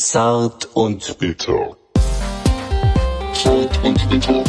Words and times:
Zart 0.00 0.64
und 0.72 1.18
bitter. 1.18 1.76
Zart 3.34 3.84
und 3.84 4.08
bitter. 4.08 4.44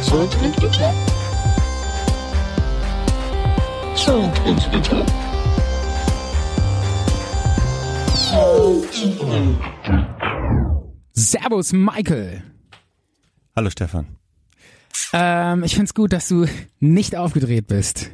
Zart 0.00 0.36
und 0.40 0.60
bitter. 0.60 0.94
Zart 3.96 4.46
und 4.46 4.70
bitter. 4.70 5.06
Servus, 11.14 11.72
Michael. 11.72 12.44
Hallo 13.56 13.70
Stefan. 13.70 14.06
Ähm, 15.12 15.64
ich 15.64 15.74
find's 15.74 15.94
gut, 15.94 16.12
dass 16.12 16.28
du 16.28 16.46
nicht 16.78 17.16
aufgedreht 17.16 17.66
bist. 17.66 18.12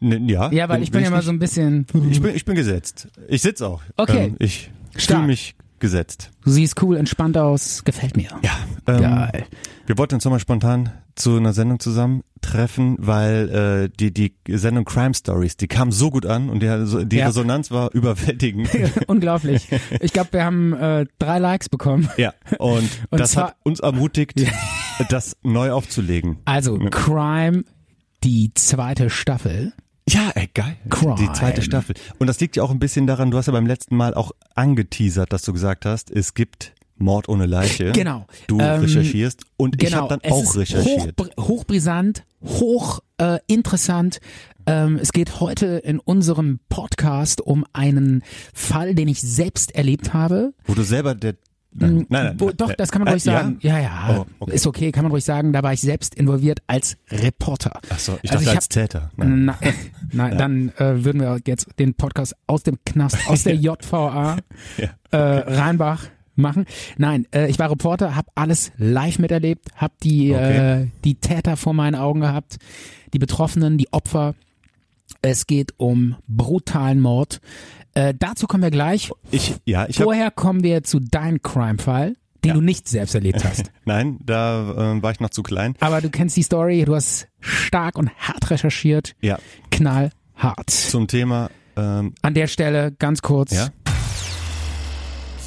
Ja. 0.00 0.50
Ja, 0.52 0.68
weil 0.68 0.82
ich 0.82 0.90
bin 0.90 1.02
ja 1.02 1.10
mal 1.10 1.22
so 1.22 1.30
ein 1.30 1.38
bisschen. 1.38 1.86
Ich 2.10 2.20
bin, 2.20 2.34
ich 2.34 2.44
bin 2.44 2.54
gesetzt. 2.54 3.08
Ich 3.28 3.42
sitz 3.42 3.62
auch. 3.62 3.82
Okay. 3.96 4.26
Ähm, 4.26 4.36
ich 4.38 4.70
fühle 4.96 5.22
mich 5.26 5.54
gesetzt. 5.78 6.30
Du 6.44 6.50
siehst 6.50 6.80
cool, 6.82 6.96
entspannt 6.96 7.36
aus. 7.36 7.84
Gefällt 7.84 8.16
mir. 8.16 8.28
Ja. 8.42 8.52
Ähm, 8.86 9.00
Geil. 9.02 9.44
Wir 9.86 9.98
wollten 9.98 10.14
uns 10.14 10.24
nochmal 10.24 10.40
spontan 10.40 10.90
zu 11.14 11.36
einer 11.36 11.52
Sendung 11.52 11.78
zusammentreffen, 11.80 12.96
weil 12.98 13.88
äh, 13.90 13.96
die 13.98 14.12
die 14.12 14.34
Sendung 14.56 14.84
Crime 14.84 15.14
Stories, 15.14 15.56
die 15.56 15.66
kam 15.68 15.92
so 15.92 16.10
gut 16.10 16.26
an 16.26 16.48
und 16.50 16.60
die, 16.62 17.06
die 17.06 17.16
Ja. 17.16 17.26
Resonanz 17.26 17.70
war 17.70 17.92
überwältigend. 17.94 18.68
Unglaublich. 19.06 19.68
Ich 20.00 20.12
glaube, 20.12 20.32
wir 20.32 20.44
haben 20.44 20.72
äh, 20.72 21.06
drei 21.18 21.38
Likes 21.38 21.68
bekommen. 21.68 22.08
ja. 22.16 22.32
Und, 22.58 22.88
Und 23.10 23.20
das 23.20 23.36
hat 23.36 23.56
uns 23.62 23.80
ermutigt, 23.80 24.42
das 25.08 25.36
neu 25.42 25.72
aufzulegen. 25.72 26.38
Also, 26.46 26.78
Crime, 26.78 27.64
die 28.26 28.50
zweite 28.54 29.08
Staffel. 29.08 29.72
Ja, 30.08 30.30
ey, 30.34 30.48
geil. 30.52 30.76
Crime. 30.90 31.14
Die 31.16 31.32
zweite 31.32 31.62
Staffel. 31.62 31.94
Und 32.18 32.26
das 32.26 32.40
liegt 32.40 32.56
ja 32.56 32.64
auch 32.64 32.70
ein 32.72 32.80
bisschen 32.80 33.06
daran, 33.06 33.30
du 33.30 33.38
hast 33.38 33.46
ja 33.46 33.52
beim 33.52 33.66
letzten 33.66 33.96
Mal 33.96 34.14
auch 34.14 34.32
angeteasert, 34.56 35.32
dass 35.32 35.42
du 35.42 35.52
gesagt 35.52 35.84
hast, 35.84 36.10
es 36.10 36.34
gibt 36.34 36.72
Mord 36.96 37.28
ohne 37.28 37.46
Leiche. 37.46 37.92
Genau. 37.92 38.26
Du 38.48 38.58
Ähm, 38.58 38.80
recherchierst 38.80 39.44
und 39.56 39.80
ich 39.80 39.88
Genau. 39.90 40.02
habe 40.02 40.08
dann 40.08 40.20
es 40.22 40.32
auch 40.32 40.56
recherchiert. 40.56 41.14
Hoch, 41.20 41.28
hochbrisant, 41.48 42.24
hoch 42.44 42.98
äh, 43.18 43.38
interessant. 43.46 44.18
Ähm, 44.66 44.98
es 45.00 45.12
geht 45.12 45.38
heute 45.38 45.66
in 45.84 46.00
unserem 46.00 46.58
Podcast 46.68 47.40
um 47.40 47.64
einen 47.72 48.24
Fall, 48.52 48.96
den 48.96 49.06
ich 49.06 49.20
selbst 49.20 49.72
erlebt 49.76 50.14
habe. 50.14 50.52
Wo 50.64 50.74
du 50.74 50.82
selber 50.82 51.14
der 51.14 51.36
Nein, 51.78 51.94
nein, 51.96 52.06
nein. 52.08 52.34
Wo, 52.38 52.50
doch, 52.50 52.72
das 52.74 52.90
kann 52.90 53.00
man 53.00 53.08
Äh, 53.08 53.10
ruhig 53.12 53.22
sagen. 53.22 53.58
Ja, 53.60 53.78
ja, 53.78 54.16
Oh, 54.18 54.26
okay. 54.40 54.54
ist 54.54 54.66
okay, 54.66 54.92
kann 54.92 55.04
man 55.04 55.12
ruhig 55.12 55.24
sagen. 55.24 55.52
Da 55.52 55.62
war 55.62 55.72
ich 55.72 55.80
selbst 55.80 56.14
involviert 56.14 56.60
als 56.66 56.96
Reporter. 57.10 57.80
Ach 57.90 57.98
so, 57.98 58.18
ich 58.22 58.30
Also 58.30 58.44
dachte 58.44 58.50
ich 58.50 58.56
als 58.56 58.64
hab- 58.64 58.70
Täter. 58.70 59.10
Nein. 59.16 59.44
Na, 59.44 59.58
nein, 60.12 60.38
dann 60.38 60.68
äh, 60.78 61.04
würden 61.04 61.20
wir 61.20 61.38
jetzt 61.46 61.68
den 61.78 61.94
Podcast 61.94 62.34
aus 62.46 62.62
dem 62.62 62.78
Knast, 62.84 63.18
aus 63.28 63.42
der 63.44 63.54
JVA 63.56 64.38
Ja. 64.78 64.88
äh, 65.10 65.16
Rheinbach 65.16 66.04
machen. 66.34 66.66
Nein, 66.98 67.26
äh, 67.32 67.48
ich 67.48 67.58
war 67.58 67.70
Reporter, 67.70 68.14
habe 68.16 68.28
alles 68.34 68.72
live 68.78 69.18
miterlebt, 69.18 69.68
habe 69.74 69.94
die 70.02 70.32
Okay. 70.34 70.82
äh, 70.82 70.86
die 71.04 71.14
Täter 71.14 71.56
vor 71.56 71.72
meinen 71.74 71.94
Augen 71.94 72.20
gehabt, 72.20 72.56
die 73.14 73.18
Betroffenen, 73.18 73.78
die 73.78 73.92
Opfer. 73.92 74.34
Es 75.22 75.46
geht 75.46 75.72
um 75.78 76.16
brutalen 76.28 77.00
Mord. 77.00 77.40
Äh, 77.96 78.12
dazu 78.18 78.46
kommen 78.46 78.62
wir 78.62 78.70
gleich. 78.70 79.10
Ich, 79.30 79.54
ja, 79.64 79.86
ich 79.88 79.96
Vorher 79.96 80.30
kommen 80.30 80.62
wir 80.62 80.82
zu 80.82 81.00
deinem 81.00 81.40
Crime-Fall, 81.40 82.14
den 82.44 82.48
Ja. 82.48 82.52
du 82.54 82.60
nicht 82.60 82.88
selbst 82.88 83.14
erlebt 83.14 83.42
hast. 83.42 83.72
nein, 83.86 84.18
da 84.22 84.92
äh, 84.96 85.02
war 85.02 85.12
ich 85.12 85.20
noch 85.20 85.30
zu 85.30 85.42
klein. 85.42 85.74
Aber 85.80 86.02
du 86.02 86.10
kennst 86.10 86.36
die 86.36 86.42
Story, 86.42 86.84
du 86.84 86.94
hast 86.94 87.26
stark 87.40 87.96
und 87.96 88.10
hart 88.18 88.50
recherchiert, 88.50 89.14
Ja, 89.22 89.38
knallhart. 89.70 90.68
zum 90.68 91.08
Thema, 91.08 91.48
ähm, 91.76 92.12
An 92.20 92.34
der 92.34 92.48
Stelle 92.48 92.92
ganz 92.92 93.22
kurz. 93.22 93.52
ja. 93.52 93.68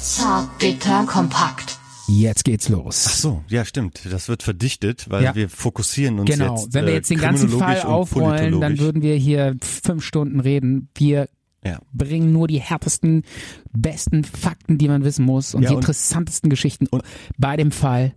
Zart, 0.00 0.58
bitter, 0.58 1.04
kompakt. 1.06 1.78
Jetzt 2.08 2.44
geht's 2.44 2.68
los. 2.68 3.04
Ach 3.08 3.14
so, 3.14 3.44
ja, 3.48 3.64
stimmt. 3.64 4.00
Das 4.10 4.28
wird 4.28 4.42
verdichtet, 4.42 5.08
weil 5.08 5.22
Ja. 5.22 5.34
wir 5.36 5.48
fokussieren 5.48 6.18
uns 6.18 6.28
genau. 6.30 6.56
jetzt. 6.56 6.74
Wenn 6.74 6.86
wir 6.86 6.92
äh, 6.92 6.96
jetzt 6.96 7.10
den 7.10 7.20
ganzen 7.20 7.48
Fall 7.50 7.82
aufrollen, 7.82 8.60
dann 8.60 8.78
würden 8.80 9.02
wir 9.02 9.14
hier 9.14 9.54
fünf 9.62 10.04
Stunden 10.04 10.40
reden. 10.40 10.88
Wir 10.96 11.28
Ja. 11.64 11.78
bringen 11.92 12.32
nur 12.32 12.48
die 12.48 12.58
härtesten, 12.60 13.22
besten 13.72 14.24
Fakten, 14.24 14.78
die 14.78 14.88
man 14.88 15.04
wissen 15.04 15.26
muss 15.26 15.54
und 15.54 15.62
Ja, 15.62 15.68
die 15.70 15.74
und- 15.74 15.82
interessantesten 15.82 16.48
Geschichten 16.48 16.86
und- 16.86 17.02
bei 17.36 17.56
dem 17.56 17.70
Fall. 17.70 18.14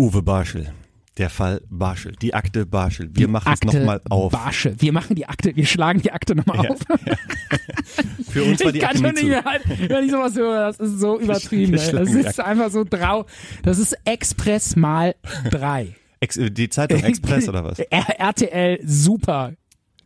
Uwe 0.00 0.22
Barschel. 0.22 0.72
Der 1.18 1.30
Fall 1.30 1.62
Barschel. 1.70 2.12
Die 2.20 2.34
Akte 2.34 2.66
Barschel. 2.66 3.08
Wir 3.14 3.26
machen 3.26 3.48
Akte 3.48 3.68
es 3.68 3.74
nochmal 3.74 4.02
auf. 4.10 4.30
Barsche. 4.32 4.74
Wir 4.78 4.92
machen 4.92 5.16
die 5.16 5.26
Akte, 5.26 5.56
wir 5.56 5.64
schlagen 5.64 6.02
die 6.02 6.12
Akte 6.12 6.34
nochmal 6.36 6.62
Ja, 6.64 6.70
auf. 6.70 6.78
Für 8.28 8.44
uns 8.44 8.60
war 8.60 8.66
Ich 8.66 8.72
die 8.74 8.78
kann 8.80 8.90
Akte 8.90 8.98
schon 8.98 9.06
nie 9.06 9.12
nicht 9.12 9.20
zu. 9.22 9.26
mehr 9.28 9.44
halten, 9.44 9.70
wenn 9.88 10.04
ich 10.04 10.10
sowas 10.10 10.34
höre. 10.36 10.66
Das 10.66 10.78
ist 10.78 11.00
so 11.00 11.18
übertrieben. 11.18 11.72
wir 11.72 11.80
ey. 11.82 11.92
Das 11.92 12.10
die 12.10 12.18
ist 12.20 12.40
einfach 12.40 12.70
so 12.70 12.84
drau. 12.84 13.24
Das 13.62 13.78
ist 13.78 13.96
Express 14.04 14.76
mal 14.76 15.14
drei. 15.50 15.96
Ex 16.20 16.38
die 16.38 16.68
Zeitung 16.68 17.00
Express 17.02 17.48
oder 17.48 17.64
was? 17.64 17.78
R 17.78 18.20
RTL 18.20 18.78
Super 18.84 19.52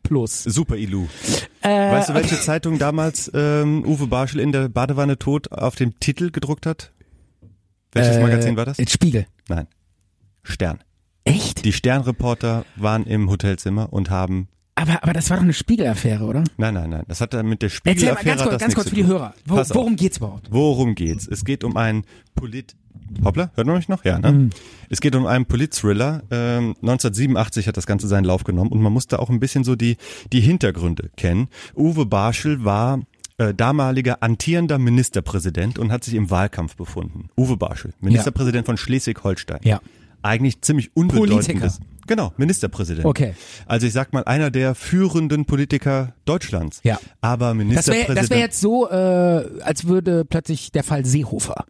Plus. 0.02 0.42
Super 0.44 0.76
Ilu. 0.76 1.06
Äh, 1.62 1.68
Weißt 1.68 2.08
du, 2.08 2.14
welche 2.14 2.40
Zeitung 2.40 2.78
damals 2.78 3.30
ähm, 3.34 3.84
Uwe 3.84 4.06
Barschel 4.06 4.40
in 4.40 4.52
der 4.52 4.68
Badewanne 4.68 5.18
tot 5.18 5.52
auf 5.52 5.76
dem 5.76 5.98
Titel 6.00 6.30
gedruckt 6.30 6.66
hat? 6.66 6.92
Welches 7.92 8.16
äh, 8.16 8.22
Magazin 8.22 8.56
war 8.56 8.64
das? 8.64 8.78
Spiegel. 8.88 9.26
Nein. 9.48 9.66
Stern. 10.42 10.78
Echt? 11.24 11.64
Die 11.64 11.72
Sternreporter 11.72 12.64
waren 12.76 13.04
im 13.04 13.28
Hotelzimmer 13.30 13.92
und 13.92 14.10
haben 14.10 14.48
Aber, 14.74 15.02
aber 15.02 15.12
das 15.12 15.28
war 15.28 15.36
doch 15.36 15.44
eine 15.44 15.52
Spiegelaffäre, 15.52 16.24
oder? 16.24 16.44
Nein, 16.56 16.74
nein, 16.74 16.90
nein. 16.90 17.04
Das 17.08 17.20
hat 17.20 17.34
dann 17.34 17.46
mit 17.46 17.62
der 17.62 17.70
Erzähl 17.84 18.12
mal 18.12 18.18
Spiegelaffäre 18.18 18.36
ganz 18.36 18.42
kurz, 18.42 18.60
ganz 18.60 18.74
kurz 18.74 18.88
für 18.88 18.94
die. 18.94 19.06
Hörer. 19.06 19.34
Wo, 19.44 19.56
worum 19.56 19.96
geht's 19.96 20.16
überhaupt? 20.16 20.48
Worum 20.50 20.94
geht's? 20.94 21.28
Es 21.28 21.44
geht 21.44 21.62
um 21.64 21.76
einen 21.76 22.04
Polit... 22.34 22.74
Hoppla, 23.24 23.50
hört 23.54 23.66
man 23.66 23.76
mich 23.76 23.88
noch? 23.88 24.04
Ja, 24.04 24.18
ne? 24.18 24.32
Mhm. 24.32 24.50
Es 24.88 25.00
geht 25.00 25.14
um 25.14 25.26
einen 25.26 25.46
Polit-Thriller. 25.46 26.22
Ähm, 26.30 26.74
1987 26.82 27.66
hat 27.68 27.76
das 27.76 27.86
Ganze 27.86 28.08
seinen 28.08 28.24
Lauf 28.24 28.44
genommen 28.44 28.70
und 28.70 28.80
man 28.80 28.92
musste 28.92 29.18
auch 29.18 29.30
ein 29.30 29.40
bisschen 29.40 29.64
so 29.64 29.76
die, 29.76 29.96
die 30.32 30.40
Hintergründe 30.40 31.10
kennen. 31.16 31.48
Uwe 31.76 32.06
Barschel 32.06 32.64
war 32.64 33.00
äh, 33.38 33.54
damaliger 33.54 34.22
antierender 34.22 34.78
Ministerpräsident 34.78 35.78
und 35.78 35.92
hat 35.92 36.04
sich 36.04 36.14
im 36.14 36.30
Wahlkampf 36.30 36.76
befunden. 36.76 37.30
Uwe 37.36 37.56
Barschel, 37.56 37.92
Ministerpräsident 38.00 38.66
von 38.66 38.76
Schleswig-Holstein. 38.76 39.60
Ja. 39.62 39.80
Eigentlich 40.22 40.60
ziemlich 40.60 40.90
unbedeutendes. 40.94 41.80
Genau, 42.06 42.32
Ministerpräsident. 42.36 43.06
Okay. 43.06 43.34
Also 43.66 43.86
ich 43.86 43.92
sag 43.92 44.12
mal, 44.12 44.24
einer 44.24 44.50
der 44.50 44.74
führenden 44.74 45.46
Politiker 45.46 46.14
Deutschlands. 46.24 46.80
Ja. 46.82 46.98
Aber 47.20 47.46
Das 47.48 47.54
Ministerpräsident. 47.56 48.08
wäre 48.08 48.20
das 48.20 48.30
wär 48.30 48.38
jetzt 48.38 48.60
so, 48.60 48.90
äh, 48.90 49.62
als 49.62 49.86
würde 49.86 50.24
plötzlich 50.24 50.72
der 50.72 50.84
Fall 50.84 51.06
Seehofer. 51.06 51.64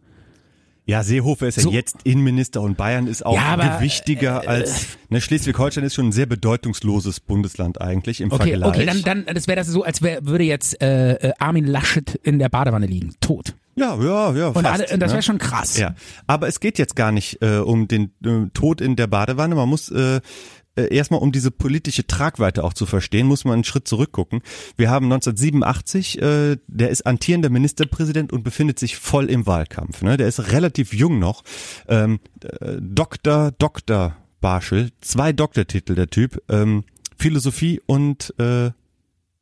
Ja, 0.91 1.03
Seehofer 1.03 1.47
ist 1.47 1.55
ja 1.55 1.63
So- 1.63 1.71
jetzt 1.71 1.95
Innenminister 2.03 2.61
und 2.61 2.75
Bayern 2.75 3.07
ist 3.07 3.25
auch 3.25 3.33
Ja, 3.35 3.43
aber, 3.53 3.77
gewichtiger 3.77 4.47
als 4.47 4.87
ne, 5.09 5.21
Schleswig-Holstein 5.21 5.85
ist 5.85 5.95
schon 5.95 6.09
ein 6.09 6.11
sehr 6.11 6.25
bedeutungsloses 6.25 7.21
Bundesland 7.21 7.79
eigentlich 7.79 8.19
im 8.19 8.29
Okay, 8.29 8.49
Vergleich. 8.49 8.69
okay, 8.69 8.85
dann, 8.85 9.23
dann 9.23 9.33
das 9.33 9.47
wäre 9.47 9.55
das 9.55 9.67
so, 9.67 9.83
als 9.83 10.01
wär, 10.01 10.25
würde 10.25 10.43
jetzt 10.43 10.81
äh, 10.81 11.13
äh, 11.13 11.31
Armin 11.39 11.65
Laschet 11.65 12.15
in 12.23 12.39
der 12.39 12.49
Badewanne 12.49 12.87
liegen, 12.87 13.15
tot. 13.21 13.53
ja, 13.75 13.95
ja, 14.03 14.33
ja. 14.35 14.47
Und, 14.49 14.63
fast, 14.63 14.67
alle, 14.67 14.99
das 14.99 15.11
ne? 15.11 15.13
wäre 15.15 15.21
schon 15.23 15.37
krass. 15.37 15.77
Ja, 15.77 15.95
aber 16.27 16.49
es 16.49 16.59
geht 16.59 16.77
jetzt 16.77 16.97
gar 16.97 17.13
nicht 17.13 17.41
äh, 17.41 17.59
um 17.59 17.87
den 17.87 18.11
äh, 18.25 18.49
Tod 18.53 18.81
in 18.81 18.97
der 18.97 19.07
Badewanne. 19.07 19.55
Man 19.55 19.69
muss 19.69 19.89
äh, 19.91 20.19
äh, 20.75 20.93
erstmal, 20.93 21.21
um 21.21 21.31
diese 21.31 21.51
politische 21.51 22.07
Tragweite 22.07 22.63
auch 22.63 22.73
zu 22.73 22.85
verstehen, 22.85 23.27
muss 23.27 23.45
man 23.45 23.55
einen 23.55 23.63
Schritt 23.63 23.87
zurückgucken. 23.87 24.41
Wir 24.77 24.89
haben 24.89 25.05
1987, 25.05 26.21
äh, 26.21 26.57
der 26.67 26.89
ist 26.89 27.05
antierender 27.05 27.49
Ministerpräsident 27.49 28.31
und 28.31 28.43
befindet 28.43 28.79
sich 28.79 28.97
voll 28.97 29.29
im 29.29 29.45
Wahlkampf. 29.45 30.01
Ne? 30.01 30.17
Der 30.17 30.27
ist 30.27 30.51
relativ 30.51 30.93
jung 30.93 31.19
noch. 31.19 31.43
Ähm, 31.87 32.19
äh, 32.43 32.77
Dr. 32.79 33.51
Dr. 33.57 34.15
Barschel, 34.39 34.91
zwei 35.01 35.33
Doktortitel 35.33 35.95
der 35.95 36.07
Typ, 36.07 36.41
ähm, 36.49 36.83
Philosophie 37.17 37.81
und 37.85 38.33
äh, 38.39 38.71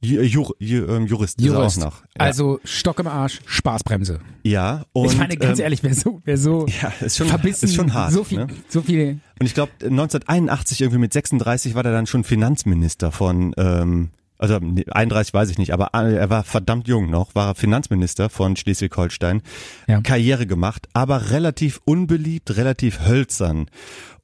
Ju- 0.02 0.22
Jur, 0.22 0.56
Ju- 0.60 0.88
ähm, 0.88 1.08
Jurist, 1.08 1.42
Jurist. 1.42 1.78
ist 1.78 1.84
er 1.84 1.88
auch 1.88 1.92
noch. 1.92 2.02
Ja. 2.04 2.08
Also 2.18 2.60
Stock 2.64 3.00
im 3.00 3.08
Arsch, 3.08 3.40
Spaßbremse. 3.46 4.20
ja, 4.44 4.84
und 4.94 5.12
ich 5.12 5.18
meine, 5.18 5.36
ganz 5.36 5.60
ähm, 5.60 5.64
ehrlich, 5.66 5.84
wer 5.84 5.94
so, 5.94 6.22
wer 6.24 6.38
so 6.38 6.66
ja, 6.82 6.92
ist 7.06 7.18
schon, 7.18 7.28
verbissen, 7.28 7.66
ist 7.66 7.76
schon 7.76 7.94
hart. 7.94 8.14
so 8.14 8.24
viel, 8.24 8.38
ne? 8.40 8.48
so 8.70 8.82
viel. 8.82 9.20
Und 9.40 9.46
ich 9.46 9.54
glaube, 9.54 9.72
1981 9.82 10.82
irgendwie 10.82 11.00
mit 11.00 11.12
36 11.14 11.76
war 11.76 11.84
der 11.84 11.92
dann 11.92 12.08
schon 12.08 12.24
Finanzminister 12.24 13.12
von, 13.12 13.54
ähm, 13.58 14.10
also 14.38 14.58
nee, 14.60 14.86
31 14.90 15.34
weiß 15.34 15.50
ich 15.50 15.58
nicht, 15.58 15.74
aber 15.74 15.90
äh, 15.94 16.16
er 16.16 16.30
war 16.30 16.44
verdammt 16.46 16.88
jung 16.88 17.10
noch, 17.10 17.36
war 17.36 17.56
Finanzminister 17.56 18.30
von 18.30 18.56
Schleswig-Holstein, 18.56 19.42
Ja. 19.88 20.00
Karriere 20.00 20.48
gemacht, 20.48 20.88
aber 20.94 21.32
relativ 21.32 21.82
unbeliebt, 21.84 22.56
relativ 22.56 23.06
hölzern. 23.06 23.70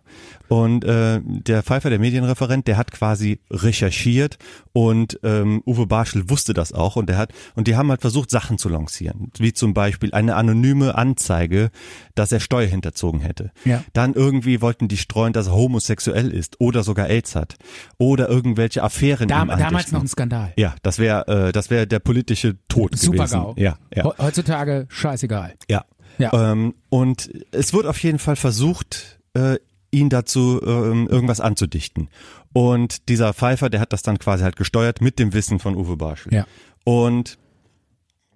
Und 0.49 0.85
äh, 0.85 1.19
der 1.25 1.61
Pfeiffer, 1.61 1.89
der 1.89 1.99
Medienreferent, 1.99 2.67
der 2.67 2.77
hat 2.77 2.91
quasi 2.93 3.41
recherchiert 3.51 4.37
und 4.71 5.19
ähm, 5.23 5.61
Uwe 5.65 5.87
Barschel 5.87 6.29
wusste 6.29 6.53
das 6.53 6.71
auch 6.71 6.95
und 6.95 7.09
der 7.09 7.17
hat 7.17 7.33
und 7.55 7.67
die 7.67 7.75
haben 7.75 7.89
halt 7.89 7.99
versucht 7.99 8.29
Sachen 8.31 8.57
zu 8.57 8.69
lancieren, 8.69 9.31
wie 9.39 9.51
zum 9.51 9.73
Beispiel 9.73 10.13
eine 10.13 10.35
anonyme 10.35 10.95
Anzeige, 10.95 11.69
dass 12.15 12.31
er 12.31 12.39
Steuer 12.39 12.67
hinterzogen 12.67 13.19
hätte. 13.19 13.51
Ja. 13.65 13.83
Dann 13.91 14.13
irgendwie 14.13 14.61
wollten 14.61 14.87
die 14.87 14.95
streuen, 14.97 15.33
dass 15.33 15.47
er 15.47 15.53
homosexuell 15.53 16.31
ist 16.31 16.61
oder 16.61 16.83
sogar 16.83 17.09
AIDS 17.09 17.35
hat 17.35 17.57
oder 17.97 18.29
irgendwelche 18.29 18.81
Affären. 18.83 19.27
Dam 19.27 19.49
damals 19.49 19.91
noch 19.91 19.99
ein 20.01 20.07
Skandal. 20.07 20.53
Ja, 20.55 20.75
das 20.81 20.97
wäre 20.97 21.47
äh, 21.47 21.51
das 21.51 21.69
wäre 21.69 21.87
der 21.87 21.99
politische 21.99 22.55
Tod 22.69 22.97
Super 22.97 23.17
gewesen. 23.25 23.33
GAU. 23.41 23.53
Ja, 23.57 23.77
ja. 23.93 24.03
He- 24.05 24.23
Heutzutage 24.23 24.85
scheißegal. 24.87 25.55
Ja. 25.69 25.83
Ja. 26.19 26.51
Ähm, 26.51 26.73
und 26.89 27.29
es 27.51 27.73
wird 27.73 27.85
auf 27.85 28.01
jeden 28.01 28.17
Fall 28.17 28.35
versucht, 28.37 29.16
äh, 29.37 29.59
ihn 29.91 30.09
dazu 30.09 30.61
ähm, 30.65 31.07
irgendwas 31.07 31.39
anzudichten. 31.39 32.09
Und 32.53 33.07
dieser 33.09 33.33
Pfeiffer, 33.33 33.69
der 33.69 33.79
hat 33.79 33.93
das 33.93 34.01
dann 34.01 34.19
quasi 34.19 34.43
halt 34.43 34.55
gesteuert 34.55 35.01
mit 35.01 35.19
dem 35.19 35.33
Wissen 35.33 35.59
von 35.59 35.75
Uwe 35.75 35.95
Barschel. 35.97 36.33
Ja. 36.33 36.45
Und 36.83 37.37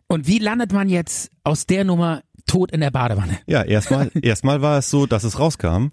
Und 0.08 0.28
wie 0.28 0.40
landet 0.40 0.72
man 0.72 0.90
jetzt 0.90 1.32
aus 1.44 1.66
der 1.66 1.84
Nummer 1.84 2.22
tot 2.46 2.72
in 2.72 2.82
der 2.82 2.92
Badewanne? 2.92 3.40
ja, 3.48 3.64
erstmal 3.64 4.12
erstmal 4.22 4.62
war 4.62 4.78
es 4.78 4.90
so, 4.90 5.06
dass 5.06 5.24
es 5.24 5.40
rauskam, 5.40 5.88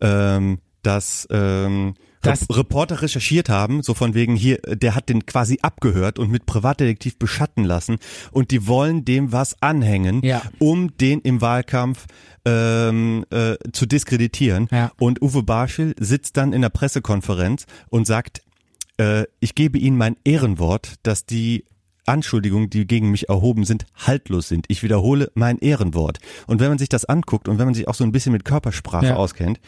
ähm, 0.00 0.58
dass 0.82 1.26
ähm, 1.30 1.94
Das- 2.22 2.42
Rep- 2.50 2.56
Reporter 2.58 3.00
recherchiert 3.02 3.48
haben, 3.48 3.82
so 3.82 3.94
von 3.94 4.12
wegen 4.14 4.36
hier, 4.36 4.58
der 4.58 4.94
hat 4.94 5.08
den 5.08 5.24
quasi 5.26 5.58
abgehört 5.62 6.18
und 6.18 6.30
mit 6.30 6.44
Privatdetektiv 6.46 7.18
beschatten 7.18 7.64
lassen 7.64 7.96
und 8.30 8.50
die 8.50 8.66
wollen 8.66 9.04
dem 9.06 9.32
was 9.32 9.60
anhängen, 9.62 10.20
Ja. 10.22 10.42
um 10.58 10.96
den 10.98 11.20
im 11.20 11.40
Wahlkampf 11.40 12.06
ähm, 12.44 13.24
äh, 13.30 13.56
zu 13.72 13.86
diskreditieren. 13.86 14.68
Ja. 14.70 14.92
Und 14.98 15.22
Uwe 15.22 15.42
Barschel 15.42 15.94
sitzt 15.98 16.36
dann 16.36 16.52
in 16.52 16.62
der 16.62 16.68
Pressekonferenz 16.70 17.66
und 17.88 18.06
sagt, 18.06 18.42
äh, 18.98 19.24
ich 19.40 19.54
gebe 19.54 19.78
Ihnen 19.78 19.96
mein 19.96 20.16
Ehrenwort, 20.24 20.94
dass 21.02 21.24
die 21.26 21.64
Anschuldigungen, 22.06 22.70
die 22.70 22.86
gegen 22.86 23.10
mich 23.10 23.28
erhoben 23.28 23.64
sind, 23.64 23.86
haltlos 23.94 24.48
sind. 24.48 24.64
Ich 24.68 24.82
wiederhole 24.82 25.30
mein 25.34 25.58
Ehrenwort. 25.58 26.18
Und 26.46 26.58
wenn 26.60 26.68
man 26.70 26.78
sich 26.78 26.88
das 26.88 27.04
anguckt 27.04 27.46
und 27.46 27.58
wenn 27.58 27.66
man 27.66 27.74
sich 27.74 27.88
auch 27.88 27.94
so 27.94 28.04
ein 28.04 28.10
bisschen 28.12 28.32
mit 28.32 28.44
Körpersprache 28.44 29.06
Ja. 29.06 29.16
auskennt, 29.16 29.60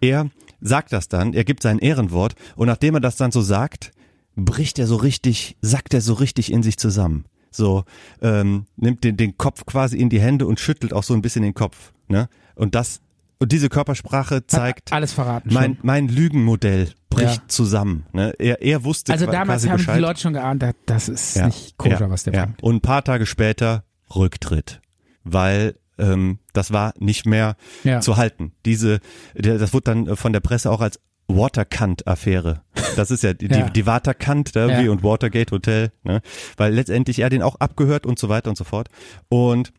er 0.00 0.30
sagt 0.60 0.92
das 0.92 1.08
dann, 1.08 1.32
er 1.34 1.44
gibt 1.44 1.62
sein 1.62 1.78
Ehrenwort 1.78 2.34
und 2.56 2.66
nachdem 2.66 2.94
er 2.94 3.00
das 3.00 3.16
dann 3.16 3.30
so 3.32 3.40
sagt, 3.40 3.92
bricht 4.36 4.78
er 4.78 4.86
so 4.86 4.96
richtig, 4.96 5.56
sackt 5.60 5.92
er 5.94 6.00
so 6.00 6.14
richtig 6.14 6.52
in 6.52 6.62
sich 6.62 6.76
zusammen. 6.78 7.24
So, 7.50 7.84
ähm, 8.22 8.66
nimmt 8.76 9.02
den, 9.02 9.16
den 9.16 9.36
Kopf 9.36 9.66
quasi 9.66 9.98
in 9.98 10.08
die 10.08 10.20
Hände 10.20 10.46
und 10.46 10.60
schüttelt 10.60 10.92
auch 10.92 11.02
so 11.02 11.14
ein 11.14 11.22
bisschen 11.22 11.42
den 11.42 11.54
Kopf. 11.54 11.92
Ne? 12.06 12.28
Und 12.54 12.76
das, 12.76 13.00
und 13.40 13.50
diese 13.50 13.68
Körpersprache 13.68 14.46
zeigt, 14.46 14.90
Hat 14.92 14.96
alles 14.96 15.12
verraten. 15.12 15.52
mein, 15.52 15.76
mein 15.82 16.06
Lügenmodell 16.08 16.92
bricht 17.08 17.36
Ja. 17.42 17.48
zusammen. 17.48 18.06
Ne? 18.12 18.32
Er, 18.38 18.62
er 18.62 18.84
wusste 18.84 19.12
Also 19.12 19.26
damals 19.26 19.66
haben 19.66 19.78
Bescheid. 19.78 19.96
die 19.96 20.00
Leute 20.00 20.20
schon 20.20 20.32
geahnt, 20.34 20.64
das 20.86 21.08
ist 21.08 21.34
Ja, 21.36 21.46
nicht 21.46 21.76
koscher, 21.76 22.00
ja, 22.02 22.10
was 22.10 22.22
der 22.22 22.34
ja. 22.34 22.44
bringt. 22.46 22.62
Und 22.62 22.76
ein 22.76 22.80
paar 22.82 23.02
Tage 23.02 23.26
später 23.26 23.82
Rücktritt, 24.14 24.80
weil 25.24 25.74
ähm, 26.00 26.38
das 26.52 26.72
war 26.72 26.94
nicht 26.98 27.26
mehr 27.26 27.56
Ja. 27.84 28.00
zu 28.00 28.16
halten. 28.16 28.52
Diese, 28.64 29.00
das 29.34 29.72
wurde 29.72 29.84
dann 29.84 30.06
äh, 30.08 30.16
von 30.16 30.32
der 30.32 30.40
Presse 30.40 30.70
auch 30.70 30.80
als 30.80 30.98
Waterkant-Affäre. 31.28 32.62
Das 32.96 33.10
ist 33.12 33.22
ja 33.22 33.32
die, 33.34 33.46
Ja. 33.46 33.68
die, 33.70 33.86
Waterkant 33.86 34.56
da 34.56 34.62
irgendwie 34.66 34.86
Ja. 34.86 34.90
und 34.90 35.02
Watergate 35.04 35.52
Hotel, 35.52 35.92
ne? 36.02 36.22
weil 36.56 36.74
letztendlich 36.74 37.20
er 37.20 37.30
den 37.30 37.42
auch 37.42 37.56
abgehört 37.60 38.04
und 38.06 38.18
so 38.18 38.28
weiter 38.28 38.50
und 38.50 38.56
so 38.56 38.64
fort. 38.64 38.88
Und 39.28 39.72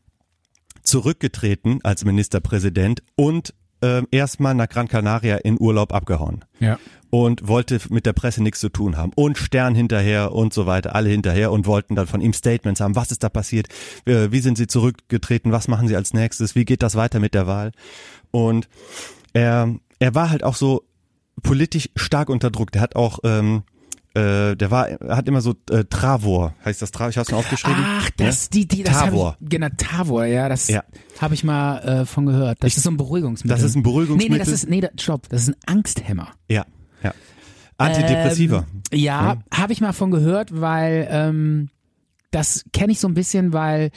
zurückgetreten 0.83 1.79
als 1.83 2.05
Ministerpräsident 2.05 3.03
und 3.15 3.53
ähm, 3.83 4.07
erstmal 4.11 4.53
nach 4.55 4.69
Gran 4.69 4.87
Canaria 4.87 5.37
in 5.37 5.59
Urlaub 5.59 5.93
abgehauen 5.93 6.45
Ja. 6.59 6.77
Und 7.11 7.47
wollte 7.47 7.79
mit 7.89 8.07
der 8.07 8.13
Presse 8.13 8.41
nichts 8.41 8.59
zu 8.59 8.69
tun 8.69 8.97
haben 8.97 9.11
und 9.15 9.37
Stern 9.37 9.75
hinterher 9.75 10.31
und 10.31 10.53
so 10.53 10.65
weiter, 10.65 10.95
alle 10.95 11.09
hinterher 11.09 11.51
und 11.51 11.67
wollten 11.67 11.95
dann 11.95 12.07
von 12.07 12.21
ihm 12.21 12.33
Statements 12.33 12.81
haben, 12.81 12.95
was 12.95 13.11
ist 13.11 13.21
da 13.23 13.29
passiert, 13.29 13.67
Äh, 14.05 14.31
wie 14.31 14.39
sind 14.39 14.57
sie 14.57 14.65
zurückgetreten, 14.65 15.51
was 15.51 15.67
machen 15.67 15.87
sie 15.87 15.95
als 15.95 16.13
nächstes, 16.13 16.55
wie 16.55 16.65
geht 16.65 16.81
das 16.81 16.95
weiter 16.95 17.19
mit 17.19 17.33
der 17.35 17.45
Wahl 17.45 17.71
und 18.31 18.67
er, 19.33 19.75
er 19.99 20.15
war 20.15 20.29
halt 20.31 20.43
auch 20.43 20.55
so 20.55 20.83
politisch 21.43 21.89
stark 21.95 22.29
unter 22.29 22.49
Druck, 22.49 22.71
der 22.71 22.81
hat 22.81 22.95
auch 22.95 23.19
ähm, 23.23 23.63
äh, 24.13 24.57
der 24.57 24.71
war, 24.71 24.89
er 24.89 25.15
hat 25.15 25.27
immer 25.29 25.39
so 25.39 25.55
äh, 25.69 25.85
Travor, 25.85 26.53
heißt 26.65 26.81
das 26.81 26.91
Travor, 26.91 27.09
ich 27.11 27.17
hab's 27.17 27.31
mir 27.31 27.37
aufgeschrieben. 27.37 27.81
Ach, 27.81 28.09
das, 28.17 28.49
die, 28.49 28.67
die, 28.67 28.83
das 28.83 28.93
Tavor. 28.99 29.37
Ich, 29.39 29.49
genau, 29.49 29.67
Tavor, 29.77 30.25
ja, 30.25 30.49
das 30.49 30.67
Ja. 30.67 30.83
habe 31.21 31.33
ich 31.33 31.45
mal 31.45 31.77
äh, 32.01 32.05
von 32.05 32.25
gehört. 32.25 32.57
Das 32.61 32.75
ist 32.75 32.83
so 32.83 32.91
ein 32.91 32.97
Beruhigungsmittel. 32.97 33.55
Das 33.55 33.63
ist 33.63 33.75
ein 33.77 33.83
Beruhigungsmittel. 33.83 34.29
Nee, 34.31 34.37
nee, 34.37 34.51
das 34.51 34.53
ist, 34.53 34.69
nee, 34.69 34.81
da- 34.81 34.89
stopp, 34.99 35.29
das 35.29 35.43
ist 35.43 35.49
ein 35.49 35.55
Angsthemmer. 35.65 36.27
Ja, 36.49 36.65
ja. 37.03 37.13
Antidepressiva. 37.77 38.65
Ähm, 38.91 38.99
ja, 38.99 39.37
habe 39.51 39.73
ich 39.73 39.81
mal 39.81 39.93
von 39.93 40.11
gehört, 40.11 40.59
weil 40.59 41.07
ähm, 41.09 41.69
das 42.29 42.65
kenne 42.73 42.91
ich 42.91 42.99
so 42.99 43.07
ein 43.07 43.13
bisschen, 43.13 43.53
weil 43.53 43.91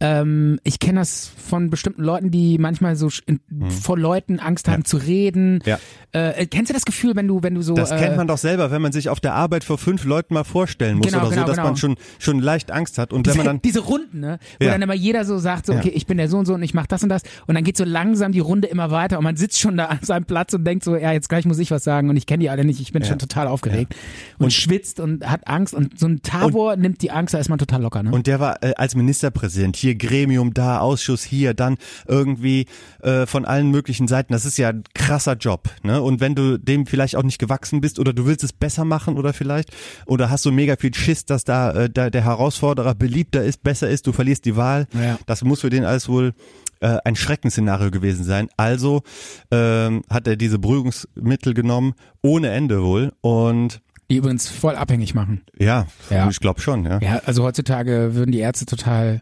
ähm, 0.00 0.60
ich 0.62 0.78
kenne 0.78 1.00
das 1.00 1.30
von 1.48 1.70
bestimmten 1.70 2.02
Leuten, 2.02 2.30
die 2.30 2.56
manchmal 2.58 2.94
so 2.94 3.08
in, 3.26 3.40
vor 3.68 3.98
Leuten 3.98 4.38
Angst 4.38 4.68
haben 4.68 4.84
zu 4.84 4.96
reden. 4.96 5.60
Ja. 5.66 5.78
Äh, 6.12 6.46
kennst 6.46 6.70
du 6.70 6.74
das 6.74 6.84
Gefühl, 6.84 7.16
wenn 7.16 7.26
du, 7.26 7.42
wenn 7.42 7.54
du 7.54 7.62
so 7.62 7.74
Das 7.74 7.90
äh, 7.90 7.98
kennt 7.98 8.16
man 8.16 8.28
doch 8.28 8.38
selber, 8.38 8.70
wenn 8.70 8.80
man 8.80 8.92
sich 8.92 9.08
auf 9.08 9.18
der 9.20 9.34
Arbeit 9.34 9.64
vor 9.64 9.76
fünf 9.76 10.04
Leuten 10.04 10.34
mal 10.34 10.44
vorstellen 10.44 10.98
muss 10.98 11.08
Genau, 11.08 11.18
oder 11.26 11.30
genau, 11.30 11.42
so, 11.42 11.46
dass 11.48 11.56
genau. 11.56 11.68
man 11.68 11.76
schon 11.76 11.96
schon 12.18 12.38
leicht 12.38 12.70
Angst 12.70 12.96
hat 12.96 13.12
und 13.12 13.26
wenn 13.26 13.32
diese, 13.32 13.36
man 13.38 13.46
dann 13.46 13.62
diese 13.62 13.80
Runden, 13.80 14.20
ne? 14.20 14.38
Wo 14.60 14.66
Ja. 14.66 14.72
dann 14.72 14.82
immer 14.82 14.94
jeder 14.94 15.24
so 15.24 15.38
sagt, 15.38 15.66
so, 15.66 15.72
Ja. 15.72 15.80
okay, 15.80 15.90
ich 15.90 16.06
bin 16.06 16.16
der 16.16 16.28
so 16.28 16.38
und 16.38 16.46
so 16.46 16.54
und 16.54 16.62
ich 16.62 16.74
mach 16.74 16.86
das 16.86 17.02
und 17.02 17.08
das. 17.08 17.22
Und 17.46 17.56
dann 17.56 17.64
geht 17.64 17.76
so 17.76 17.84
langsam 17.84 18.30
die 18.32 18.38
Runde 18.40 18.68
immer 18.68 18.90
weiter 18.92 19.18
und 19.18 19.24
man 19.24 19.36
sitzt 19.36 19.58
schon 19.58 19.76
da 19.76 19.86
an 19.86 19.98
seinem 20.02 20.24
Platz 20.24 20.54
und 20.54 20.64
denkt 20.64 20.84
so, 20.84 20.96
ja, 20.96 21.12
jetzt 21.12 21.28
gleich 21.28 21.44
muss 21.44 21.58
ich 21.58 21.70
was 21.72 21.82
sagen 21.82 22.08
und 22.08 22.16
ich 22.16 22.26
kenne 22.26 22.42
die 22.42 22.50
alle 22.50 22.64
nicht, 22.64 22.80
ich 22.80 22.92
bin 22.92 23.04
schon 23.04 23.18
total 23.18 23.48
aufgeregt. 23.48 23.94
Und, 24.38 24.52
schwitzt 24.52 25.00
und 25.00 25.28
hat 25.28 25.46
Angst 25.48 25.74
und 25.74 25.98
so 25.98 26.06
ein 26.06 26.22
Tavor 26.22 26.76
nimmt 26.76 27.02
die 27.02 27.10
Angst, 27.10 27.34
da 27.34 27.38
ist 27.38 27.48
man 27.48 27.58
total 27.58 27.82
locker, 27.82 28.02
ne? 28.02 28.10
Und 28.12 28.26
der 28.28 28.38
war 28.40 28.62
äh, 28.62 28.74
als 28.76 28.94
Ministerpräsident 28.94 29.76
hier 29.76 29.87
Gremium 29.96 30.54
da, 30.54 30.78
Ausschuss 30.80 31.22
hier, 31.24 31.54
dann 31.54 31.76
irgendwie 32.06 32.66
äh, 33.02 33.26
von 33.26 33.44
allen 33.44 33.70
möglichen 33.70 34.08
Seiten. 34.08 34.32
Das 34.32 34.44
ist 34.44 34.58
ja 34.58 34.68
ein 34.70 34.84
krasser 34.94 35.34
Job, 35.34 35.68
ne? 35.82 36.02
Und 36.02 36.20
wenn 36.20 36.34
du 36.34 36.58
dem 36.58 36.86
vielleicht 36.86 37.16
auch 37.16 37.22
nicht 37.22 37.38
gewachsen 37.38 37.80
bist 37.80 37.98
oder 37.98 38.12
du 38.12 38.26
willst 38.26 38.44
es 38.44 38.52
besser 38.52 38.84
machen 38.84 39.16
oder 39.16 39.32
vielleicht 39.32 39.70
oder 40.06 40.30
hast 40.30 40.44
du 40.44 40.52
mega 40.52 40.76
viel 40.76 40.94
Schiss, 40.94 41.24
dass 41.24 41.44
da, 41.44 41.72
äh, 41.72 41.90
da 41.90 42.10
der 42.10 42.24
Herausforderer 42.24 42.94
beliebter 42.94 43.42
ist, 43.44 43.62
besser 43.62 43.88
ist, 43.88 44.06
du 44.06 44.12
verlierst 44.12 44.44
die 44.44 44.56
Wahl. 44.56 44.86
Ja. 44.94 45.18
Das 45.26 45.42
muss 45.44 45.60
für 45.60 45.70
den 45.70 45.84
alles 45.84 46.08
wohl 46.08 46.32
äh, 46.80 46.98
ein 47.04 47.16
Schreckensszenario 47.16 47.90
gewesen 47.90 48.24
sein. 48.24 48.48
Also 48.56 49.02
ähm, 49.50 50.02
hat 50.08 50.26
er 50.26 50.36
diese 50.36 50.58
Beruhigungsmittel 50.58 51.54
genommen, 51.54 51.94
ohne 52.22 52.50
Ende 52.50 52.82
wohl. 52.82 53.12
Und 53.20 53.80
die 54.10 54.16
übrigens 54.16 54.48
voll 54.48 54.74
abhängig 54.74 55.14
machen. 55.14 55.42
ja, 55.58 55.86
Ja. 56.08 56.28
ich 56.30 56.40
glaube 56.40 56.60
schon, 56.60 56.84
ja. 56.86 56.98
Ja, 57.02 57.20
also 57.26 57.42
heutzutage 57.44 58.14
würden 58.14 58.32
die 58.32 58.38
Ärzte 58.38 58.64
total 58.64 59.20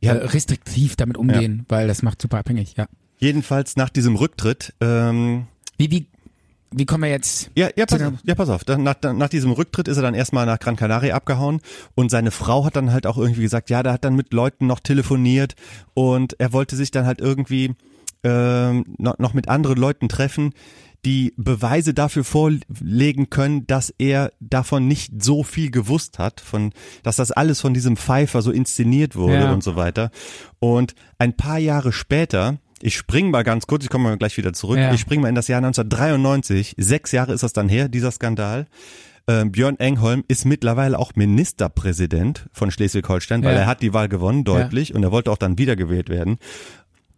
Ja. 0.00 0.14
äh, 0.14 0.26
restriktiv 0.26 0.96
damit 0.96 1.16
umgehen, 1.16 1.64
weil 1.68 1.88
das 1.88 2.02
macht 2.02 2.22
super 2.22 2.38
abhängig, 2.38 2.74
ja. 2.76 2.86
Jedenfalls 3.18 3.76
nach 3.76 3.88
diesem 3.88 4.14
Rücktritt 4.14 4.74
ähm, 4.80 5.46
Wie, 5.76 5.90
wie, 5.90 6.06
wie 6.70 6.86
kommen 6.86 7.04
wir 7.04 7.10
jetzt? 7.10 7.50
Ja, 7.56 7.68
ja, 7.76 7.86
pass 7.86 8.02
auf, 8.02 8.12
ja, 8.24 8.34
pass 8.34 8.48
auf. 8.48 8.66
Nach, 8.66 8.94
nach 9.02 9.28
diesem 9.28 9.52
Rücktritt 9.52 9.88
ist 9.88 9.96
er 9.96 10.02
dann 10.02 10.14
erstmal 10.14 10.46
nach 10.46 10.58
Gran 10.58 10.76
Canaria 10.76 11.14
abgehauen 11.14 11.60
und 11.94 12.10
seine 12.10 12.30
Frau 12.30 12.64
hat 12.64 12.76
dann 12.76 12.92
halt 12.92 13.06
auch 13.06 13.16
irgendwie 13.16 13.42
gesagt, 13.42 13.70
ja, 13.70 13.82
der 13.82 13.92
hat 13.94 14.04
dann 14.04 14.14
mit 14.14 14.32
Leuten 14.32 14.66
noch 14.66 14.80
telefoniert 14.80 15.54
und 15.94 16.38
er 16.38 16.52
wollte 16.52 16.76
sich 16.76 16.90
dann 16.90 17.06
halt 17.06 17.20
irgendwie 17.20 17.74
ähm, 18.22 18.84
noch, 18.98 19.18
noch 19.18 19.32
mit 19.34 19.48
anderen 19.48 19.78
Leuten 19.78 20.08
treffen, 20.08 20.52
die 21.04 21.32
Beweise 21.36 21.94
dafür 21.94 22.24
vorlegen 22.24 23.30
können, 23.30 23.66
dass 23.66 23.90
er 23.98 24.32
davon 24.40 24.88
nicht 24.88 25.22
so 25.22 25.42
viel 25.44 25.70
gewusst 25.70 26.18
hat, 26.18 26.40
von, 26.40 26.72
dass 27.02 27.16
das 27.16 27.30
alles 27.30 27.60
von 27.60 27.72
diesem 27.72 27.96
Pfeifer 27.96 28.42
so 28.42 28.50
inszeniert 28.50 29.14
wurde 29.16 29.34
Ja. 29.34 29.52
und 29.52 29.62
so 29.62 29.76
weiter. 29.76 30.10
Und 30.58 30.94
ein 31.18 31.34
paar 31.36 31.58
Jahre 31.58 31.92
später, 31.92 32.58
ich 32.82 32.96
spring 32.96 33.30
mal 33.30 33.44
ganz 33.44 33.66
kurz, 33.66 33.84
ich 33.84 33.90
komme 33.90 34.04
mal 34.04 34.18
gleich 34.18 34.36
wieder 34.36 34.52
zurück, 34.52 34.78
Ja. 34.78 34.92
ich 34.92 35.00
spring 35.00 35.20
mal 35.20 35.28
in 35.28 35.34
das 35.36 35.48
Jahr 35.48 35.58
1993, 35.60 36.74
sechs 36.78 37.12
Jahre 37.12 37.32
ist 37.32 37.42
das 37.42 37.52
dann 37.52 37.68
her, 37.68 37.88
dieser 37.88 38.10
Skandal. 38.10 38.66
äh, 39.30 39.44
Björn 39.44 39.78
Engholm 39.78 40.24
ist 40.26 40.46
mittlerweile 40.46 40.98
auch 40.98 41.12
Ministerpräsident 41.14 42.46
von 42.52 42.70
Schleswig-Holstein, 42.70 43.44
weil 43.44 43.54
Ja. 43.54 43.60
er 43.60 43.66
hat 43.66 43.82
die 43.82 43.92
Wahl 43.92 44.08
gewonnen, 44.08 44.42
deutlich, 44.44 44.94
und 44.94 45.02
er 45.02 45.12
wollte 45.12 45.30
auch 45.30 45.36
dann 45.36 45.58
wiedergewählt 45.58 46.08
werden. 46.08 46.38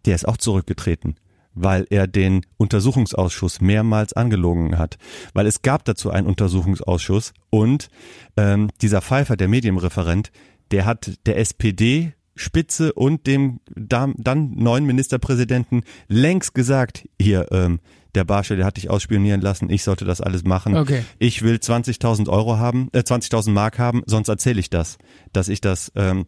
Der 0.07 0.17
ist 0.17 0.27
auch 0.27 0.37
zurückgetreten, 0.37 1.15
weil 1.54 1.87
er 1.90 2.07
den 2.07 2.42
Untersuchungsausschuss 2.57 3.61
mehrmals 3.61 4.12
angelogen 4.12 4.78
hat. 4.78 4.99
Weil 5.35 5.47
es 5.47 5.62
gab 5.62 5.85
dazu 5.85 6.11
einen 6.11 6.26
Untersuchungsausschuss 6.26 7.33
und 7.50 7.88
ähm, 8.37 8.71
dieser 8.83 9.02
Pfeiffer, 9.02 9.37
der 9.37 9.49
Medienreferent, 9.49 10.30
der 10.71 10.87
hat 10.87 11.12
der 11.26 11.38
SPD 11.38 12.12
Spitze 12.37 12.92
und 12.92 13.26
dem 13.26 13.61
dann 13.76 14.14
neuen 14.54 14.87
Ministerpräsidenten 14.87 15.83
längst 16.09 16.54
gesagt, 16.54 17.07
hier, 17.21 17.47
ähm, 17.50 17.80
der 18.14 18.25
Barschel, 18.25 18.57
der 18.57 18.66
hat 18.66 18.76
dich 18.76 18.90
ausspionieren 18.90 19.40
lassen, 19.40 19.71
ich 19.71 19.85
sollte 19.85 20.04
das 20.04 20.21
alles 20.21 20.42
machen. 20.42 20.76
Okay. 20.76 21.04
Ich 21.19 21.42
will 21.42 21.57
20.000 21.57 22.28
Euro 22.28 22.57
haben, 22.57 22.88
äh, 22.92 23.00
20.000 23.00 23.50
Mark 23.50 23.78
haben, 23.78 24.02
sonst 24.07 24.28
erzähle 24.28 24.59
ich 24.59 24.71
das, 24.71 24.99
dass 25.33 25.49
ich 25.49 25.61
das 25.61 25.92
ähm, 25.95 26.26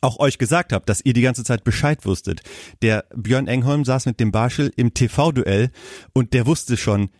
auch 0.00 0.18
euch 0.18 0.38
gesagt 0.38 0.72
habe, 0.72 0.84
dass 0.86 1.00
ihr 1.04 1.12
die 1.12 1.22
ganze 1.22 1.44
Zeit 1.44 1.64
Bescheid 1.64 2.04
wusstet. 2.06 2.42
Der 2.82 3.04
Björn 3.14 3.46
Engholm 3.48 3.84
saß 3.84 4.06
mit 4.06 4.20
dem 4.20 4.32
Barschel 4.32 4.72
im 4.76 4.94
TV-Duell 4.94 5.70
und 6.12 6.32
der 6.34 6.46
wusste 6.46 6.76
schon, 6.76 7.10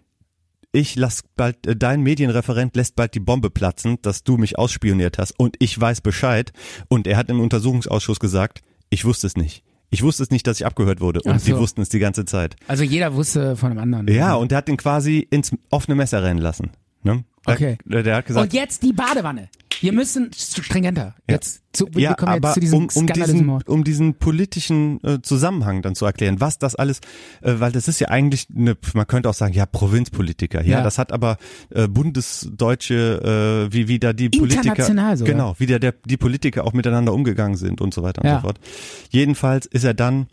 ich 0.73 0.95
lass 0.97 1.23
bald, 1.37 1.67
äh, 1.67 1.75
dein 1.77 2.01
Medienreferent 2.03 2.77
lässt 2.77 2.95
bald 2.97 3.15
die 3.15 3.21
Bombe 3.21 3.51
platzen, 3.51 3.99
dass 4.03 4.23
du 4.23 4.37
mich 4.37 4.59
ausspioniert 4.59 5.19
hast 5.19 5.33
und 5.39 5.57
ich 5.59 5.79
weiß 5.81 6.01
Bescheid. 6.01 6.53
Und 6.89 7.07
er 7.07 7.17
hat 7.17 7.29
im 7.29 7.41
Untersuchungsausschuss 7.41 8.21
gesagt, 8.21 8.61
ich 8.89 9.05
wusste 9.05 9.27
es 9.27 9.37
nicht. 9.37 9.65
Ich 9.93 10.03
wusste 10.05 10.23
es 10.23 10.31
nicht, 10.31 10.47
dass 10.47 10.61
ich 10.61 10.67
abgehört 10.67 11.01
wurde 11.01 11.21
und 11.23 11.33
Ach 11.33 11.41
sie 11.41 11.51
so. 11.51 11.59
wussten 11.59 11.81
es 11.83 11.89
die 11.89 11.99
ganze 11.99 12.25
Zeit. 12.25 12.55
Also 12.69 12.85
jeder 12.85 13.15
wusste 13.15 13.57
von 13.57 13.73
einem 13.73 13.81
anderen. 13.81 14.07
Ja, 14.07 14.35
und 14.37 14.53
der 14.53 14.59
hat 14.59 14.69
ihn 14.69 14.77
quasi 14.77 15.27
ins 15.31 15.51
offene 15.71 15.97
Messer 15.97 16.23
rennen 16.23 16.39
lassen. 16.41 16.71
Ne? 17.03 17.25
Der- 17.49 17.55
Okay. 17.55 17.79
Der, 17.85 18.03
der 18.05 18.17
hat 18.17 18.27
gesagt, 18.27 18.45
Und 18.45 18.53
jetzt 18.53 18.83
die 18.85 18.93
Badewanne. 18.93 19.49
Wir 19.81 19.93
müssen 19.93 20.31
stringenter. 20.37 21.15
Jetzt 21.29 21.63
zu, 21.73 21.87
wir 21.93 22.03
ja, 22.03 22.15
kommen 22.15 22.33
aber 22.33 22.49
jetzt 22.49 22.55
zu 22.55 22.61
diesem 22.61 22.79
um, 22.81 22.89
um, 22.95 23.07
diesen, 23.07 23.49
um 23.67 23.85
diesen 23.85 24.15
politischen 24.15 25.03
äh, 25.05 25.23
Zusammenhang 25.23 25.83
dann 25.83 25.95
zu 25.95 26.05
erklären, 26.05 26.41
was 26.41 26.59
das 26.59 26.75
alles, 26.75 26.99
äh, 27.43 27.55
weil 27.59 27.73
das 27.73 27.89
ist 27.89 27.99
ja 28.01 28.09
eigentlich 28.09 28.49
eine, 28.55 28.77
man 28.95 29.07
könnte 29.07 29.29
auch 29.29 29.35
sagen, 29.35 29.55
ja, 29.55 29.67
Provinzpolitiker, 29.67 30.63
ja, 30.65 30.79
Ja. 30.79 30.83
das 30.83 30.99
hat 30.99 31.13
aber 31.13 31.39
äh, 31.71 31.89
bundesdeutsche, 31.89 33.69
äh, 33.71 33.73
wie, 33.73 33.89
wie 33.89 33.99
da 33.99 34.13
die 34.13 34.29
Politiker, 34.29 34.63
International 34.71 35.17
sogar. 35.17 35.33
genau, 35.35 35.55
wie 35.59 35.67
der, 35.67 35.79
der, 35.79 35.95
die 36.05 36.17
Politiker 36.17 36.65
auch 36.65 36.73
miteinander 36.73 37.13
umgegangen 37.13 37.57
sind 37.57 37.81
und 37.81 37.95
so 37.95 38.03
weiter 38.03 38.23
und 38.23 38.29
Ja. 38.29 38.37
so 38.37 38.41
fort. 38.43 38.59
Jedenfalls 39.11 39.67
ist 39.67 39.85
er 39.85 39.95
dann, 39.95 40.27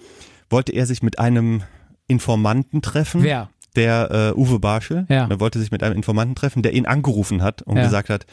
wollte 0.50 0.72
er 0.74 0.86
sich 0.86 1.04
mit 1.04 1.20
einem 1.20 1.64
Informanten 2.08 2.82
treffen. 2.82 3.24
Wer? 3.24 3.50
Der 3.76 4.34
äh, 4.36 4.40
Uwe 4.40 4.60
Barschel, 4.60 5.06
Ja. 5.10 5.28
er 5.30 5.40
wollte 5.40 5.60
sich 5.60 5.72
mit 5.72 5.84
einem 5.84 5.96
Informanten 5.96 6.36
treffen, 6.36 6.64
der 6.64 6.74
ihn 6.74 6.86
angerufen 6.88 7.44
hat 7.44 7.62
und 7.62 7.78
Ja. 7.78 7.84
gesagt 7.84 8.10
hat, 8.10 8.26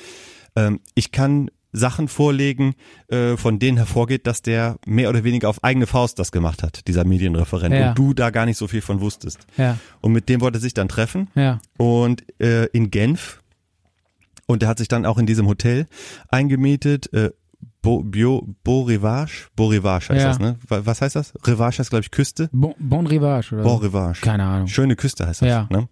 ähm, 0.57 0.81
ich 0.95 1.13
kann 1.13 1.51
Sachen 1.77 2.07
vorlegen, 2.07 2.75
äh, 3.09 3.37
von 3.37 3.59
denen 3.59 3.77
hervorgeht, 3.79 4.29
dass 4.29 4.43
der 4.43 4.77
mehr 4.87 5.09
oder 5.11 5.25
weniger 5.25 5.49
auf 5.49 5.63
eigene 5.65 5.87
Faust 5.89 6.19
das 6.21 6.31
gemacht 6.31 6.63
hat, 6.63 6.87
dieser 6.87 7.05
Medienreferent, 7.05 7.75
Ja. 7.75 7.89
und 7.89 7.99
du 7.99 8.15
da 8.15 8.31
gar 8.31 8.47
nicht 8.47 8.59
so 8.59 8.69
viel 8.69 8.81
von 8.81 9.01
wusstest. 9.01 9.41
Ja, 9.57 9.77
Und 10.01 10.13
mit 10.13 10.29
dem 10.29 10.41
wollte 10.41 10.59
er 10.59 10.61
sich 10.61 10.75
dann 10.75 10.89
treffen 10.89 11.29
ja. 11.35 11.61
und 11.77 12.23
äh, 12.41 12.67
in 12.67 12.91
Genf 12.93 13.41
und 14.47 14.63
er 14.63 14.69
hat 14.69 14.79
sich 14.79 14.87
dann 14.89 15.05
auch 15.05 15.19
in 15.19 15.27
diesem 15.27 15.49
Hotel 15.49 15.87
eingemietet, 16.29 17.13
äh, 17.13 17.31
Bo, 17.83 18.03
Bio, 18.03 18.47
Beau 18.63 18.83
Rivage, 18.83 19.49
Beau 19.57 19.67
Rivage 19.69 20.11
heißt 20.11 20.23
Ja. 20.23 20.29
das, 20.29 20.39
ne? 20.39 20.57
Wa- 20.69 20.83
Was 20.85 21.01
heißt 21.03 21.17
das? 21.17 21.33
Rivage 21.47 21.79
heißt, 21.81 21.91
glaube 21.91 22.03
ich, 22.03 22.11
Küste. 22.11 22.49
Bon, 22.53 22.75
bon 22.79 23.07
Rivage 23.07 23.53
oder 23.55 23.63
so. 23.65 23.75
Rivage. 23.77 24.21
Keine 24.23 24.45
Ahnung. 24.45 24.69
Schöne 24.69 24.97
Küste 24.97 25.27
heißt 25.27 25.43
das. 25.43 25.49
Ja. 25.49 25.67
Ne? 25.71 25.89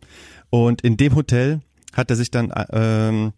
Und 0.49 0.81
in 0.83 0.97
dem 0.97 1.15
Hotel 1.15 1.61
hat 1.93 2.09
er 2.11 2.17
sich 2.17 2.31
dann 2.31 2.51
äh, 2.51 2.65
ähm, 2.73 3.33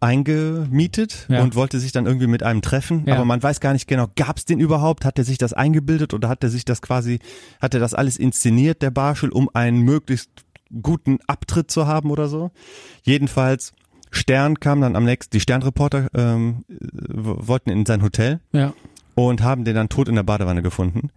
eingemietet 0.00 1.26
Ja. 1.28 1.42
und 1.42 1.54
wollte 1.54 1.78
sich 1.80 1.92
dann 1.92 2.06
irgendwie 2.06 2.26
mit 2.26 2.42
einem 2.42 2.62
treffen, 2.62 3.04
Ja. 3.06 3.16
aber 3.16 3.24
man 3.24 3.42
weiß 3.42 3.60
gar 3.60 3.72
nicht 3.72 3.88
genau, 3.88 4.06
gab's 4.16 4.44
den 4.44 4.60
überhaupt? 4.60 5.04
Hat 5.04 5.18
er 5.18 5.24
sich 5.24 5.38
das 5.38 5.52
eingebildet 5.52 6.14
oder 6.14 6.28
hat 6.28 6.42
er 6.44 6.50
sich 6.50 6.64
das 6.64 6.82
quasi, 6.82 7.18
hat 7.60 7.74
er 7.74 7.80
das 7.80 7.94
alles 7.94 8.16
inszeniert, 8.16 8.82
der 8.82 8.90
Barschel, 8.90 9.30
um 9.30 9.50
einen 9.52 9.80
möglichst 9.80 10.30
guten 10.82 11.18
Abtritt 11.26 11.70
zu 11.70 11.86
haben 11.86 12.10
oder 12.10 12.28
so? 12.28 12.50
Jedenfalls 13.02 13.72
Stern 14.10 14.58
kam 14.58 14.80
dann 14.80 14.96
am 14.96 15.04
nächsten, 15.04 15.32
die 15.32 15.40
Sternreporter 15.40 16.08
ähm, 16.14 16.64
wollten 16.68 17.70
in 17.70 17.84
sein 17.84 18.02
Hotel 18.02 18.40
Ja. 18.52 18.72
und 19.14 19.42
haben 19.42 19.64
den 19.64 19.74
dann 19.74 19.88
tot 19.90 20.08
in 20.08 20.14
der 20.14 20.22
Badewanne 20.22 20.62
gefunden. 20.62 21.10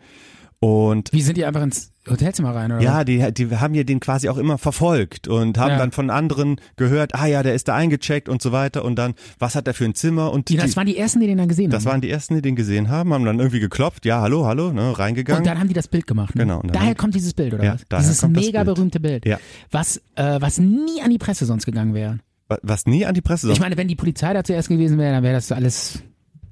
Und 0.64 1.12
Wie 1.12 1.24
sind 1.24 1.38
die 1.38 1.46
einfach 1.46 1.64
ins 1.64 1.92
Hotelzimmer 2.08 2.54
rein, 2.54 2.72
oder? 2.72 2.82
ja, 2.82 3.04
die, 3.04 3.34
die 3.34 3.50
haben 3.58 3.74
ja 3.74 3.84
den 3.84 4.00
quasi 4.00 4.30
auch 4.30 4.38
immer 4.38 4.60
verfolgt 4.60 5.28
und 5.28 5.58
haben 5.58 5.72
Ja. 5.72 5.78
dann 5.80 5.92
von 5.92 6.12
anderen 6.12 6.58
gehört, 6.76 7.16
ah 7.16 7.26
ja, 7.26 7.42
der 7.42 7.56
ist 7.56 7.68
da 7.68 7.76
eingecheckt 7.76 8.30
und 8.30 8.44
so 8.44 8.52
weiter 8.52 8.86
und 8.86 8.96
dann, 8.96 9.16
was 9.40 9.56
hat 9.56 9.68
er 9.68 9.74
für 9.74 9.86
ein 9.86 9.96
Zimmer 9.96 10.32
und 10.32 10.50
Die, 10.50 10.58
das 10.58 10.70
die, 10.72 10.76
waren 10.76 10.86
die 10.86 10.98
ersten, 10.98 11.20
die 11.20 11.26
den 11.26 11.40
dann 11.40 11.48
gesehen 11.48 11.72
das 11.72 11.84
haben. 11.86 11.94
waren 11.94 12.02
die 12.02 12.12
ersten, 12.12 12.36
die 12.36 12.44
den 12.44 12.56
gesehen 12.56 12.90
haben, 12.90 13.12
haben 13.12 13.26
dann 13.26 13.40
irgendwie 13.40 13.60
geklopft, 13.60 14.06
ja, 14.06 14.22
hallo, 14.22 14.46
hallo, 14.46 14.72
ne, 14.72 14.98
reingegangen. 15.00 15.40
und 15.42 15.48
dann 15.48 15.60
haben 15.60 15.68
die 15.68 15.74
das 15.74 15.88
Bild 15.88 16.06
gemacht. 16.06 16.36
Ne? 16.36 16.44
Genau, 16.44 16.62
Daher 16.62 16.94
kommt 16.94 17.16
dieses 17.16 17.34
Bild, 17.34 17.56
oder 17.56 17.64
Ja, 17.64 17.76
was? 17.90 18.02
Dieses 18.04 18.20
das 18.20 18.30
mega 18.30 18.64
Bild. 18.64 18.76
berühmte 18.76 19.00
Bild. 19.00 19.26
Ja. 19.26 19.40
Was, 19.72 19.98
äh, 20.16 20.38
was 20.42 20.60
nie 20.60 21.02
an 21.04 21.10
die 21.10 21.18
Presse 21.18 21.46
sonst 21.48 21.66
gegangen 21.66 21.96
wäre. 21.96 22.20
Wa- 22.50 22.60
was 22.62 22.86
nie 22.86 23.04
an 23.08 23.16
die 23.16 23.22
Presse 23.22 23.48
Ich 23.48 23.56
sonst. 23.56 23.62
meine, 23.62 23.78
wenn 23.78 23.88
die 23.88 23.96
Polizei 23.96 24.32
da 24.34 24.44
zuerst 24.44 24.70
gewesen 24.70 25.00
wäre, 25.00 25.14
dann 25.14 25.24
wäre 25.24 25.34
das 25.34 25.52
alles, 25.52 26.04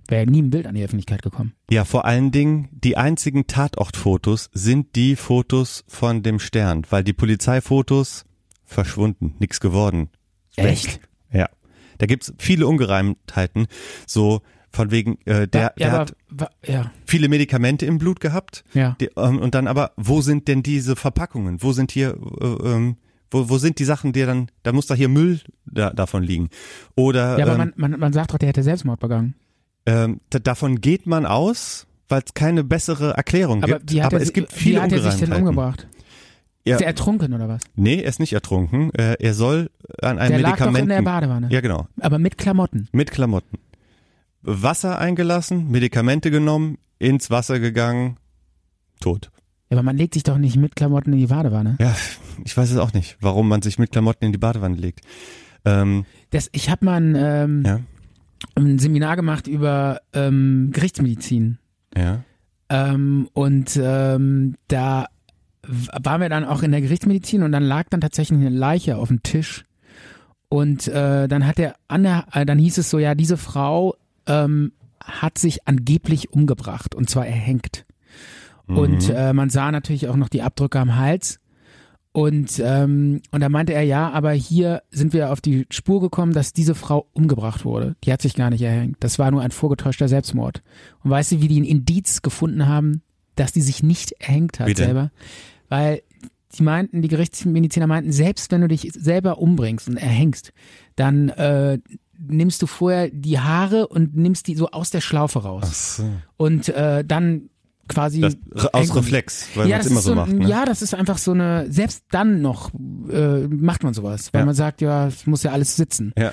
wäre 0.10 0.26
nie 0.30 0.42
ein 0.42 0.50
Bild 0.50 0.68
an 0.68 0.76
die 0.76 0.84
Öffentlichkeit 0.84 1.22
gekommen. 1.22 1.54
Ja, 1.70 1.86
vor 1.86 2.06
allen 2.06 2.32
Dingen, 2.32 2.68
die 2.72 2.98
einzigen 2.98 3.48
Tatortfotos 3.48 4.50
sind 4.54 4.96
die 4.96 5.16
Fotos 5.16 5.84
von 5.88 6.24
dem 6.24 6.40
Stern, 6.40 6.84
weil 6.90 7.04
die 7.04 7.14
Polizeifotos 7.14 8.26
verschwunden, 8.66 9.36
nix 9.40 9.60
geworden. 9.60 10.10
Echt? 10.56 11.00
Ja. 11.32 11.48
Da 11.98 12.06
gibt's 12.06 12.34
viele 12.38 12.68
Ungereimtheiten, 12.68 13.68
so 14.06 14.42
von 14.72 14.92
wegen, 14.92 15.18
äh, 15.26 15.48
der, 15.48 15.62
ja, 15.62 15.70
der 15.78 15.88
aber, 15.90 15.98
hat 16.00 16.16
wa- 16.30 16.50
ja, 16.66 16.92
viele 17.06 17.28
Medikamente 17.28 17.86
im 17.86 17.98
Blut 17.98 18.20
gehabt. 18.20 18.64
ja. 18.74 18.96
Die, 19.02 19.10
ähm, 19.18 19.40
und 19.40 19.56
dann 19.56 19.68
aber, 19.68 19.92
wo 19.98 20.22
sind 20.22 20.48
denn 20.48 20.62
diese 20.64 20.96
Verpackungen? 20.96 21.62
Wo 21.64 21.72
sind 21.72 21.92
hier, 21.92 22.18
äh, 22.40 22.46
ähm, 22.46 22.98
wo, 23.32 23.50
wo 23.50 23.58
sind 23.58 23.80
die 23.80 23.84
Sachen, 23.86 24.14
die 24.14 24.24
dann, 24.26 24.50
da 24.64 24.72
muss 24.72 24.86
doch 24.88 24.96
hier 24.96 25.10
Müll 25.10 25.40
da, 25.66 25.90
davon 25.92 26.22
liegen. 26.24 26.50
Oder 26.96 27.38
Ja, 27.40 27.46
aber 27.46 27.54
ähm, 27.54 27.74
man, 27.76 27.92
man, 27.92 28.00
man 28.00 28.14
sagt 28.14 28.32
doch, 28.34 28.38
der 28.38 28.50
hätte 28.50 28.64
Selbstmord 28.64 29.00
begangen. 29.00 29.34
Ähm, 29.86 30.20
da, 30.30 30.40
davon 30.40 30.82
geht 30.82 31.06
man 31.08 31.26
aus, 31.26 31.88
weil 32.08 32.22
es 32.26 32.34
keine 32.34 32.64
bessere 32.64 33.12
Erklärung 33.14 33.64
Aber 33.64 33.80
gibt. 33.80 33.92
wie 33.92 34.02
aber 34.02 34.18
er, 34.18 34.24
es 34.24 34.34
gibt 34.34 34.54
wie 34.56 34.60
viele 34.60 34.82
hat 34.82 34.92
er 34.92 35.02
sich 35.02 35.16
denn 35.20 35.34
umgebracht? 35.34 35.88
Ja. 36.66 36.76
Ist 36.76 36.82
er 36.82 36.88
ertrunken 36.88 37.34
oder 37.34 37.48
was? 37.48 37.62
Nee, 37.76 38.02
er 38.02 38.10
ist 38.10 38.20
nicht 38.20 38.34
ertrunken. 38.34 38.94
Äh, 38.94 39.16
er 39.20 39.34
soll 39.34 39.70
an 40.02 40.20
einem 40.20 40.32
Der 40.34 40.40
lag 40.42 40.58
doch 40.58 40.76
in 40.76 40.90
der 40.90 41.02
Badewanne. 41.02 41.48
ja, 41.52 41.62
genau. 41.62 41.88
Aber 42.00 42.20
mit 42.20 42.38
Klamotten. 42.38 42.88
Mit 42.92 43.12
Klamotten. 43.12 43.58
Wasser 44.42 45.00
eingelassen, 45.00 45.70
Medikamente 45.70 46.32
genommen, 46.32 46.78
ins 47.00 47.30
Wasser 47.30 47.60
gegangen, 47.60 48.18
tot. 49.00 49.32
Ja, 49.70 49.78
aber 49.78 49.84
man 49.84 49.98
legt 49.98 50.14
sich 50.14 50.24
doch 50.24 50.38
nicht 50.38 50.56
mit 50.58 50.76
Klamotten 50.76 51.14
in 51.14 51.20
die 51.20 51.28
Badewanne. 51.28 51.78
Ja, 51.80 51.96
ich 52.44 52.56
weiß 52.56 52.72
es 52.72 52.78
auch 52.78 52.94
nicht, 52.94 53.18
warum 53.22 53.48
man 53.48 53.62
sich 53.62 53.80
mit 53.80 53.92
Klamotten 53.92 54.26
in 54.26 54.32
die 54.32 54.38
Badewanne 54.38 54.76
legt. 54.76 55.02
Ähm, 55.66 56.06
Das, 56.32 56.50
ich 56.54 56.70
habe 56.70 56.86
mal 56.86 57.02
ein, 57.02 57.16
ähm, 57.18 57.64
ja, 57.66 57.80
ein 58.56 58.80
Seminar 58.80 59.16
gemacht 59.16 59.48
über 59.48 60.02
ähm, 60.14 60.70
Gerichtsmedizin. 60.74 61.58
ja. 61.96 62.24
Ähm, 62.72 63.28
und 63.34 63.80
ähm, 63.82 64.56
da 64.68 65.08
waren 65.64 66.22
wir 66.22 66.30
dann 66.30 66.46
auch 66.46 66.62
in 66.62 66.72
der 66.72 66.82
Gerichtsmedizin 66.82 67.44
und 67.44 67.52
dann 67.52 67.64
lag 67.64 67.90
dann 67.90 68.02
tatsächlich 68.02 68.40
eine 68.40 68.50
Leiche 68.50 68.98
auf 68.98 69.08
dem 69.08 69.24
Tisch. 69.24 69.66
Und 70.50 70.88
äh, 70.88 71.28
dann 71.28 71.46
hat 71.46 71.58
der 71.58 71.76
an 71.88 72.04
der, 72.04 72.26
äh, 72.32 72.46
dann 72.46 72.60
hieß 72.60 72.78
es 72.78 72.90
so, 72.90 73.00
ja, 73.00 73.16
diese 73.16 73.38
Frau 73.38 73.96
ähm, 74.28 74.72
hat 75.04 75.38
sich 75.38 75.68
angeblich 75.68 76.32
umgebracht 76.32 76.94
und 76.96 77.10
zwar 77.10 77.26
erhängt. 77.26 77.86
Und 78.68 79.10
äh, 79.10 79.34
man 79.34 79.50
sah 79.50 79.72
natürlich 79.72 80.08
auch 80.08 80.16
noch 80.16 80.30
die 80.30 80.44
Abdrücke 80.44 80.80
am 80.80 80.96
Hals. 80.96 81.40
Und, 82.12 82.60
ähm, 82.64 83.22
und 83.32 83.42
da 83.42 83.50
meinte 83.50 83.74
er, 83.74 83.84
ja, 83.84 84.10
aber 84.10 84.32
hier 84.32 84.82
sind 84.90 85.14
wir 85.14 85.32
auf 85.32 85.42
die 85.42 85.68
Spur 85.70 86.02
gekommen, 86.02 86.34
dass 86.34 86.54
diese 86.54 86.74
Frau 86.74 87.08
umgebracht 87.14 87.66
wurde. 87.66 87.96
Die 88.04 88.12
hat 88.12 88.22
sich 88.22 88.34
gar 88.34 88.50
nicht 88.50 88.62
erhängt. 88.64 88.98
Das 89.00 89.20
war 89.20 89.30
nur 89.30 89.42
ein 89.42 89.52
vorgetäuschter 89.52 90.08
Selbstmord. 90.08 90.64
Und 91.04 91.12
weißt 91.12 91.34
du, 91.34 91.42
wie 91.42 91.48
die 91.48 91.62
ein 91.62 91.66
Indiz 91.66 92.22
gefunden 92.22 92.68
haben, 92.68 93.04
dass 93.36 93.52
die 93.52 93.62
sich 93.62 93.84
nicht 93.84 94.14
erhängt 94.14 94.60
hat 94.60 94.68
denn? 94.70 94.76
selber? 94.76 95.12
Weil 95.70 96.02
die 96.58 96.64
meinten, 96.64 97.04
die 97.04 97.10
Gerichtsmediziner 97.10 97.86
meinten, 97.86 98.12
selbst 98.12 98.52
wenn 98.52 98.62
du 98.62 98.68
dich 98.68 98.92
selber 98.94 99.38
umbringst 99.38 99.88
und 99.88 99.98
erhängst, 99.98 100.52
dann 100.96 101.30
äh, 101.30 101.78
nimmst 102.18 102.62
du 102.64 102.68
vorher 102.68 103.10
die 103.12 103.40
Haare 103.40 103.88
und 103.88 104.16
nimmst 104.16 104.48
die 104.48 104.56
so 104.56 104.70
aus 104.72 104.90
der 104.90 105.02
Schlaufe 105.02 105.40
raus. 105.44 105.98
so. 105.98 106.10
Und 106.38 106.70
äh, 106.70 107.06
dann 107.06 107.50
quasi 107.90 108.22
Das, 108.22 108.38
aus 108.74 108.96
Reflex, 108.96 109.48
weil 109.56 109.68
ja, 109.68 109.78
man 109.78 109.80
es 109.82 109.86
das 109.86 109.92
immer 109.92 110.02
so 110.02 110.10
so, 110.10 110.16
macht. 110.16 110.32
Ne? 110.32 110.48
Ja, 110.48 110.64
das 110.66 110.82
ist 110.82 110.94
einfach 110.96 111.18
so 111.18 111.32
eine, 111.32 111.66
selbst 111.72 112.04
dann 112.12 112.42
noch 112.42 112.72
äh, 113.12 113.48
macht 113.48 113.84
man 113.84 113.94
sowas, 113.94 114.34
weil 114.34 114.42
Ja. 114.42 114.46
man 114.46 114.56
sagt, 114.56 114.80
ja, 114.82 115.08
es 115.08 115.26
muss 115.28 115.44
ja 115.44 115.52
alles 115.52 115.76
sitzen. 115.76 116.14
Ja. 116.18 116.32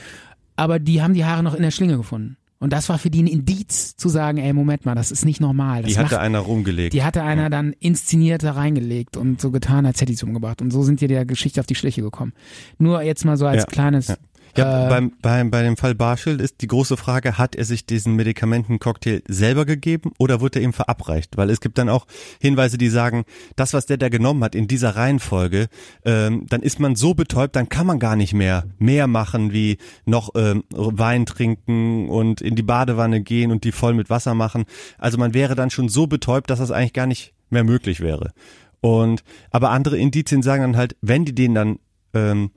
Aber 0.55 0.79
die 0.79 1.03
haben 1.03 1.15
die 1.15 1.25
Haare 1.25 1.43
noch 1.43 1.55
in 1.55 1.63
der 1.63 1.71
Schlinge 1.73 1.97
gefunden. 1.97 2.37
Und 2.59 2.73
das 2.73 2.89
war 2.89 2.99
für 2.99 3.11
die 3.11 3.23
ein 3.23 3.27
Indiz 3.27 3.97
zu 3.97 4.09
sagen, 4.09 4.39
ey, 4.39 4.51
Moment 4.55 4.87
mal, 4.87 4.95
das 4.95 5.11
ist 5.11 5.27
nicht 5.27 5.43
normal. 5.43 5.83
Das 5.83 5.91
Die 5.93 5.99
macht, 5.99 6.07
hatte 6.07 6.21
einer 6.21 6.39
rumgelegt. 6.39 6.95
die 6.95 7.03
hatte 7.05 7.23
einer 7.23 7.51
dann 7.51 7.75
inszeniert 7.75 8.43
da 8.43 8.53
reingelegt 8.53 9.19
und 9.19 9.43
so 9.43 9.51
getan, 9.51 9.85
als 9.85 10.01
hätte 10.01 10.13
sie 10.13 10.17
es 10.17 10.23
umgebracht. 10.23 10.63
Und 10.63 10.71
so 10.71 10.83
sind 10.83 11.03
die 11.03 11.07
der 11.07 11.27
Geschichte 11.27 11.61
auf 11.61 11.67
die 11.67 11.75
Schliche 11.75 12.01
gekommen. 12.01 12.33
Nur 12.79 13.03
jetzt 13.03 13.27
mal 13.27 13.37
so 13.37 13.45
als 13.47 13.65
Ja, 13.65 13.67
kleines, 13.67 14.09
ja. 14.09 14.17
Ja, 14.57 14.89
beim, 14.89 15.13
beim, 15.21 15.51
bei 15.51 15.63
dem 15.63 15.77
Fall 15.77 15.95
Barschel 15.95 16.41
ist 16.41 16.61
die 16.61 16.67
große 16.67 16.97
Frage, 16.97 17.39
hat 17.39 17.55
er 17.55 17.65
sich 17.65 17.87
diesen 17.87 18.15
Medikamentencocktail 18.15 19.23
selber 19.29 19.67
gegeben 19.67 20.13
oder 20.19 20.41
wurde 20.41 20.61
er 20.61 20.65
ihm 20.65 20.73
verabreicht? 20.73 21.37
Weil 21.37 21.51
es 21.51 21.61
gibt 21.61 21.79
dann 21.79 21.89
auch 21.89 22.07
Hinweise, 22.41 22.79
die 22.79 22.89
sagen, 22.89 23.25
das, 23.57 23.75
was 23.75 23.87
der 23.87 23.97
da 23.97 24.09
genommen 24.09 24.43
hat 24.43 24.55
in 24.55 24.69
dieser 24.69 24.97
Reihenfolge, 24.97 25.69
ähm, 26.05 26.47
dann 26.49 26.63
ist 26.63 26.81
man 26.81 26.97
so 26.97 27.15
betäubt, 27.15 27.57
dann 27.57 27.69
kann 27.69 27.87
man 27.87 27.99
gar 27.99 28.17
nicht 28.17 28.35
mehr 28.35 28.65
mehr 28.79 29.07
machen, 29.07 29.53
wie 29.53 29.79
noch 30.05 30.31
ähm, 30.35 30.65
Wein 30.71 31.27
trinken 31.27 32.09
und 32.09 32.41
in 32.41 32.57
die 32.57 32.63
Badewanne 32.63 33.21
gehen 33.23 33.51
und 33.51 33.65
die 33.65 33.73
voll 33.73 33.95
mit 33.95 34.11
Wasser 34.11 34.35
machen. 34.35 34.65
Also 34.99 35.19
man 35.19 35.35
wäre 35.35 35.55
dann 35.55 35.71
schon 35.71 35.89
so 35.89 36.07
betäubt, 36.07 36.51
dass 36.51 36.59
das 36.59 36.71
eigentlich 36.71 36.93
gar 36.93 37.07
nicht 37.07 37.35
mehr 37.51 37.65
möglich 37.65 38.01
wäre. 38.01 38.33
Und 38.81 39.23
aber 39.51 39.71
andere 39.71 39.99
Indizien 39.99 40.43
sagen 40.43 40.63
dann 40.63 40.77
halt, 40.77 40.97
wenn 41.01 41.25
die 41.25 41.35
den 41.35 41.55
dann 41.55 41.79
ähm, 42.15 42.51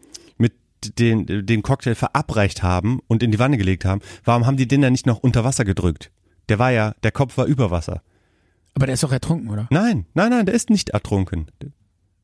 den, 0.84 1.46
den 1.46 1.62
Cocktail 1.62 1.96
verabreicht 1.96 2.64
haben 2.64 3.00
und 3.08 3.24
in 3.24 3.32
die 3.32 3.40
Wanne 3.40 3.58
gelegt 3.58 3.86
haben, 3.86 4.02
warum 4.24 4.46
haben 4.46 4.58
die 4.58 4.68
den 4.68 4.82
dann 4.82 4.94
nicht 4.94 5.06
noch 5.06 5.20
unter 5.20 5.44
Wasser 5.44 5.66
gedrückt? 5.66 6.12
Der 6.50 6.60
war 6.60 6.72
ja, 6.72 6.94
der 7.04 7.12
Kopf 7.12 7.38
war 7.38 7.46
über 7.46 7.72
Wasser. 7.72 8.02
Aber 8.74 8.86
der 8.86 8.94
ist 8.94 9.04
doch 9.04 9.12
ertrunken, 9.12 9.50
oder? 9.50 9.68
Nein, 9.72 10.06
nein, 10.14 10.30
nein, 10.30 10.46
der 10.46 10.56
ist 10.56 10.70
nicht 10.70 10.90
ertrunken. 10.90 11.48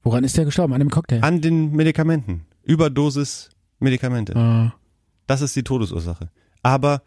Woran 0.04 0.24
ist 0.24 0.38
der 0.38 0.46
gestorben? 0.46 0.74
An 0.74 0.80
dem 0.80 0.90
Cocktail? 0.90 1.22
An 1.22 1.42
den 1.42 1.72
Medikamenten. 1.72 2.46
Überdosis 2.64 3.50
Medikamente. 3.80 4.36
Ah. 4.36 4.74
Das 5.28 5.42
ist 5.42 5.56
die 5.56 5.64
Todesursache. 5.64 6.30
Aber 6.64 7.02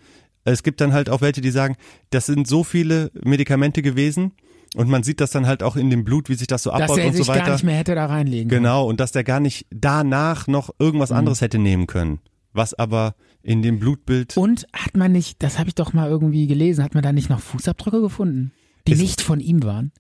es 0.45 0.63
gibt 0.63 0.81
dann 0.81 0.93
halt 0.93 1.09
auch 1.09 1.21
welche, 1.21 1.41
die 1.41 1.51
sagen, 1.51 1.77
das 2.11 2.27
sind 2.27 2.47
so 2.47 2.65
viele 2.65 3.11
Medikamente 3.25 3.83
gewesen 3.83 4.33
und 4.77 4.89
man 4.89 5.03
sieht 5.03 5.21
das 5.21 5.31
dann 5.31 5.47
halt 5.47 5.63
auch 5.63 5.77
in 5.77 5.91
dem 5.91 6.05
Blut, 6.05 6.29
wie 6.29 6.35
sich 6.35 6.47
das 6.47 6.63
so 6.63 6.71
Dass 6.71 6.83
abbaut 6.83 6.99
er 6.99 7.07
und 7.09 7.17
so 7.17 7.27
weiter. 7.27 7.45
gar 7.47 7.53
nicht 7.53 7.65
mehr 7.65 7.77
hätte 7.77 7.95
da 7.95 8.07
reinlegen 8.07 8.49
können. 8.49 8.63
Genau, 8.63 8.87
und 8.87 9.01
dass 9.01 9.13
der 9.13 9.25
gar 9.25 9.41
nicht 9.41 9.67
danach 9.71 10.47
noch 10.47 10.71
irgendwas 10.79 11.11
Mhm. 11.11 11.17
anderes 11.17 11.41
hätte 11.41 11.59
nehmen 11.59 11.87
können. 11.87 12.21
Was 12.53 12.75
aber 12.75 13.15
in 13.43 13.63
dem 13.63 13.79
Blutbild. 13.79 14.37
Und 14.37 14.67
hat 14.73 14.97
man 14.97 15.13
nicht, 15.13 15.43
das 15.43 15.59
habe 15.59 15.69
ich 15.69 15.75
doch 15.75 15.93
mal 15.93 16.09
irgendwie 16.09 16.47
gelesen, 16.47 16.83
hat 16.85 16.95
man 16.95 17.03
da 17.03 17.13
nicht 17.13 17.31
noch 17.31 17.41
Fußabdrücke 17.41 18.01
gefunden, 18.01 18.53
die 18.87 18.93
Es- 18.93 18.99
nicht 18.99 19.21
von 19.21 19.41
ihm 19.41 19.63
waren? 19.63 19.93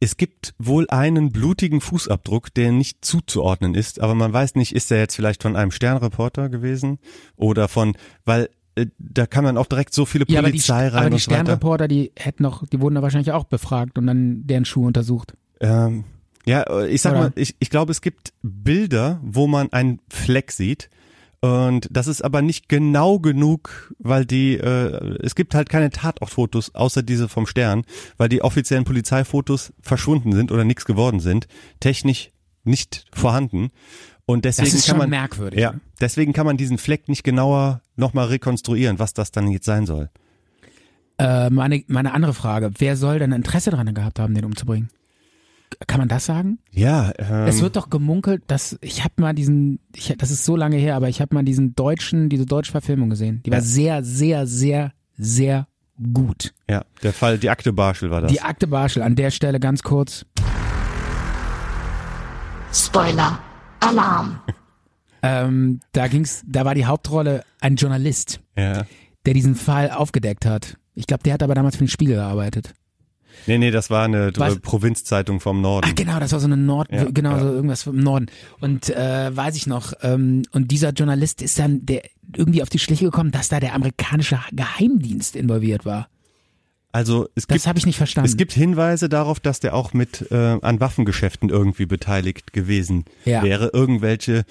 Es 0.00 0.16
gibt 0.18 0.54
wohl 0.58 0.86
einen 0.90 1.30
blutigen 1.32 1.80
Fußabdruck, 1.80 2.52
der 2.52 2.72
nicht 2.72 3.04
zuzuordnen 3.04 3.74
ist, 3.74 4.00
aber 4.00 4.14
man 4.14 4.32
weiß 4.32 4.54
nicht, 4.56 4.74
ist 4.74 4.90
der 4.90 4.98
jetzt 4.98 5.14
vielleicht 5.16 5.42
von 5.42 5.56
einem 5.56 5.70
Sternreporter 5.70 6.50
gewesen 6.50 6.98
oder 7.36 7.68
von, 7.68 7.96
weil 8.24 8.50
da 8.98 9.26
kann 9.26 9.44
man 9.44 9.56
auch 9.56 9.66
direkt 9.66 9.94
so 9.94 10.04
viele 10.04 10.24
Ja, 10.28 10.40
aber 10.40 10.48
die, 10.48 10.52
Polizei 10.52 10.88
rein 10.88 11.06
aber 11.06 11.10
die. 11.10 11.20
Sternreporter, 11.20 11.88
die 11.88 12.12
hätten 12.16 12.42
noch, 12.42 12.66
die 12.66 12.80
wurden 12.80 12.96
da 12.96 13.02
wahrscheinlich 13.02 13.32
auch 13.32 13.44
befragt 13.44 13.98
und 13.98 14.06
dann 14.06 14.46
deren 14.46 14.64
Schuhe 14.64 14.86
untersucht. 14.86 15.34
Ähm, 15.60 16.04
ja, 16.44 16.62
äh, 16.62 16.88
ich 16.88 17.00
sag 17.00 17.12
Oder? 17.12 17.20
mal, 17.20 17.32
ich, 17.36 17.56
ich 17.58 17.70
glaube, 17.70 17.92
es 17.92 18.00
gibt 18.00 18.32
Bilder, 18.42 19.20
wo 19.22 19.46
man 19.46 19.72
einen 19.72 20.00
Fleck 20.08 20.52
sieht. 20.52 20.90
Und 21.40 21.88
das 21.90 22.06
ist 22.06 22.22
aber 22.22 22.40
nicht 22.40 22.70
genau 22.70 23.18
genug, 23.18 23.94
weil 23.98 24.24
die, 24.24 24.54
äh, 24.54 25.18
es 25.22 25.34
gibt 25.34 25.54
halt 25.54 25.68
keine 25.68 25.90
Tatortfotos, 25.90 26.74
außer 26.74 27.02
diese 27.02 27.28
vom 27.28 27.46
Stern, 27.46 27.84
weil 28.16 28.30
die 28.30 28.40
offiziellen 28.40 28.84
Polizeifotos 28.84 29.74
verschwunden 29.82 30.32
sind 30.32 30.50
oder 30.52 30.64
nichts 30.64 30.86
geworden 30.86 31.20
sind, 31.20 31.46
technisch 31.80 32.30
nicht 32.64 33.04
vorhanden. 33.12 33.72
Und 34.26 34.44
deswegen 34.46 34.66
Das 34.70 34.74
ist 34.74 34.86
kann 34.86 34.92
schon 34.92 34.98
man, 34.98 35.10
merkwürdig. 35.10 35.60
ja, 35.60 35.74
deswegen 36.00 36.32
kann 36.32 36.46
man 36.46 36.56
diesen 36.56 36.78
Fleck 36.78 37.08
nicht 37.08 37.24
genauer 37.24 37.82
nochmal 37.96 38.26
rekonstruieren, 38.28 38.98
was 38.98 39.12
das 39.12 39.30
dann 39.32 39.48
jetzt 39.48 39.66
sein 39.66 39.84
soll. 39.86 40.08
Äh, 41.18 41.50
meine, 41.50 41.84
meine 41.88 42.12
andere 42.14 42.32
Frage, 42.34 42.70
wer 42.78 42.96
soll 42.96 43.18
denn 43.18 43.32
Interesse 43.32 43.70
daran 43.70 43.92
gehabt 43.94 44.18
haben, 44.18 44.34
den 44.34 44.44
umzubringen? 44.44 44.88
Kann 45.86 45.98
man 45.98 46.08
das 46.08 46.24
sagen? 46.24 46.58
Ja, 46.70 47.12
ähm, 47.18 47.46
es 47.48 47.60
wird 47.60 47.76
doch 47.76 47.90
gemunkelt, 47.90 48.42
dass 48.46 48.78
ich 48.80 49.02
habe 49.04 49.14
mal 49.18 49.34
diesen, 49.34 49.80
ich, 49.94 50.14
das 50.16 50.30
ist 50.30 50.44
so 50.44 50.56
lange 50.56 50.76
her, 50.76 50.94
aber 50.96 51.08
ich 51.08 51.20
habe 51.20 51.34
mal 51.34 51.42
diesen 51.44 51.74
deutschen, 51.74 52.28
diese 52.28 52.46
deutsche 52.46 52.70
Verfilmung 52.72 53.10
gesehen. 53.10 53.42
Die 53.44 53.50
war 53.50 53.58
Ja. 53.58 53.64
sehr, 53.64 54.04
sehr, 54.04 54.46
sehr, 54.46 54.92
sehr 55.18 55.66
gut. 56.12 56.52
ja, 56.68 56.84
der 57.02 57.12
Fall, 57.12 57.38
die 57.38 57.50
Akte 57.50 57.72
Barschel 57.72 58.10
war 58.10 58.20
das. 58.22 58.32
Die 58.32 58.40
Akte 58.40 58.66
Barschel, 58.66 59.02
an 59.02 59.16
der 59.16 59.30
Stelle 59.30 59.60
ganz 59.60 59.82
kurz. 59.82 60.24
Spoiler. 62.72 63.38
Alarm. 63.86 64.40
Ähm, 65.22 65.80
da 65.92 66.08
ging's, 66.08 66.42
da 66.46 66.64
war 66.64 66.74
die 66.74 66.86
Hauptrolle 66.86 67.44
ein 67.60 67.76
Journalist, 67.76 68.40
ja. 68.56 68.84
der 69.24 69.34
diesen 69.34 69.54
Fall 69.54 69.90
aufgedeckt 69.90 70.44
hat. 70.44 70.76
Ich 70.94 71.06
glaube, 71.06 71.22
der 71.22 71.34
hat 71.34 71.42
aber 71.42 71.54
damals 71.54 71.76
für 71.76 71.84
den 71.84 71.88
Spiegel 71.88 72.16
gearbeitet. 72.16 72.74
Nee, 73.46 73.58
nee, 73.58 73.70
das 73.70 73.90
war 73.90 74.04
eine 74.04 74.32
Was? 74.36 74.60
Provinzzeitung 74.60 75.40
vom 75.40 75.60
Norden. 75.60 75.88
Ach 75.90 75.94
genau, 75.94 76.20
das 76.20 76.32
war 76.32 76.40
so 76.40 76.46
eine 76.46 76.56
Nord, 76.56 76.90
Ja, 76.92 77.04
genau 77.04 77.32
ja. 77.32 77.40
so 77.40 77.46
irgendwas 77.52 77.82
vom 77.82 77.98
Norden. 77.98 78.26
Und 78.60 78.90
äh, 78.90 79.36
weiß 79.36 79.56
ich 79.56 79.66
noch. 79.66 79.92
Ähm, 80.02 80.42
und 80.52 80.70
dieser 80.70 80.90
Journalist 80.90 81.42
ist 81.42 81.58
dann 81.58 81.84
der 81.84 82.02
irgendwie 82.36 82.62
auf 82.62 82.68
die 82.68 82.78
Schliche 82.78 83.06
gekommen, 83.06 83.32
dass 83.32 83.48
da 83.48 83.60
der 83.60 83.74
amerikanische 83.74 84.38
Geheimdienst 84.52 85.36
involviert 85.36 85.84
war. 85.84 86.08
Also 86.94 87.26
es 87.34 87.48
Das 87.48 87.56
gibt 87.56 87.66
habe 87.66 87.78
ich 87.80 87.86
nicht 87.86 87.96
verstanden. 87.96 88.28
es 88.30 88.36
gibt 88.36 88.52
Hinweise 88.52 89.08
darauf, 89.08 89.40
dass 89.40 89.58
der 89.58 89.74
auch 89.74 89.94
mit 89.94 90.30
äh, 90.30 90.58
an 90.62 90.78
Waffengeschäften 90.78 91.48
irgendwie 91.48 91.86
beteiligt 91.86 92.52
gewesen 92.52 93.04
Ja. 93.24 93.42
wäre. 93.42 93.70
Irgendwelche 93.72 94.44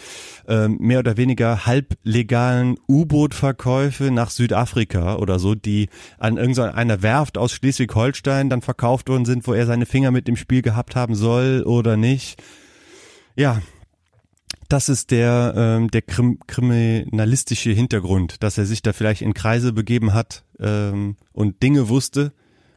äh, 0.49 0.67
mehr 0.67 0.99
oder 0.99 1.15
weniger 1.15 1.65
halblegalen 1.65 2.75
U-Boot-Verkäufe 2.89 4.11
nach 4.11 4.29
Südafrika 4.29 5.15
oder 5.15 5.39
so, 5.39 5.55
die 5.55 5.87
an 6.19 6.35
irgendeiner 6.35 7.01
Werft 7.01 7.37
aus 7.37 7.53
Schleswig-Holstein 7.53 8.49
dann 8.49 8.61
verkauft 8.61 9.07
worden 9.07 9.23
sind, 9.23 9.47
wo 9.47 9.53
er 9.53 9.65
seine 9.65 9.85
Finger 9.85 10.11
mit 10.11 10.27
im 10.27 10.35
Spiel 10.35 10.61
gehabt 10.61 10.97
haben 10.97 11.15
soll 11.15 11.63
oder 11.65 11.95
nicht. 11.95 12.43
Ja, 13.37 13.61
das 14.69 14.89
ist 14.89 15.11
der, 15.11 15.53
ähm, 15.55 15.91
der 15.91 16.01
krim 16.01 16.39
kriminalistische 16.47 17.71
Hintergrund, 17.71 18.41
dass 18.43 18.57
er 18.57 18.65
sich 18.65 18.81
da 18.81 18.93
vielleicht 18.93 19.21
in 19.21 19.33
Kreise 19.33 19.73
begeben 19.73 20.13
hat 20.13 20.43
ähm, 20.59 21.15
und 21.31 21.61
Dinge 21.61 21.89
wusste 21.89 22.33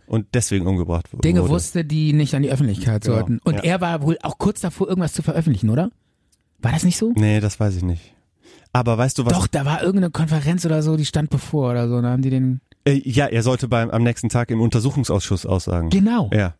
und 0.07 0.27
deswegen 0.35 0.67
umgebracht 0.67 1.12
wurde. 1.12 1.23
Dinge 1.23 1.49
wusste, 1.49 1.85
die 1.85 2.12
nicht 2.12 2.35
an 2.35 2.43
die 2.43 2.51
Öffentlichkeit 2.51 3.03
Genau, 3.03 3.17
sollten. 3.17 3.41
Und 3.45 3.55
ja. 3.57 3.62
er 3.62 3.81
war 3.81 4.03
wohl 4.03 4.19
auch 4.23 4.39
kurz 4.39 4.61
davor, 4.61 4.89
irgendwas 4.89 5.12
zu 5.12 5.23
veröffentlichen, 5.23 5.71
oder? 5.71 5.91
War 6.61 6.73
das 6.73 6.85
nicht 6.85 6.97
so? 6.97 7.12
Nee, 7.17 7.41
das 7.41 7.59
weiß 7.61 7.77
ich 7.77 7.83
nicht. 7.83 8.15
Aber 8.73 8.99
weißt 8.99 9.19
du 9.19 9.25
was? 9.25 9.33
Doch, 9.33 9.47
da 9.47 9.65
war 9.65 9.81
irgendeine 9.81 10.11
Konferenz 10.11 10.67
oder 10.67 10.83
so, 10.83 10.97
die 10.97 11.07
stand 11.07 11.31
bevor 11.31 11.71
oder 11.71 11.89
so. 11.89 12.01
Da 12.01 12.11
haben 12.11 12.23
die 12.23 12.31
den. 12.31 12.61
Äh, 12.85 13.01
ja, 13.05 13.27
er 13.27 13.43
sollte 13.43 13.69
beim 13.69 13.91
am 13.91 14.03
nächsten 14.03 14.29
Tag 14.29 14.51
im 14.51 14.61
Untersuchungsausschuss 14.61 15.47
aussagen. 15.47 15.91
Genau. 15.91 16.31
Ja. 16.33 16.55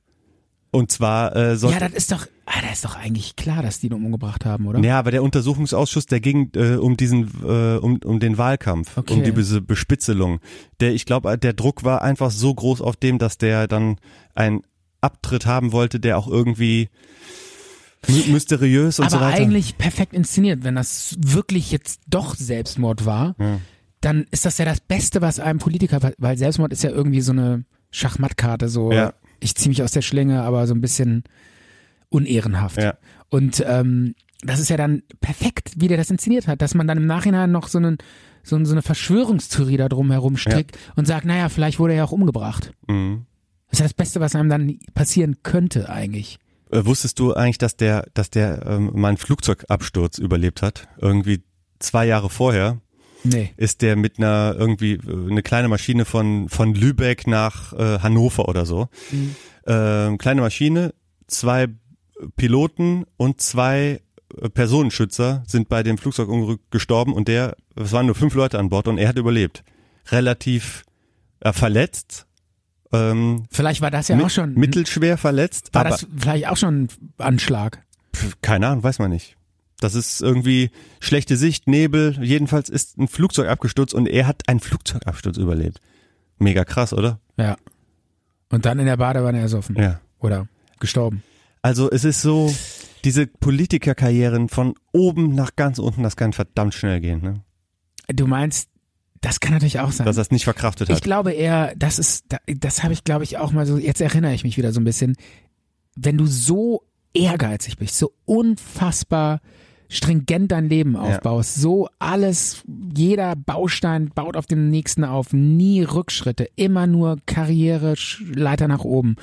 Und 0.77 0.91
zwar 0.93 1.35
äh, 1.35 1.57
sollte 1.57 1.79
Ja, 1.81 1.89
das 1.89 1.97
ist 1.97 2.13
doch, 2.13 2.27
ah, 2.45 2.61
das 2.63 2.73
ist 2.75 2.85
doch 2.85 2.97
eigentlich 2.97 3.35
klar, 3.37 3.63
dass 3.63 3.81
die 3.81 3.87
ihn 3.87 3.93
umgebracht 3.95 4.45
haben, 4.45 4.67
oder? 4.67 4.79
Ja, 4.81 4.99
aber 4.99 5.11
der 5.11 5.23
Untersuchungsausschuss, 5.23 6.07
der 6.07 6.21
ging 6.21 6.51
äh, 6.55 6.77
um 6.77 6.97
diesen, 6.97 7.31
äh, 7.45 7.77
um, 7.79 7.99
um 8.05 8.21
den 8.21 8.37
Wahlkampf, 8.39 8.97
Okay. 8.99 9.15
um 9.15 9.23
die 9.25 9.33
diese 9.33 9.61
Bespitzelung. 9.63 10.41
Der, 10.81 10.93
ich 10.93 11.07
glaube, 11.07 11.37
der 11.39 11.53
Druck 11.55 11.83
war 11.85 12.03
einfach 12.03 12.31
so 12.31 12.55
groß 12.55 12.81
auf 12.83 12.97
dem, 12.97 13.19
dass 13.19 13.39
der 13.39 13.67
dann 13.69 13.97
einen 14.35 14.63
Abtritt 15.01 15.47
haben 15.47 15.73
wollte, 15.73 15.99
der 16.01 16.19
auch 16.19 16.29
irgendwie 16.29 16.89
my 18.09 18.23
mysteriös 18.29 18.99
und 18.99 19.07
aber 19.07 19.17
so 19.19 19.21
weiter. 19.21 19.43
eigentlich 19.43 19.79
perfekt 19.79 20.13
inszeniert. 20.13 20.63
Wenn 20.63 20.75
das 20.77 21.17
wirklich 21.19 21.73
jetzt 21.73 22.01
doch 22.07 22.35
Selbstmord 22.37 23.05
war, 23.07 23.35
Ja. 23.39 23.61
dann 24.01 24.27
ist 24.31 24.45
das 24.45 24.59
ja 24.59 24.65
das 24.65 24.81
Beste, 24.81 25.21
was 25.23 25.41
einem 25.41 25.59
Politiker, 25.59 26.13
weil 26.19 26.37
Selbstmord 26.39 26.73
ist 26.73 26.83
ja 26.85 26.91
irgendwie 26.91 27.21
so 27.21 27.33
eine 27.33 27.65
Schachmattkarte, 27.91 28.69
so 28.69 28.93
Ja. 28.93 29.13
Ich 29.41 29.55
ziehe 29.55 29.69
mich 29.69 29.83
aus 29.83 29.93
der 29.93 30.03
Schlinge, 30.03 30.43
aber 30.43 30.67
so 30.67 30.75
ein 30.75 30.81
bisschen 30.81 31.25
unehrenhaft. 32.09 32.81
Ja. 32.81 32.95
Und 33.29 33.65
ähm, 33.67 34.15
das 34.43 34.61
ist 34.61 34.69
ja 34.69 34.77
dann 34.77 35.03
perfekt, 35.21 35.73
wie 35.77 35.89
der 35.89 35.97
das 35.97 36.11
inszeniert 36.11 36.47
hat, 36.47 36.63
dass 36.63 36.75
man 36.75 36.87
dann 36.87 36.99
im 36.99 37.07
Nachhinein 37.07 37.51
noch 37.51 37.69
so, 37.69 37.79
einen, 37.79 37.99
so, 38.43 38.63
so 38.65 38.73
eine 38.73 38.83
Verschwörungstheorie 38.83 39.77
da 39.77 39.89
drum 39.89 40.11
herum 40.11 40.37
strickt 40.37 40.79
und 40.95 41.07
sagt, 41.07 41.25
naja, 41.25 41.49
vielleicht 41.49 41.79
wurde 41.79 41.95
er 41.95 41.99
ja 41.99 42.05
auch 42.05 42.13
umgebracht. 42.13 42.73
Mhm. 42.87 43.27
Das 43.69 43.75
ist 43.75 43.81
ja 43.81 43.85
das 43.87 43.95
Beste, 43.95 44.21
was 44.21 44.35
einem 44.35 44.49
dann 44.49 44.79
passieren 44.95 45.43
könnte 45.43 45.89
eigentlich. 45.89 46.39
Äh, 46.71 46.85
wusstest 46.85 47.19
du 47.19 47.35
eigentlich, 47.35 47.59
dass 47.59 47.77
der, 47.77 48.07
dass 48.15 48.31
der 48.31 48.65
ähm, 48.67 48.91
mal 48.95 49.09
einen 49.09 49.17
Flugzeugabsturz 49.17 50.19
überlebt 50.19 50.63
hat? 50.63 50.89
Irgendwie 50.99 51.43
zwei 51.79 52.07
Jahre 52.07 52.31
vorher 52.31 52.81
Nee. 53.33 53.53
ist 53.57 53.83
der 53.83 53.97
mit 53.97 54.19
einer 54.19 54.55
irgendwie 54.59 54.95
äh, 54.95 55.31
eine 55.31 55.43
kleine 55.43 55.69
Maschine 55.69 56.05
von 56.05 56.49
von 56.49 56.75
Lübeck 56.75 57.27
nach 57.27 57.73
äh, 57.73 57.99
Hannover 58.01 58.49
oder 58.49 58.67
so. 58.67 58.89
Ähm, 59.67 60.19
kleine 60.19 60.41
Maschine, 60.43 60.95
zwei 61.27 61.69
Piloten 62.37 63.05
und 63.17 63.41
zwei 63.41 64.01
äh, 64.41 64.49
Personenschützer 64.49 65.43
sind 65.47 65.69
bei 65.69 65.83
dem 65.83 65.99
Flugzeugunglück 65.99 66.61
gestorben 66.71 67.13
und 67.13 67.29
der, 67.29 67.57
es 67.75 67.93
waren 67.93 68.07
nur 68.07 68.15
fünf 68.15 68.35
Leute 68.35 68.59
an 68.59 68.69
Bord 68.69 68.89
und 68.89 68.99
er 68.99 69.09
hat 69.09 69.19
überlebt. 69.19 69.65
Relativ 70.11 70.85
äh, 71.41 71.53
verletzt, 71.53 72.27
ähm, 72.93 73.45
Vielleicht 73.51 73.81
war 73.81 73.91
das 73.91 74.09
ja 74.09 74.17
mit- 74.17 74.27
auch 74.27 74.31
schon. 74.31 74.55
mittelschwer 74.55 75.19
verletzt, 75.19 75.71
war 75.75 75.81
aber 75.81 75.91
das 75.91 76.07
vielleicht 76.17 76.47
auch 76.49 76.57
schon 76.57 76.85
ein 76.85 76.89
Anschlag? 77.19 77.83
keine 78.41 78.69
Ahnung, 78.69 78.83
weiß 78.85 78.99
man 79.01 79.11
nicht. 79.11 79.36
Das 79.81 79.95
ist 79.95 80.23
irgendwie 80.23 80.71
schlechte 81.01 81.37
Sicht, 81.37 81.69
Nebel. 81.69 82.17
Jedenfalls 82.23 82.69
ist 82.69 82.97
ein 82.99 83.09
Flugzeug 83.09 83.49
abgestürzt 83.49 83.93
und 83.95 84.07
er 84.09 84.27
hat 84.27 84.43
einen 84.49 84.61
Flugzeugabsturz 84.61 85.37
überlebt. 85.37 85.81
Mega 86.39 86.65
krass, 86.65 86.93
oder? 86.93 87.21
Ja. 87.37 87.57
Und 88.51 88.65
dann 88.65 88.79
in 88.79 88.87
der 88.87 88.97
Badewanne 88.97 89.41
ersoffen. 89.41 89.77
Ja. 89.77 90.01
Oder 90.19 90.49
gestorben. 90.81 91.23
Also 91.63 91.91
es 91.91 92.05
ist 92.05 92.23
so, 92.23 92.55
diese 93.05 93.27
Politikerkarrieren 93.27 94.49
von 94.49 94.75
oben 94.93 95.35
nach 95.35 95.57
ganz 95.57 95.79
unten, 95.79 96.03
das 96.03 96.17
kann 96.17 96.33
verdammt 96.33 96.75
schnell 96.75 97.01
gehen. 97.01 97.21
Ne? 97.23 97.43
Du 98.09 98.27
meinst, 98.27 98.69
das 99.21 99.41
kann 99.41 99.53
natürlich 99.53 99.81
auch 99.81 99.91
sein. 99.93 100.07
dass 100.07 100.17
er 100.17 100.23
es 100.23 100.31
nicht 100.31 100.45
verkraftet 100.45 100.89
Ich 100.89 100.97
hat. 100.97 101.03
glaube 101.03 101.33
eher, 101.33 101.75
das 101.77 101.99
ist, 101.99 102.25
da- 102.29 102.39
das 102.47 102.83
habe 102.83 102.93
ich 102.93 103.05
glaube 103.05 103.25
ich 103.25 103.37
auch 103.39 103.51
mal 103.53 103.67
so, 103.67 103.77
jetzt 103.79 104.01
erinnere 104.01 104.33
ich 104.33 104.45
mich 104.45 104.57
wieder 104.57 104.73
so 104.73 104.81
ein 104.81 104.85
bisschen, 104.85 105.17
wenn 105.97 106.17
du 106.17 106.27
so 106.27 106.83
ehrgeizig 107.15 107.79
bist, 107.79 107.99
so 107.99 108.13
unfassbar 108.27 109.41
stringent 109.89 110.51
dein 110.53 110.69
Leben 110.69 110.97
aufbaust, 110.97 111.55
so 111.57 111.89
alles, 111.99 112.63
jeder 112.97 113.37
Baustein 113.37 114.11
baut 114.15 114.37
auf 114.37 114.47
den 114.47 114.71
nächsten 114.71 115.05
auf, 115.05 115.33
nie 115.33 115.83
Rückschritte, 115.83 116.49
immer 116.57 116.87
nur 116.87 117.19
Karriere, 117.27 117.95
Leiter 118.35 118.69
nach 118.69 118.85
oben, 118.85 119.17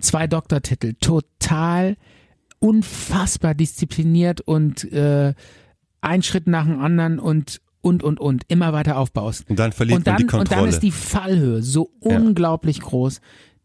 zwei 0.00 0.26
Doktortitel, 0.26 0.94
total 1.00 1.96
unfassbar 2.58 3.54
diszipliniert 3.54 4.40
und 4.40 4.90
äh, 4.92 5.34
ein 6.00 6.22
Schritt 6.22 6.46
nach 6.46 6.64
dem 6.66 6.80
anderen 6.80 7.18
und 7.18 7.60
und 7.80 8.02
und 8.02 8.18
und 8.18 8.42
immer 8.48 8.72
weiter 8.72 8.98
aufbaust. 8.98 9.48
Und 9.48 9.58
dann 9.58 9.72
verliert 9.72 9.98
Und 9.98 10.06
dann, 10.06 10.14
man 10.14 10.18
die 10.18 10.24
und 10.24 10.32
dann 10.32 10.40
Kontrolle. 10.40 10.68
ist 10.70 10.82
die 10.82 10.90
Fallhöhe 10.90 11.62
so 11.62 11.90
Ja. 12.02 12.16
unglaublich 12.18 12.80
groß, 12.80 13.20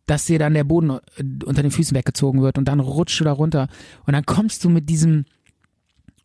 dass 0.06 0.26
dir 0.26 0.38
dann 0.38 0.54
der 0.54 0.64
Boden 0.64 0.92
äh, 0.92 1.00
unter 1.46 1.64
den 1.64 1.72
Füßen 1.72 1.96
weggezogen 1.98 2.42
wird 2.42 2.58
und 2.58 2.68
dann 2.68 2.80
rutscht 2.80 3.20
du 3.20 3.24
da 3.24 3.32
runter 3.32 3.68
und 4.06 4.14
dann 4.14 4.26
kommst 4.26 4.64
du 4.64 4.70
mit 4.70 4.90
diesem, 4.90 5.26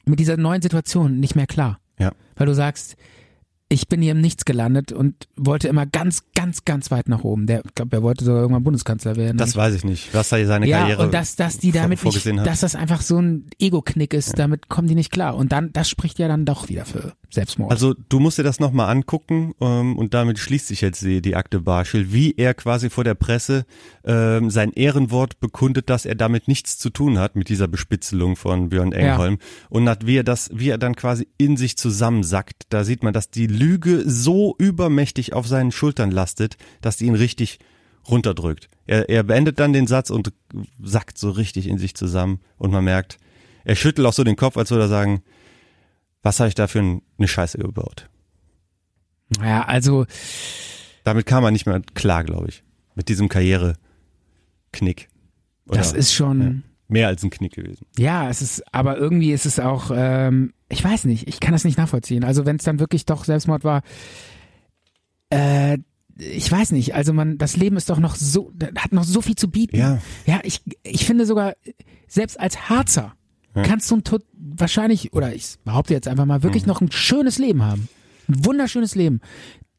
mit 0.08 0.20
dieser 0.20 0.36
neuen 0.36 0.62
Situation 0.62 1.20
nicht 1.20 1.36
mehr 1.36 1.46
klar. 1.46 1.78
Ja. 1.98 2.12
Weil 2.36 2.46
du 2.46 2.54
sagst, 2.54 2.96
ich 3.70 3.88
bin 3.88 4.00
hier 4.00 4.12
im 4.12 4.20
Nichts 4.20 4.44
gelandet 4.44 4.92
und 4.92 5.28
wollte 5.36 5.68
immer 5.68 5.84
ganz, 5.84 6.22
ganz, 6.34 6.64
ganz 6.64 6.90
weit 6.90 7.08
nach 7.08 7.22
oben. 7.22 7.46
Der, 7.46 7.62
ich 7.64 7.74
glaube, 7.74 7.96
er 7.96 8.02
wollte 8.02 8.24
sogar 8.24 8.40
irgendwann 8.40 8.64
Bundeskanzler 8.64 9.16
werden. 9.16 9.36
das 9.36 9.56
weiß 9.56 9.74
ich 9.74 9.84
nicht, 9.84 10.14
was 10.14 10.30
da 10.30 10.42
seine 10.44 10.66
ja, 10.66 10.80
Karriere 10.80 11.02
und 11.02 11.12
dass, 11.12 11.36
dass 11.36 11.58
die 11.58 11.70
damit 11.70 11.90
nicht, 11.90 12.00
vorgesehen 12.00 12.40
hat. 12.40 12.46
dass 12.46 12.60
das 12.60 12.74
einfach 12.74 13.02
so 13.02 13.18
ein 13.18 13.46
Ego-Knick 13.58 14.14
ist, 14.14 14.38
damit 14.38 14.68
kommen 14.68 14.88
die 14.88 14.94
nicht 14.94 15.10
klar. 15.10 15.36
Und 15.36 15.52
dann, 15.52 15.72
das 15.72 15.90
spricht 15.90 16.18
ja 16.18 16.28
dann 16.28 16.46
doch 16.46 16.70
wieder 16.70 16.86
für 16.86 17.12
Selbstmord. 17.30 17.70
Also 17.70 17.94
du 18.08 18.20
musst 18.20 18.38
dir 18.38 18.42
das 18.42 18.58
nochmal 18.58 18.90
angucken 18.90 19.54
ähm, 19.60 19.98
und 19.98 20.14
damit 20.14 20.38
schließt 20.38 20.66
sich 20.66 20.80
jetzt 20.80 21.02
die, 21.02 21.20
die 21.20 21.36
Akte 21.36 21.60
Barschel, 21.60 22.12
wie 22.12 22.34
er 22.36 22.54
quasi 22.54 22.88
vor 22.88 23.04
der 23.04 23.14
Presse 23.14 23.66
ähm, 24.04 24.48
sein 24.50 24.72
Ehrenwort 24.72 25.38
bekundet, 25.38 25.90
dass 25.90 26.06
er 26.06 26.14
damit 26.14 26.48
nichts 26.48 26.78
zu 26.78 26.88
tun 26.88 27.18
hat 27.18 27.36
mit 27.36 27.50
dieser 27.50 27.68
Bespitzelung 27.68 28.36
von 28.36 28.70
Björn 28.70 28.92
Engholm 28.92 29.38
und 29.68 29.88
hat, 29.88 30.06
wie 30.06 30.16
er 30.16 30.24
das, 30.24 30.50
wie 30.54 30.70
er 30.70 30.78
dann 30.78 30.96
quasi 30.96 31.28
in 31.36 31.58
sich 31.58 31.76
zusammensackt. 31.76 32.64
Da 32.70 32.84
sieht 32.84 33.02
man, 33.02 33.12
dass 33.12 33.30
die 33.30 33.46
Lüge 33.46 34.04
so 34.06 34.54
übermächtig 34.58 35.34
auf 35.34 35.46
seinen 35.46 35.70
Schultern 35.70 36.10
lastet, 36.10 36.56
dass 36.80 36.96
die 36.96 37.06
ihn 37.06 37.14
richtig 37.14 37.58
runterdrückt. 38.08 38.70
Er, 38.86 39.10
er 39.10 39.22
beendet 39.22 39.60
dann 39.60 39.74
den 39.74 39.86
Satz 39.86 40.08
und 40.08 40.32
sackt 40.82 41.18
so 41.18 41.30
richtig 41.30 41.66
in 41.66 41.76
sich 41.76 41.94
zusammen 41.94 42.40
und 42.56 42.72
man 42.72 42.84
merkt, 42.84 43.18
er 43.64 43.76
schüttelt 43.76 44.06
auch 44.06 44.14
so 44.14 44.24
den 44.24 44.36
Kopf, 44.36 44.56
als 44.56 44.70
würde 44.70 44.84
er 44.84 44.88
sagen, 44.88 45.22
was 46.28 46.40
habe 46.40 46.48
ich 46.48 46.54
da 46.54 46.66
für 46.66 46.80
ein- 46.80 47.02
eine 47.18 47.26
Scheiße 47.28 47.56
gebaut? 47.58 48.08
ja, 49.42 49.64
also, 49.64 50.04
Damit 51.04 51.24
kam 51.26 51.42
er 51.44 51.50
nicht 51.50 51.64
mehr 51.66 51.80
klar, 51.94 52.22
glaube 52.24 52.48
ich. 52.48 52.62
Mit 52.94 53.08
diesem 53.08 53.28
Karriereknick. 53.28 55.08
Oder 55.66 55.78
das 55.78 55.92
ist 55.92 56.12
schon, 56.12 56.62
mehr 56.88 57.08
als 57.08 57.22
ein 57.22 57.30
Knick 57.30 57.54
gewesen. 57.54 57.86
Ja, 57.98 58.28
es 58.28 58.42
ist, 58.42 58.62
aber 58.74 58.96
irgendwie 58.98 59.32
ist 59.32 59.46
es 59.46 59.58
auch, 59.60 59.90
ähm, 59.94 60.52
ich 60.68 60.82
weiß 60.84 61.04
nicht, 61.04 61.28
ich 61.28 61.40
kann 61.40 61.52
das 61.52 61.64
nicht 61.64 61.78
nachvollziehen. 61.78 62.24
Also 62.24 62.44
wenn 62.46 62.56
es 62.56 62.64
dann 62.64 62.78
wirklich 62.80 63.06
doch 63.06 63.24
Selbstmord 63.24 63.64
war, 63.64 63.82
äh, 65.30 65.78
ich 66.16 66.50
weiß 66.50 66.72
nicht, 66.72 66.94
also 66.94 67.12
man, 67.12 67.38
das 67.38 67.56
Leben 67.56 67.76
ist 67.76 67.88
doch 67.90 67.98
noch 68.00 68.16
so, 68.16 68.52
hat 68.76 68.92
noch 68.92 69.04
so 69.04 69.20
viel 69.22 69.36
zu 69.36 69.48
bieten. 69.50 69.76
Ja. 69.76 69.98
Ja, 70.26 70.40
ich, 70.42 70.62
ich 70.82 71.06
finde 71.06 71.26
sogar, 71.26 71.54
selbst 72.08 72.40
als 72.40 72.68
Harzer 72.68 73.14
kannst 73.54 73.90
du 73.90 73.96
ein 73.96 74.04
tot, 74.04 74.22
wahrscheinlich, 74.32 75.12
oder 75.12 75.34
ich 75.34 75.56
behaupte 75.64 75.94
jetzt 75.94 76.08
einfach 76.08 76.26
mal, 76.26 76.38
Mhm. 76.38 76.42
wirklich 76.44 76.66
noch 76.66 76.80
ein 76.80 76.92
schönes 76.92 77.38
Leben 77.38 77.62
haben. 77.64 77.88
Ein 78.28 78.44
wunderschönes 78.44 78.94
Leben. 78.94 79.20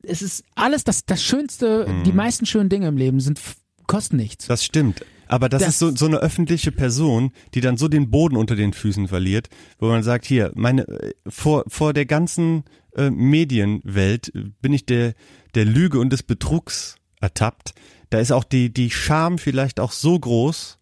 Es 0.03 0.21
ist 0.21 0.43
alles, 0.55 0.83
das, 0.83 1.05
das 1.05 1.23
Schönste, 1.23 1.87
Mhm. 1.87 2.03
die 2.03 2.11
meisten 2.13 2.45
schönen 2.45 2.69
Dinge 2.69 2.87
im 2.87 2.97
Leben 2.97 3.19
sind, 3.19 3.39
kosten 3.87 4.15
nichts. 4.17 4.47
Das 4.47 4.63
stimmt. 4.65 5.05
Aber 5.27 5.47
das, 5.49 5.61
Das- 5.61 5.69
ist 5.73 5.79
so, 5.79 5.95
so 5.95 6.07
eine 6.07 6.17
öffentliche 6.17 6.71
Person, 6.71 7.31
die 7.53 7.61
dann 7.61 7.77
so 7.77 7.87
den 7.87 8.09
Boden 8.09 8.35
unter 8.35 8.55
den 8.55 8.73
Füßen 8.73 9.07
verliert, 9.07 9.49
wo 9.77 9.87
man 9.87 10.01
sagt, 10.01 10.25
hier, 10.25 10.51
meine, 10.55 10.87
äh, 10.87 11.13
vor, 11.27 11.63
vor 11.67 11.93
der 11.93 12.05
ganzen 12.07 12.63
äh, 12.95 13.11
Medienwelt 13.11 14.31
bin 14.61 14.73
ich 14.73 14.85
der, 14.87 15.13
der 15.53 15.65
Lüge 15.65 15.99
und 15.99 16.09
des 16.11 16.23
Betrugs 16.23 16.95
ertappt. 17.21 17.73
Da 18.09 18.19
ist 18.19 18.31
auch 18.31 18.43
die, 18.43 18.73
die 18.73 18.89
Scham 18.89 19.37
vielleicht 19.37 19.79
auch 19.79 19.91
so 19.91 20.17
groß, 20.19 20.79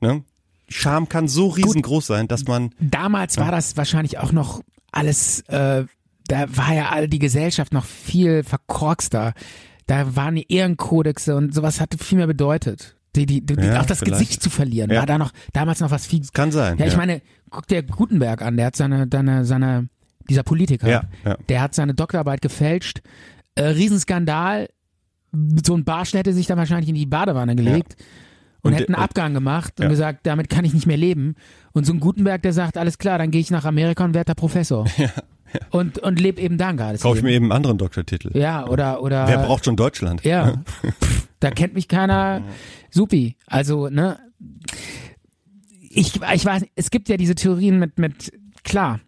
ne? 0.00 0.22
Scham 0.68 1.08
kann 1.08 1.28
so 1.28 1.48
riesengroß 1.48 2.06
sein, 2.06 2.28
dass 2.28 2.44
man, 2.46 2.70
damals 2.80 3.38
war 3.38 3.50
das 3.50 3.76
wahrscheinlich 3.76 4.18
auch 4.18 4.32
noch 4.32 4.62
alles, 4.92 5.40
äh, 5.48 5.84
da 6.28 6.56
war 6.56 6.74
ja 6.74 6.88
all 6.90 7.08
die 7.08 7.18
Gesellschaft 7.18 7.72
noch 7.72 7.84
viel 7.84 8.42
verkorkster. 8.44 9.32
Da 9.86 10.14
waren 10.16 10.34
die 10.34 10.52
Ehrenkodexe 10.52 11.34
und 11.34 11.54
sowas 11.54 11.80
hatte 11.80 11.96
viel 11.96 12.18
mehr 12.18 12.26
bedeutet. 12.26 12.96
Die, 13.16 13.24
die, 13.24 13.44
die, 13.44 13.54
Ja, 13.54 13.80
auch 13.80 13.86
das 13.86 14.00
vielleicht. 14.00 14.20
Gesicht 14.20 14.42
zu 14.42 14.50
verlieren, 14.50 14.90
Ja. 14.90 14.98
war 15.00 15.06
da 15.06 15.16
noch 15.16 15.32
damals 15.54 15.80
noch 15.80 15.90
was 15.90 16.06
viel. 16.06 16.20
kann 16.34 16.52
sein. 16.52 16.76
Ja, 16.78 16.86
ich 16.86 16.96
meine, 16.96 17.22
guck 17.50 17.66
dir 17.66 17.82
Gutenberg 17.82 18.42
an, 18.42 18.56
der 18.58 18.66
hat 18.66 18.76
seine, 18.76 19.08
seine, 19.10 19.46
seine, 19.46 19.88
dieser 20.28 20.42
Politiker, 20.42 20.88
Ja, 20.88 21.02
ja. 21.24 21.36
der 21.48 21.62
hat 21.62 21.74
seine 21.74 21.94
Doktorarbeit 21.94 22.42
gefälscht, 22.42 23.00
äh, 23.54 23.64
Riesenskandal, 23.64 24.68
so 25.64 25.74
ein 25.74 25.84
Barsch 25.84 26.12
hätte 26.12 26.32
sich 26.34 26.46
dann 26.46 26.58
wahrscheinlich 26.58 26.88
in 26.90 26.94
die 26.94 27.06
Badewanne 27.06 27.56
gelegt 27.56 27.96
und, 28.62 28.72
Und 28.72 28.78
hätte 28.78 28.88
einen 28.94 29.02
Abgang 29.02 29.34
gemacht 29.34 29.74
und 29.78 29.84
Ja. 29.84 29.88
gesagt, 29.88 30.20
damit 30.26 30.50
kann 30.50 30.64
ich 30.64 30.74
nicht 30.74 30.86
mehr 30.86 30.96
leben. 30.96 31.36
Und 31.72 31.84
so 31.86 31.92
ein 31.92 32.00
Gutenberg, 32.00 32.42
der 32.42 32.52
sagt, 32.52 32.76
alles 32.76 32.98
klar, 32.98 33.18
dann 33.18 33.30
gehe 33.30 33.40
ich 33.40 33.50
nach 33.50 33.64
Amerika 33.64 34.04
und 34.04 34.14
werde 34.14 34.26
da 34.26 34.34
Professor. 34.34 34.84
Und, 35.70 35.98
und 36.00 36.20
lebe 36.20 36.42
eben 36.42 36.58
da 36.58 36.72
geiles 36.72 37.00
Kaufe 37.00 37.16
ich 37.16 37.22
mir 37.22 37.30
eben 37.30 37.46
einen 37.46 37.52
anderen 37.52 37.78
Doktortitel. 37.78 38.36
Ja, 38.36 38.66
oder, 38.66 39.02
oder. 39.02 39.26
Wer 39.26 39.38
braucht 39.38 39.64
schon 39.64 39.76
Deutschland? 39.76 40.22
Ja. 40.22 40.62
Pff, 41.00 41.26
da 41.40 41.50
kennt 41.50 41.72
mich 41.72 41.88
keiner. 41.88 42.42
Supi. 42.90 43.34
Also, 43.46 43.88
ne. 43.88 44.18
Ich, 45.88 46.20
ich 46.34 46.44
weiß, 46.44 46.66
es 46.74 46.90
gibt 46.90 47.08
ja 47.08 47.16
diese 47.16 47.34
Theorien 47.34 47.78
mit, 47.78 47.98
mit, 47.98 48.30
klar. 48.62 49.00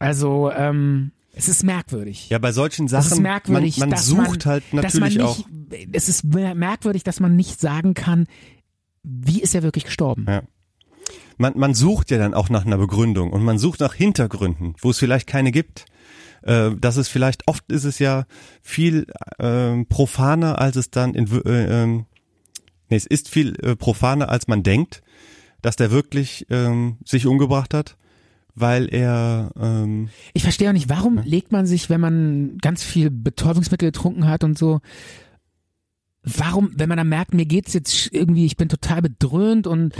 Also, 0.00 0.50
ähm, 0.50 1.12
es 1.36 1.48
ist 1.48 1.64
merkwürdig. 1.64 2.28
Ja, 2.30 2.38
bei 2.38 2.52
solchen 2.52 2.86
es 2.86 2.92
Sachen, 2.92 3.12
ist 3.12 3.20
merkwürdig, 3.20 3.78
man, 3.78 3.90
man 3.90 3.98
sucht 3.98 4.44
man, 4.46 4.52
halt 4.52 4.72
natürlich 4.72 5.16
nicht, 5.16 5.20
auch. 5.20 5.38
Es 5.92 6.08
ist 6.08 6.24
mer- 6.24 6.54
merkwürdig, 6.54 7.02
dass 7.02 7.20
man 7.20 7.36
nicht 7.36 7.60
sagen 7.60 7.94
kann, 7.94 8.26
wie 9.02 9.40
ist 9.40 9.54
er 9.54 9.62
wirklich 9.62 9.84
gestorben. 9.84 10.26
Ja. 10.28 10.42
Man, 11.36 11.54
man 11.56 11.74
sucht 11.74 12.10
ja 12.10 12.18
dann 12.18 12.34
auch 12.34 12.48
nach 12.48 12.64
einer 12.64 12.78
Begründung 12.78 13.32
und 13.32 13.42
man 13.42 13.58
sucht 13.58 13.80
nach 13.80 13.94
Hintergründen, 13.94 14.74
wo 14.80 14.90
es 14.90 14.98
vielleicht 14.98 15.26
keine 15.26 15.50
gibt. 15.50 15.86
Äh, 16.42 16.70
das 16.80 16.96
ist 16.96 17.08
vielleicht, 17.08 17.48
oft 17.48 17.70
ist 17.70 17.84
es 17.84 17.98
ja 17.98 18.26
viel 18.62 19.06
ähm, 19.38 19.86
profaner, 19.86 20.58
als 20.60 20.76
es 20.76 20.90
dann 20.90 21.14
in, 21.14 21.26
äh, 21.44 21.82
ähm, 21.82 22.06
nee, 22.88 22.96
es 22.96 23.06
ist 23.06 23.28
viel 23.28 23.56
äh, 23.62 23.74
profaner, 23.74 24.28
als 24.28 24.46
man 24.46 24.62
denkt, 24.62 25.02
dass 25.60 25.76
der 25.76 25.90
wirklich 25.90 26.46
ähm, 26.50 26.98
sich 27.04 27.26
umgebracht 27.26 27.74
hat, 27.74 27.96
weil 28.54 28.92
er 28.92 29.50
ähm, 29.60 30.08
Ich 30.32 30.42
verstehe 30.42 30.68
auch 30.68 30.72
nicht, 30.74 30.88
warum 30.88 31.18
legt 31.24 31.52
man 31.52 31.66
sich, 31.66 31.90
wenn 31.90 32.00
man 32.00 32.58
ganz 32.58 32.82
viel 32.82 33.10
Betäubungsmittel 33.10 33.88
getrunken 33.88 34.28
hat 34.28 34.44
und 34.44 34.56
so, 34.56 34.80
warum, 36.24 36.70
wenn 36.76 36.88
man 36.88 36.98
dann 36.98 37.08
merkt, 37.08 37.34
mir 37.34 37.46
geht's 37.46 37.74
jetzt 37.74 38.12
irgendwie, 38.12 38.46
ich 38.46 38.56
bin 38.56 38.68
total 38.68 39.02
bedröhnt 39.02 39.66
und 39.66 39.94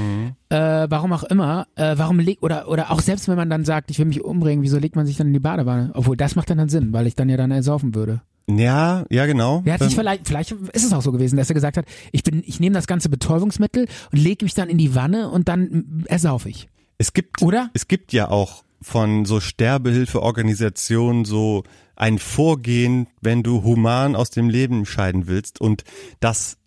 äh, 0.49 0.87
warum 0.89 1.13
auch 1.13 1.25
immer, 1.25 1.67
äh, 1.77 1.95
warum 1.97 2.19
legt, 2.19 2.43
oder, 2.43 2.69
oder 2.69 2.91
auch 2.91 3.01
selbst 3.01 3.29
wenn 3.29 3.37
man 3.37 3.51
dann 3.51 3.65
sagt, 3.65 3.91
ich 3.91 3.99
will 3.99 4.07
mich 4.07 4.25
umbringen, 4.25 4.63
wieso 4.63 4.79
legt 4.79 4.97
man 4.97 5.07
sich 5.07 5.17
dann 5.17 5.29
in 5.29 5.33
die 5.33 5.41
Badewanne? 5.41 5.91
Obwohl, 5.95 6.17
das 6.17 6.37
macht 6.37 6.51
dann, 6.51 6.59
dann 6.59 6.69
Sinn, 6.69 6.93
weil 6.93 7.07
ich 7.07 7.15
dann 7.15 7.29
ja 7.29 7.37
dann 7.37 7.51
ersaufen 7.51 7.95
würde. 7.95 8.23
ja, 8.47 9.05
ja 9.11 9.27
genau. 9.27 9.63
Er 9.65 9.75
hat 9.75 9.83
sich 9.83 9.95
vielleicht, 9.95 10.27
vielleicht 10.27 10.53
ist 10.53 10.85
es 10.85 10.93
auch 10.93 11.03
so 11.03 11.13
gewesen, 11.13 11.37
dass 11.37 11.51
er 11.51 11.55
gesagt 11.55 11.77
hat, 11.77 11.87
ich 12.13 12.23
bin, 12.23 12.43
ich 12.47 12.61
nehme 12.61 12.75
das 12.75 12.87
ganze 12.87 13.09
Betäubungsmittel 13.09 13.87
und 14.13 14.19
lege 14.19 14.45
mich 14.45 14.55
dann 14.55 14.69
in 14.69 14.79
die 14.79 14.95
Wanne 14.95 15.31
und 15.31 15.49
dann 15.49 15.63
mm, 15.63 16.05
ersaufe 16.07 16.49
ich. 16.49 16.69
Es 16.99 17.13
gibt, 17.13 17.43
Oder? 17.43 17.71
Es 17.75 17.89
gibt 17.89 18.13
ja 18.13 18.29
auch 18.29 18.65
von 18.81 19.25
so 19.25 19.41
Sterbehilfeorganisationen 19.41 21.25
so 21.25 21.65
ein 21.97 22.19
Vorgehen, 22.19 23.09
wenn 23.21 23.43
du 23.43 23.63
human 23.63 24.17
aus 24.17 24.31
dem 24.31 24.49
Leben 24.49 24.85
scheiden 24.85 25.27
willst. 25.27 25.61
Und 25.61 25.85
das 26.21 26.59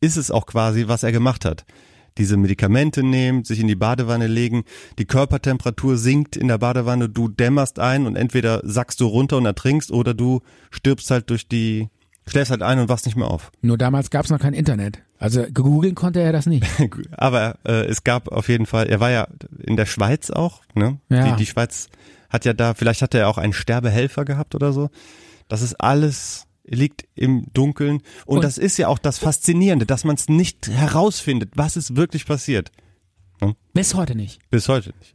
ist 0.00 0.16
es 0.16 0.30
auch 0.30 0.46
quasi, 0.46 0.86
was 0.86 1.02
er 1.02 1.12
gemacht 1.12 1.44
hat. 1.44 1.64
Diese 2.18 2.36
Medikamente 2.36 3.02
nehmen, 3.02 3.44
sich 3.44 3.60
in 3.60 3.66
die 3.66 3.74
Badewanne 3.74 4.26
legen, 4.26 4.64
die 4.98 5.04
Körpertemperatur 5.04 5.98
sinkt 5.98 6.36
in 6.36 6.48
der 6.48 6.58
Badewanne, 6.58 7.10
du 7.10 7.28
dämmerst 7.28 7.78
ein 7.78 8.06
und 8.06 8.16
entweder 8.16 8.62
sackst 8.64 9.00
du 9.00 9.06
runter 9.06 9.36
und 9.36 9.44
ertrinkst 9.44 9.90
oder 9.90 10.14
du 10.14 10.40
stirbst 10.70 11.10
halt 11.10 11.28
durch 11.28 11.46
die, 11.46 11.88
schläfst 12.28 12.50
halt 12.50 12.62
ein 12.62 12.78
und 12.78 12.88
wachst 12.88 13.06
nicht 13.06 13.16
mehr 13.16 13.28
auf. 13.30 13.50
Nur 13.62 13.78
damals 13.78 14.10
gab 14.10 14.24
es 14.24 14.30
noch 14.30 14.40
kein 14.40 14.54
Internet. 14.54 15.02
Also 15.18 15.44
googeln 15.52 15.94
konnte 15.94 16.20
er 16.20 16.32
das 16.32 16.46
nicht. 16.46 16.66
Aber 17.16 17.56
äh, 17.64 17.84
es 17.86 18.04
gab 18.04 18.28
auf 18.28 18.48
jeden 18.48 18.66
Fall, 18.66 18.86
er 18.88 19.00
war 19.00 19.10
ja 19.10 19.28
in 19.62 19.76
der 19.76 19.86
Schweiz 19.86 20.30
auch, 20.30 20.62
ne? 20.74 20.98
Ja. 21.08 21.30
Die, 21.30 21.36
die 21.36 21.46
Schweiz 21.46 21.88
hat 22.28 22.44
ja 22.44 22.52
da, 22.52 22.74
vielleicht 22.74 23.02
hat 23.02 23.14
er 23.14 23.28
auch 23.28 23.38
einen 23.38 23.52
Sterbehelfer 23.52 24.24
gehabt 24.24 24.54
oder 24.54 24.72
so. 24.72 24.90
Das 25.48 25.62
ist 25.62 25.74
alles 25.80 26.44
liegt 26.68 27.04
im 27.14 27.46
Dunkeln 27.54 27.98
und, 28.26 28.38
Und- 28.38 28.44
das 28.44 28.58
ist 28.58 28.76
ja 28.76 28.88
auch 28.88 28.98
das 28.98 29.18
Faszinierende, 29.18 29.86
dass 29.86 30.02
man 30.04 30.16
es 30.16 30.28
nicht 30.28 30.66
herausfindet, 30.68 31.52
was 31.54 31.76
ist 31.76 31.94
wirklich 31.96 32.26
passiert. 32.26 32.72
Bis 33.72 33.94
heute 33.94 34.14
nicht. 34.16 34.40
Bis 34.50 34.68
heute 34.68 34.92
nicht. 34.98 35.14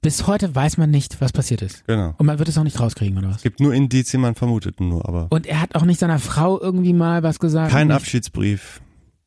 Bis 0.00 0.26
heute 0.26 0.54
weiß 0.54 0.76
man 0.78 0.90
nicht, 0.90 1.20
was 1.20 1.32
passiert 1.32 1.62
ist. 1.62 1.84
Genau. 1.86 2.14
Und 2.18 2.26
man 2.26 2.38
wird 2.38 2.48
es 2.48 2.56
auch 2.58 2.62
nicht 2.64 2.78
rauskriegen, 2.78 3.18
oder 3.18 3.28
was? 3.30 3.36
Es 3.38 3.42
gibt 3.42 3.60
nur 3.60 3.74
Indizien, 3.74 4.22
man 4.22 4.34
vermutet 4.34 4.80
nur, 4.80 5.08
aber 5.08 5.26
Und 5.30 5.46
er 5.46 5.60
hat 5.60 5.74
auch 5.74 5.84
nicht 5.84 5.98
seiner 6.00 6.18
Frau 6.18 6.60
irgendwie 6.60 6.92
mal 6.92 7.22
was 7.22 7.38
gesagt. 7.40 7.70
kein 7.72 7.90
Abschiedsbrief. 7.90 8.80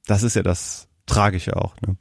Das 0.06 0.24
ist 0.24 0.36
ja 0.36 0.44
das 0.44 0.88
Tragische 1.06 1.56
auch, 1.58 1.76
ne? 1.86 1.98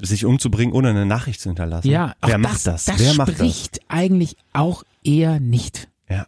Sich 0.00 0.24
umzubringen, 0.24 0.72
ohne 0.74 0.90
eine 0.90 1.06
Nachricht 1.06 1.40
zu 1.40 1.48
hinterlassen. 1.48 1.88
Ja, 1.88 2.14
Wer 2.22 2.38
das, 2.38 2.40
macht 2.40 2.66
das? 2.66 2.84
Das 2.84 2.98
Wer 3.00 3.14
macht 3.14 3.28
das? 3.30 3.36
spricht 3.36 3.80
eigentlich 3.88 4.36
auch 4.52 4.84
eher 5.02 5.40
nicht 5.40 5.88
Ja. 6.08 6.26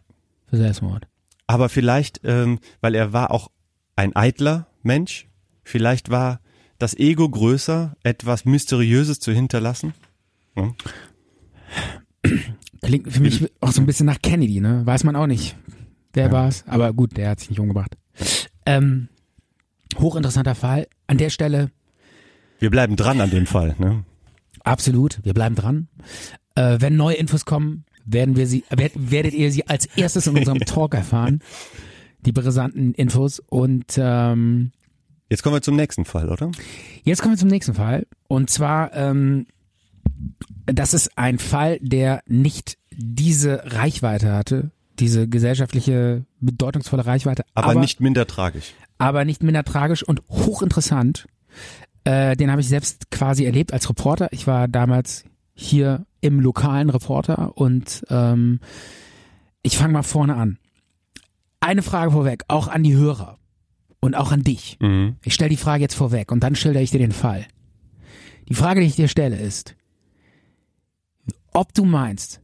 für 0.49 0.57
Selbstmord. 0.57 1.07
Aber 1.47 1.69
vielleicht, 1.69 2.21
ähm, 2.25 2.59
weil 2.81 2.95
er 2.97 3.13
war 3.13 3.31
auch 3.31 3.51
ein 3.97 4.17
eitler 4.17 4.67
Mensch, 4.83 5.29
vielleicht 5.63 6.11
war 6.11 6.41
das 6.79 6.95
Ego 6.99 7.29
größer, 7.29 7.95
etwas 8.03 8.45
Mysteriöses 8.45 9.21
zu 9.21 9.31
hinterlassen. 9.31 9.95
Klingt 12.83 13.11
für 13.13 13.21
mich 13.21 13.51
auch 13.61 13.73
so 13.73 13.81
ein 13.81 13.87
bisschen 13.87 14.07
nach 14.07 14.21
Kennedy, 14.23 14.61
ne? 14.61 14.83
Weiß 14.85 15.05
man 15.05 15.17
auch 15.17 15.27
nicht. 15.27 15.57
Wer 16.13 16.27
Ja. 16.27 16.33
war's? 16.33 16.65
Aber 16.67 16.93
gut, 16.93 17.17
der 17.17 17.31
hat 17.31 17.41
sich 17.41 17.51
nicht 17.51 17.61
umgebracht. 17.61 17.97
Ähm, 18.67 19.09
hochinteressanter 19.99 20.55
Fall. 20.55 20.87
An 21.07 21.19
der 21.19 21.31
Stelle 21.31 21.71
Wir 22.61 22.71
bleiben 22.71 22.97
dran 22.97 23.21
an 23.21 23.31
dem 23.31 23.47
Fall. 23.47 23.75
Ne? 23.79 24.05
absolut. 24.63 25.19
Wir 25.23 25.35
bleiben 25.35 25.55
dran. 25.55 25.89
Äh, 26.55 26.79
wenn 26.81 26.97
neue 26.97 27.17
Infos 27.17 27.45
kommen, 27.45 27.85
werden 28.07 28.37
wir 28.37 28.47
sie, 28.47 28.65
werd, 28.71 28.93
werdet 28.97 29.35
ihr 29.35 29.51
sie 29.53 29.67
als 29.67 29.85
erstes 29.97 30.27
in 30.27 30.37
unserem 30.39 30.59
Talk 30.67 30.95
erfahren. 30.95 31.41
Die 32.21 32.33
brisanten 32.33 32.95
Infos. 32.95 33.41
Und 33.41 33.99
ähm, 33.99 34.73
Jetzt 35.29 35.43
kommen 35.43 35.57
wir 35.57 35.63
zum 35.63 35.77
nächsten 35.77 36.05
Fall, 36.07 36.31
oder? 36.31 36.51
Jetzt 37.03 37.21
kommen 37.21 37.35
wir 37.35 37.39
zum 37.39 37.49
nächsten 37.49 37.75
Fall. 37.75 38.07
Und 38.29 38.49
zwar, 38.51 38.95
ähm, 38.95 39.47
das 40.67 40.95
ist 40.95 41.19
ein 41.19 41.39
Fall, 41.39 41.79
der 41.81 42.23
nicht 42.27 42.79
diese 42.91 43.63
Reichweite 43.73 44.33
hatte, 44.33 44.71
diese 44.99 45.29
gesellschaftliche, 45.29 46.25
bedeutungsvolle 46.41 47.05
Reichweite, 47.07 47.45
Aber, 47.55 47.75
nicht 47.75 48.01
minder 48.01 48.27
tragisch. 48.27 48.75
aber 48.99 49.25
nicht 49.25 49.43
minder 49.43 49.65
tragisch 49.65 50.03
und 50.03 50.23
hochinteressant. 50.29 51.27
Äh, 52.05 52.37
den 52.37 52.51
habe 52.51 52.61
ich 52.61 52.69
selbst 52.69 53.11
quasi 53.11 53.45
erlebt 53.45 53.73
als 53.73 53.89
Reporter. 53.89 54.29
Ich 54.33 54.47
war 54.47 54.69
damals 54.69 55.25
hier 55.55 56.07
im 56.21 56.41
lokalen 56.41 56.91
Reporter 56.91 57.57
und 57.57 58.05
ähm, 58.11 58.61
ich 59.63 59.77
fange 59.77 59.93
mal 59.95 60.03
vorne 60.03 60.37
an. 60.37 60.59
Eine 61.61 61.83
Frage 61.83 62.13
vorweg, 62.13 62.45
auch 62.49 62.69
an 62.69 62.83
die 62.83 62.95
Hörer 62.95 63.39
und 64.01 64.15
auch 64.15 64.33
an 64.33 64.43
dich. 64.45 64.77
Mhm. 64.81 65.17
Ich 65.25 65.33
stelle 65.35 65.51
die 65.51 65.57
Frage 65.57 65.83
jetzt 65.83 65.95
vorweg 65.95 66.31
und 66.31 66.41
dann 66.41 66.55
schilder 66.57 66.81
ich 66.81 66.91
dir 66.91 66.99
den 66.99 67.13
Fall. 67.13 67.47
Die 68.49 68.55
Frage, 68.55 68.81
die 68.81 68.87
ich 68.87 68.97
dir 68.97 69.09
stelle, 69.09 69.37
ist, 69.39 69.75
ob 71.55 71.73
du 71.73 71.85
meinst, 71.87 72.41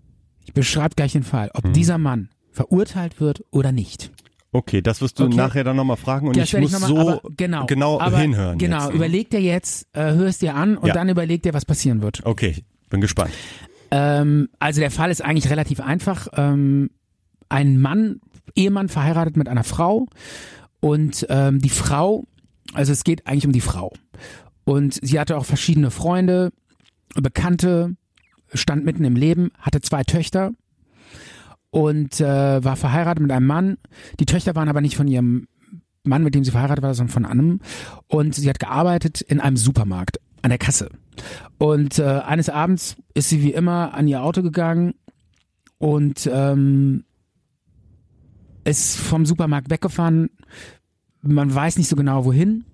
ich 0.47 0.55
beschreibe 0.55 0.95
gleich 0.95 1.13
den 1.13 1.23
Fall, 1.23 1.51
ob 1.55 1.71
dieser 1.75 1.99
Mann 1.99 2.31
verurteilt 2.51 3.21
wird 3.21 3.45
oder 3.51 3.71
nicht. 3.73 4.11
Okay, 4.53 4.81
das 4.83 5.01
wirst 5.01 5.19
du 5.21 5.27
Okay. 5.27 5.37
nachher 5.37 5.63
dann 5.63 5.77
nochmal 5.77 5.97
fragen 5.97 6.27
und 6.27 6.37
Das 6.37 6.45
ich 6.49 6.55
werde 6.55 6.63
muss 6.65 6.73
noch 6.73 6.81
mal- 6.81 6.89
so 6.89 6.99
aber 6.99 7.23
genau, 7.37 8.01
aber 8.01 8.19
hinhören. 8.19 8.59
Genau, 8.59 8.87
jetzt. 8.87 8.95
überleg 8.95 9.31
dir 9.31 9.41
jetzt, 9.41 9.87
äh, 9.93 10.13
hör 10.15 10.27
es 10.27 10.39
dir 10.39 10.57
an 10.57 10.77
und 10.77 10.89
Ja. 10.89 10.95
dann 10.95 11.09
überleg 11.09 11.43
dir, 11.43 11.55
was 11.55 11.65
passieren 11.65 12.03
wird. 12.03 12.25
Okay, 12.25 12.65
bin 12.89 13.01
gespannt. 13.01 13.31
Ähm, 13.93 14.49
also 14.59 14.81
der 14.81 14.91
Fall 14.91 15.11
ist 15.13 15.23
eigentlich 15.23 15.51
relativ 15.51 15.81
einfach. 15.81 16.27
Ähm, 16.37 16.91
ein 17.49 17.81
Mann, 17.81 18.21
Ehemann 18.57 18.89
verheiratet 18.89 19.37
mit 19.37 19.49
einer 19.49 19.63
Frau 19.65 20.07
und 20.81 21.27
ähm, 21.29 21.61
die 21.61 21.69
Frau, 21.69 22.25
also 22.75 22.91
es 22.93 23.05
geht 23.05 23.27
eigentlich 23.29 23.47
um 23.47 23.53
die 23.53 23.61
Frau. 23.61 23.93
Und 24.65 24.99
sie 25.03 25.19
hatte 25.21 25.37
auch 25.37 25.45
verschiedene 25.45 25.91
Freunde, 25.93 26.51
Bekannte, 27.15 27.95
stand 28.55 28.85
mitten 28.85 29.05
im 29.05 29.17
Leben, 29.17 29.51
hatte 29.59 29.81
zwei 29.81 30.03
Töchter 30.03 30.53
und 31.71 32.21
äh, 32.21 32.65
war 32.65 32.77
verheiratet 32.77 33.23
mit 33.23 33.33
einem 33.33 33.47
Mann. 33.47 33.79
Die 34.19 34.27
Töchter 34.27 34.55
waren 34.55 34.69
aber 34.69 34.81
nicht 34.81 34.97
von 34.97 35.09
ihrem 35.09 35.47
Mann, 36.03 36.23
mit 36.23 36.35
dem 36.35 36.45
sie 36.45 36.51
verheiratet 36.51 36.83
war, 36.83 36.95
sondern 36.95 37.13
von 37.13 37.27
einem. 37.27 37.61
Und 38.09 38.35
sie 38.35 38.49
hat 38.49 38.59
gearbeitet 38.59 39.21
in 39.21 39.41
einem 39.41 39.57
Supermarkt 39.57 40.21
an 40.43 40.51
der 40.51 40.59
Kasse. 40.59 40.89
Und 41.59 41.99
äh, 41.99 42.05
eines 42.05 42.49
Abends 42.49 42.97
ist 43.15 43.29
sie 43.29 43.43
wie 43.43 43.53
immer 43.53 43.95
an 43.95 44.09
ihr 44.09 44.23
Auto 44.23 44.43
gegangen 44.43 44.95
und 45.79 46.29
ähm, 46.33 47.05
ist 48.65 48.97
vom 48.97 49.27
Supermarkt 49.27 49.71
weggefahren. 49.71 50.31
Man 51.23 51.55
weiß 51.55 51.77
nicht 51.77 51.89
so 51.89 51.97
genau 51.97 52.25
wohin. 52.25 52.65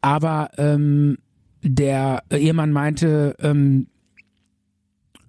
Aber 0.00 0.50
ähm, 0.58 1.18
der 1.62 2.22
Ehemann 2.30 2.72
meinte, 2.72 3.36
ähm, 3.40 3.88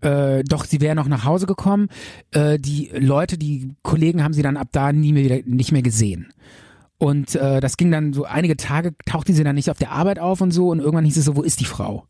äh, 0.01 0.43
doch, 0.43 0.65
sie 0.65 0.81
wäre 0.81 0.95
noch 0.95 1.07
nach 1.07 1.25
Hause 1.25 1.45
gekommen. 1.45 1.89
Äh, 2.31 2.59
die 2.59 2.91
Leute, 2.93 3.37
die 3.37 3.71
Kollegen 3.83 4.23
haben 4.23 4.33
sie 4.33 4.41
dann 4.41 4.57
ab 4.57 4.69
da 4.71 4.93
nie 4.93 5.13
mehr 5.13 5.41
nicht 5.45 5.71
mehr 5.71 5.81
gesehen. 5.81 6.33
Und 6.97 7.35
äh, 7.35 7.61
das 7.61 7.77
ging 7.77 7.91
dann 7.91 8.11
so 8.13 8.25
einige 8.25 8.57
Tage, 8.57 8.93
tauchte 9.05 9.33
sie 9.33 9.43
dann 9.43 9.55
nicht 9.55 9.71
auf 9.71 9.77
der 9.77 9.91
Arbeit 9.91 10.19
auf 10.19 10.41
und 10.41 10.51
so 10.51 10.69
und 10.69 10.79
irgendwann 10.79 11.05
hieß 11.05 11.17
es 11.17 11.25
so, 11.25 11.35
wo 11.35 11.41
ist 11.41 11.61
die 11.61 11.65
Frau? 11.65 12.05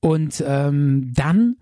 Und 0.00 0.42
ähm, 0.44 1.12
dann 1.14 1.56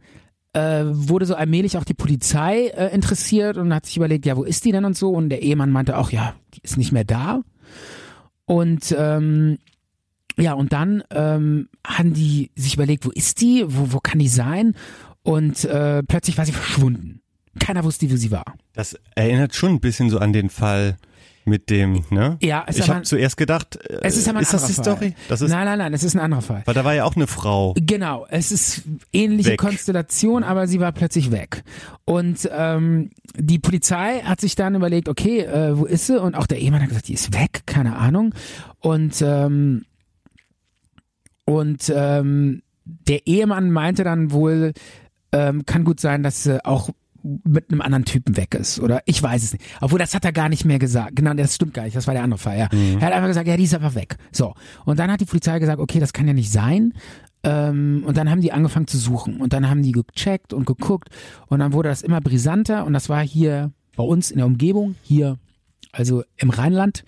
äh, 0.55 0.85
wurde 0.87 1.27
so 1.27 1.35
allmählich 1.35 1.77
auch 1.77 1.85
die 1.85 1.95
Polizei 1.95 2.69
äh, 2.69 2.95
interessiert 2.95 3.59
und 3.59 3.75
hat 3.75 3.85
sich 3.85 3.99
überlegt, 3.99 4.25
ja, 4.25 4.37
wo 4.39 4.45
ist 4.45 4.65
die 4.65 4.73
denn 4.73 4.87
und 4.87 4.97
so? 4.97 5.11
Und 5.11 5.29
der 5.29 5.43
Ehemann 5.43 5.71
meinte 5.71 5.99
auch, 5.99 6.11
ja, 6.11 6.35
die 6.55 6.61
ist 6.63 6.79
nicht 6.79 6.93
mehr 6.93 7.05
da. 7.05 7.43
Und 8.47 8.95
ähm, 8.99 9.59
ja, 10.39 10.55
und 10.55 10.73
dann 10.73 11.05
ähm, 11.11 11.69
haben 11.87 12.15
die 12.15 12.51
sich 12.57 12.75
überlegt, 12.75 13.05
wo 13.05 13.11
ist 13.11 13.43
die? 13.43 13.65
Wo, 13.67 13.93
wo 13.93 14.01
kann 14.01 14.19
die 14.19 14.29
sein? 14.29 14.75
Und 15.23 15.65
äh, 15.65 16.03
plötzlich 16.03 16.39
war 16.39 16.47
sie 16.47 16.53
verschwunden. 16.53 17.21
Keiner 17.59 17.85
wusste, 17.85 18.11
wo 18.11 18.17
sie 18.17 18.31
war. 18.31 18.55
Das 18.75 18.97
erinnert 19.15 19.55
schon 19.55 19.73
ein 19.75 19.81
bisschen 19.81 20.09
so 20.09 20.19
an 20.19 20.33
den 20.33 20.51
Fall 20.51 20.97
mit 21.45 21.71
dem, 21.71 22.05
ne? 22.11 22.37
Ja, 22.43 22.65
es 22.67 22.77
ich 22.79 22.89
habe 22.89 23.03
zuerst 23.03 23.37
gedacht, 23.37 23.77
äh, 23.77 23.99
Es 24.03 24.17
ist 24.17 24.29
aber 24.29 24.39
ein 24.39 24.43
ist 24.43 24.53
das 24.53 24.67
die 24.67 24.79
anderer 24.79 24.97
Story? 24.97 25.11
Fall. 25.13 25.25
Das 25.29 25.41
ist, 25.41 25.51
nein, 25.51 25.65
nein, 25.65 25.79
nein, 25.79 25.95
es 25.95 26.05
ist 26.05 26.15
ein 26.15 26.21
anderer 26.21 26.43
Fall. 26.43 26.63
weil 26.65 26.75
da 26.75 26.85
war 26.85 26.95
ja 26.95 27.05
auch 27.05 27.17
eine 27.17 27.27
Frau. 27.27 27.75
Genau, 27.77 28.27
es 28.29 28.53
ist 28.53 28.83
ähnliche 29.13 29.51
Weg. 29.51 29.59
Konstellation, 29.59 30.45
aber 30.45 30.69
sie 30.69 30.81
war 30.81 30.93
plötzlich 30.93 31.31
weg. 31.33 31.65
Und 32.05 32.49
ähm, 32.53 33.11
die 33.37 33.59
Polizei 33.59 34.21
hat 34.21 34.41
sich 34.41 34.55
dann 34.55 34.75
überlegt, 34.75 35.09
okay, 35.09 35.41
äh, 35.41 35.77
wo 35.77 35.87
ist 35.87 36.07
sie? 36.07 36.21
Und 36.21 36.35
auch 36.35 36.47
der 36.47 36.59
Ehemann 36.59 36.83
hat 36.83 36.89
gesagt, 36.89 37.09
die 37.09 37.15
ist 37.15 37.33
weg, 37.35 37.63
keine 37.67 37.97
Ahnung. 37.97 38.35
Und 38.79 39.21
ähm, 39.23 39.85
und 41.47 41.93
ähm, 41.95 42.63
der 42.85 43.27
Ehemann 43.27 43.71
meinte 43.71 44.05
dann 44.05 44.31
wohl, 44.31 44.73
ähm, 45.33 45.65
kann 45.67 45.85
gut 45.85 46.01
sein, 46.01 46.23
dass 46.23 46.43
sie 46.45 46.65
auch 46.65 46.91
mit 47.23 47.71
einem 47.71 47.83
anderen 47.83 48.05
Typen 48.05 48.37
weg 48.37 48.55
ist 48.55 48.81
oder 48.81 49.03
ich 49.05 49.23
weiß 49.23 49.43
es 49.43 49.53
nicht. 49.53 49.65
Obwohl 49.81 49.99
das 49.99 50.15
hat 50.15 50.25
er 50.25 50.33
gar 50.33 50.49
nicht 50.49 50.65
mehr 50.65 50.79
gesagt. 50.79 51.17
Genau, 51.17 51.35
das 51.35 51.55
stimmt 51.55 51.75
gar 51.75 51.85
nicht. 51.85 51.95
Das 51.95 52.07
war 52.07 52.15
der 52.15 52.23
andere 52.23 52.39
Fall. 52.39 52.59
Ja. 52.59 52.69
Er 52.73 53.07
hat 53.07 53.13
einfach 53.13 53.29
gesagt, 53.29 53.47
ja, 53.47 53.57
die 53.57 53.65
ist 53.65 53.75
einfach 53.75 53.95
weg. 53.95 54.17
So 54.33 54.55
und 54.85 54.99
dann 54.99 55.11
hat 55.11 55.21
die 55.21 55.27
Polizei 55.27 55.59
gesagt, 55.59 55.81
okay, 55.81 56.01
das 56.01 56.13
kann 56.13 56.27
ja 56.27 56.33
nicht 56.33 56.51
sein. 56.51 56.95
Ähm, 57.43 58.05
und 58.07 58.17
dann 58.17 58.31
haben 58.31 58.41
die 58.41 58.53
angefangen 58.53 58.87
zu 58.87 58.99
suchen 58.99 59.41
und 59.41 59.53
dann 59.53 59.69
haben 59.69 59.83
die 59.83 59.93
gecheckt 59.93 60.53
und 60.53 60.67
geguckt 60.67 61.09
und 61.47 61.61
dann 61.61 61.73
wurde 61.73 61.89
das 61.89 62.03
immer 62.03 62.21
brisanter 62.21 62.85
und 62.85 62.93
das 62.93 63.09
war 63.09 63.23
hier 63.23 63.73
bei 63.97 64.05
uns 64.05 64.31
in 64.31 64.39
der 64.39 64.47
Umgebung 64.47 64.95
hier 65.03 65.39
also 65.93 66.23
im 66.37 66.51
Rheinland. 66.51 67.05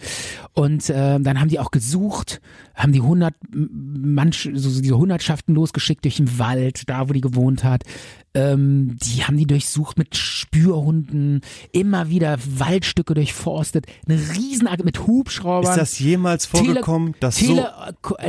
Und 0.55 0.91
äh, 0.91 1.21
dann 1.21 1.41
haben 1.41 1.49
die 1.49 1.59
auch 1.59 1.71
gesucht, 1.71 2.41
haben 2.75 2.93
die 2.93 3.01
hundert 3.01 3.35
manch 3.51 4.51
so 4.55 4.71
so 4.71 4.81
diese 4.81 4.99
Hundertschaften 4.99 5.55
losgeschickt 5.55 6.05
durch 6.05 6.17
den 6.17 6.39
Wald, 6.39 6.89
da 6.89 7.09
wo 7.09 7.13
die 7.13 7.21
gewohnt 7.21 7.65
hat. 7.65 7.85
Ähm, 8.35 8.97
die 9.03 9.25
haben 9.25 9.37
die 9.37 9.47
durchsucht 9.47 9.99
mit 9.99 10.16
Spürhunden, 10.16 11.40
immer 11.73 12.09
wieder 12.09 12.38
Waldstücke 12.59 13.14
durchforstet, 13.14 13.87
eine 14.09 14.18
riesen 14.18 14.68
mit 14.85 15.07
Hubschraubern. 15.07 15.71
Ist 15.71 15.77
das 15.79 15.99
jemals 15.99 16.47
vorgekommen, 16.47 17.14
dass 17.21 17.38
so 17.38 17.47
Tele, 17.55 17.71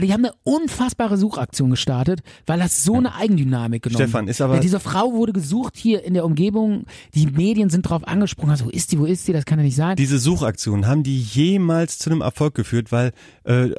die 0.02 0.12
haben 0.12 0.26
eine 0.26 0.34
unfassbare 0.44 1.16
Suchaktion 1.18 1.70
gestartet, 1.70 2.22
weil 2.46 2.60
das 2.60 2.84
so 2.84 2.96
eine 2.96 3.16
Eigendynamik 3.16 3.84
genommen 3.84 4.04
Stefan, 4.04 4.28
ist 4.28 4.42
aber- 4.42 4.56
ja, 4.56 4.60
diese 4.60 4.80
Frau 4.80 5.14
wurde 5.14 5.32
gesucht 5.32 5.78
hier 5.78 6.04
in 6.04 6.14
der 6.16 6.26
Umgebung. 6.26 6.86
Die 7.14 7.28
Medien 7.28 7.70
sind 7.70 7.84
drauf 7.84 8.06
angesprungen. 8.08 8.52
Also, 8.52 8.66
wo 8.66 8.70
ist 8.70 8.92
die, 8.92 9.00
wo 9.00 9.06
ist 9.06 9.28
die? 9.28 9.34
Das 9.34 9.46
kann 9.46 9.60
ja 9.60 9.64
nicht 9.66 9.76
sein. 9.76 9.96
diese 9.96 10.20
Suchaktionen, 10.20 10.88
haben 10.88 11.04
die 11.04 11.20
jemals 11.22 11.98
zu 12.00 12.10
einem 12.10 12.22
Erfolg 12.22 12.56
geführt? 12.56 12.92
Weil 12.92 13.12
äh, 13.46 13.70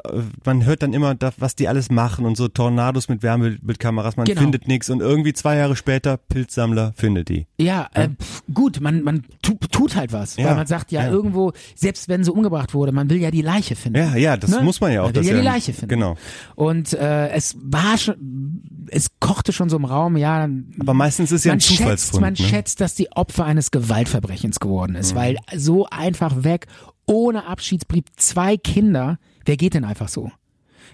man 0.45 0.65
hört 0.65 0.83
dann 0.83 0.93
immer, 0.93 1.15
was 1.39 1.57
die 1.57 1.69
alles 1.69 1.91
machen 1.91 2.25
und 2.25 2.37
so 2.37 2.49
Tornados 2.49 3.09
mit 3.09 3.23
Wärmebildkameras, 3.23 4.17
man 4.17 4.27
Genau. 4.27 4.41
findet 4.41 4.69
nichts 4.69 4.89
und 4.91 5.01
irgendwie 5.01 5.33
zwei 5.33 5.57
Jahre 5.57 5.77
später, 5.77 6.14
Pilzsammler 6.17 6.93
findet 6.97 7.29
die. 7.29 7.47
Ja, 7.59 7.89
äh, 7.95 8.09
pf, 8.09 8.43
gut, 8.53 8.81
man, 8.81 9.03
man 9.03 9.25
tu, 9.43 9.55
tut 9.71 9.97
halt 9.97 10.13
was, 10.13 10.37
Ja, 10.37 10.47
weil 10.47 10.57
man 10.57 10.67
sagt 10.67 10.93
ja, 10.93 11.03
ja. 11.05 11.11
irgendwo, 11.11 11.53
selbst 11.75 12.09
wenn 12.09 12.25
sie 12.25 12.33
umgebracht 12.33 12.75
wurde, 12.75 12.93
man 12.93 13.11
will 13.11 13.19
ja 13.19 13.31
die 13.31 13.43
Leiche 13.43 13.77
finden. 13.77 13.99
Ja, 13.99 14.17
ja, 14.17 14.37
das 14.37 14.51
Ne? 14.51 14.63
muss 14.63 14.81
man 14.81 14.93
ja 14.93 15.01
auch. 15.03 15.07
Man 15.07 15.15
will 15.17 15.23
das 15.23 15.31
ja 15.31 15.37
die 15.37 15.45
Leiche 15.45 15.73
finden. 15.73 15.89
Genau. 15.89 16.17
Und 16.55 16.93
äh, 16.93 17.29
es 17.31 17.57
war 17.61 17.97
schon, 17.99 18.63
es 18.89 19.09
kochte 19.21 19.53
schon 19.53 19.69
so 19.69 19.77
im 19.77 19.85
Raum, 19.85 20.17
ja. 20.17 20.49
Aber 20.81 20.95
meistens 20.95 21.33
ist 21.33 21.45
ja 21.45 21.53
ein 21.53 21.61
Zufallsfund. 21.61 22.21
man 22.21 22.35
ne? 22.35 22.43
Mhm. 22.43 22.49
schätzt, 22.49 22.81
dass 22.81 22.95
die 22.95 23.11
Opfer 23.13 23.45
eines 23.45 23.71
Gewaltverbrechens 23.71 24.61
geworden 24.61 24.95
ist, 24.95 25.15
weil 25.15 25.37
so 25.57 25.87
einfach 25.91 26.45
weg, 26.45 26.67
ohne 27.07 27.47
Abschiedsbrief, 27.47 28.05
zwei 28.17 28.57
Kinder, 28.57 29.19
wer 29.45 29.57
geht 29.57 29.75
denn 29.75 29.85
einfach 29.85 30.09
so? 30.09 30.31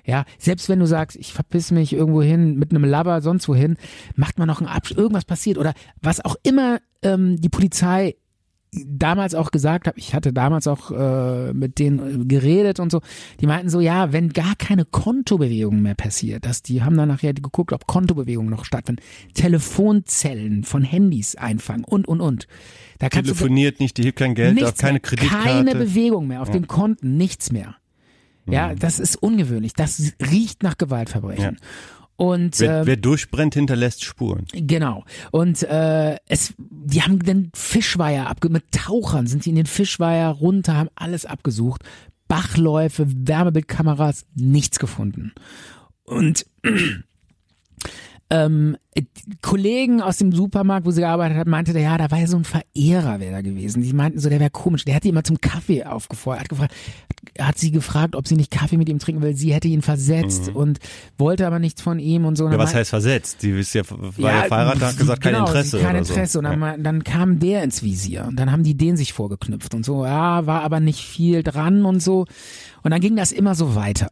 Ja, 0.04 0.24
selbst 0.38 0.68
wenn 0.68 0.78
du 0.78 0.86
sagst, 0.86 1.16
ich 1.16 1.32
verpiss 1.32 1.70
mich 1.70 1.92
irgendwo 1.92 2.22
hin 2.22 2.56
mit 2.56 2.70
einem 2.70 2.84
Labber 2.84 3.20
sonst 3.20 3.48
wohin, 3.48 3.76
macht 4.14 4.38
man 4.38 4.48
noch 4.48 4.60
einen 4.60 4.68
Abschluss, 4.68 4.98
irgendwas 4.98 5.24
passiert 5.24 5.58
oder 5.58 5.74
was 6.00 6.24
auch 6.24 6.36
immer 6.42 6.78
ähm, 7.02 7.40
die 7.40 7.48
Polizei 7.48 8.14
damals 8.72 9.34
auch 9.34 9.50
gesagt 9.50 9.86
habe, 9.86 9.98
ich 9.98 10.14
hatte 10.14 10.32
damals 10.32 10.66
auch 10.66 10.90
äh, 10.90 11.52
mit 11.52 11.78
denen 11.78 12.28
geredet 12.28 12.78
und 12.78 12.92
so, 12.92 13.00
die 13.40 13.46
meinten 13.46 13.68
so, 13.68 13.80
ja, 13.80 14.12
wenn 14.12 14.32
gar 14.32 14.54
keine 14.56 14.84
Kontobewegung 14.84 15.82
mehr 15.82 15.94
passiert, 15.94 16.46
dass 16.46 16.62
die 16.62 16.82
haben 16.82 16.96
dann 16.96 17.08
nachher 17.08 17.34
geguckt, 17.34 17.72
ob 17.72 17.86
Kontobewegungen 17.86 18.50
noch 18.50 18.64
stattfinden, 18.64 19.02
Telefonzellen 19.34 20.64
von 20.64 20.82
Handys 20.82 21.34
einfangen 21.34 21.84
und 21.84 22.06
und 22.06 22.20
und. 22.20 22.46
Da 22.98 23.08
kannst 23.08 23.30
du 23.30 23.34
Telefoniert 23.34 23.80
nicht, 23.80 23.96
die 23.96 24.04
hebt 24.04 24.18
kein 24.18 24.34
Geld, 24.34 24.54
nichts 24.54 24.80
keine 24.80 25.00
Kreditkarte. 25.00 25.44
keine 25.44 25.74
Bewegung 25.74 26.28
mehr 26.28 26.42
auf 26.42 26.50
den 26.50 26.68
Konten, 26.68 27.16
nichts 27.16 27.50
mehr. 27.50 27.76
Ja, 28.52 28.74
das 28.74 28.98
ist 28.98 29.16
ungewöhnlich. 29.16 29.72
Das 29.74 30.12
riecht 30.20 30.62
nach 30.62 30.78
Gewaltverbrechen. 30.78 31.58
Und 32.16 32.60
Wer, 32.60 32.80
ähm, 32.80 32.86
wer 32.86 32.96
durchbrennt, 32.98 33.54
hinterlässt 33.54 34.04
Spuren. 34.04 34.44
Genau. 34.52 35.04
Und 35.30 35.62
äh, 35.62 36.16
es, 36.28 36.52
die 36.58 37.00
haben 37.00 37.18
den 37.20 37.50
Fischweiher 37.54 38.28
abge 38.28 38.50
mit 38.50 38.72
Tauchern 38.72 39.26
sind 39.26 39.42
sie 39.42 39.50
in 39.50 39.56
den 39.56 39.64
Fischweiher 39.64 40.28
runter, 40.28 40.76
haben 40.76 40.90
alles 40.96 41.24
abgesucht. 41.24 41.82
Bachläufe, 42.28 43.06
Wärmebildkameras, 43.08 44.26
nichts 44.34 44.78
gefunden. 44.78 45.32
Und 46.04 46.44
ähm, 48.30 48.76
äh, 48.94 49.02
Kollegen 49.42 50.00
aus 50.00 50.18
dem 50.18 50.32
Supermarkt, 50.32 50.86
wo 50.86 50.90
sie 50.92 51.00
gearbeitet 51.00 51.36
hat, 51.36 51.48
meinte 51.48 51.72
der, 51.72 51.82
ja, 51.82 51.98
da 51.98 52.10
war 52.10 52.18
ja 52.18 52.26
so 52.28 52.36
ein 52.36 52.44
Verehrer, 52.44 53.18
wäre 53.20 53.32
da 53.32 53.40
gewesen. 53.40 53.82
Die 53.82 53.92
meinten 53.92 54.20
so, 54.20 54.28
der 54.28 54.38
wäre 54.40 54.50
komisch. 54.50 54.84
Der 54.84 54.94
hat 54.94 55.04
die 55.04 55.08
immer 55.08 55.24
zum 55.24 55.40
Kaffee 55.40 55.84
aufgefordert, 55.84 56.42
hat 56.42 56.48
gefragt, 56.48 56.74
hat 57.40 57.58
sie 57.58 57.70
gefragt, 57.72 58.14
ob 58.14 58.28
sie 58.28 58.36
nicht 58.36 58.50
Kaffee 58.50 58.76
mit 58.76 58.88
ihm 58.88 58.98
trinken 59.00 59.20
will. 59.22 59.34
Sie 59.36 59.52
hätte 59.52 59.68
ihn 59.68 59.82
versetzt 59.82 60.48
und 60.48 60.78
wollte 61.18 61.46
aber 61.46 61.58
nichts 61.58 61.82
von 61.82 61.98
ihm 61.98 62.24
und 62.24 62.36
so. 62.36 62.44
Und 62.44 62.50
Mhm. 62.50 62.58
Ja, 62.58 62.62
was 62.64 62.74
heißt 62.74 62.90
versetzt? 62.90 63.42
Die 63.42 63.50
ist 63.50 63.74
ja, 63.74 63.82
war 63.88 64.32
ja, 64.32 64.42
verheiratet, 64.44 64.82
hat 64.82 64.96
gesagt, 64.96 65.22
kein 65.22 65.32
genau, 65.34 65.46
Interesse. 65.46 65.78
Kein 65.78 65.96
oder 65.96 66.04
so. 66.04 66.12
Interesse. 66.14 66.38
Und 66.38 66.44
dann, 66.44 66.60
Ja. 66.60 66.76
dann 66.76 67.04
kam 67.04 67.38
der 67.40 67.62
ins 67.64 67.82
Visier. 67.82 68.26
Und 68.28 68.36
dann 68.36 68.50
haben 68.52 68.62
die 68.62 68.76
den 68.76 68.96
sich 68.96 69.12
vorgeknüpft 69.12 69.74
und 69.74 69.84
so. 69.84 70.04
Ja, 70.04 70.46
war 70.46 70.62
aber 70.62 70.78
nicht 70.80 71.00
viel 71.04 71.42
dran 71.42 71.84
und 71.84 72.00
so. 72.00 72.26
Und 72.82 72.92
dann 72.92 73.00
ging 73.00 73.16
das 73.16 73.32
immer 73.32 73.54
so 73.54 73.74
weiter. 73.74 74.08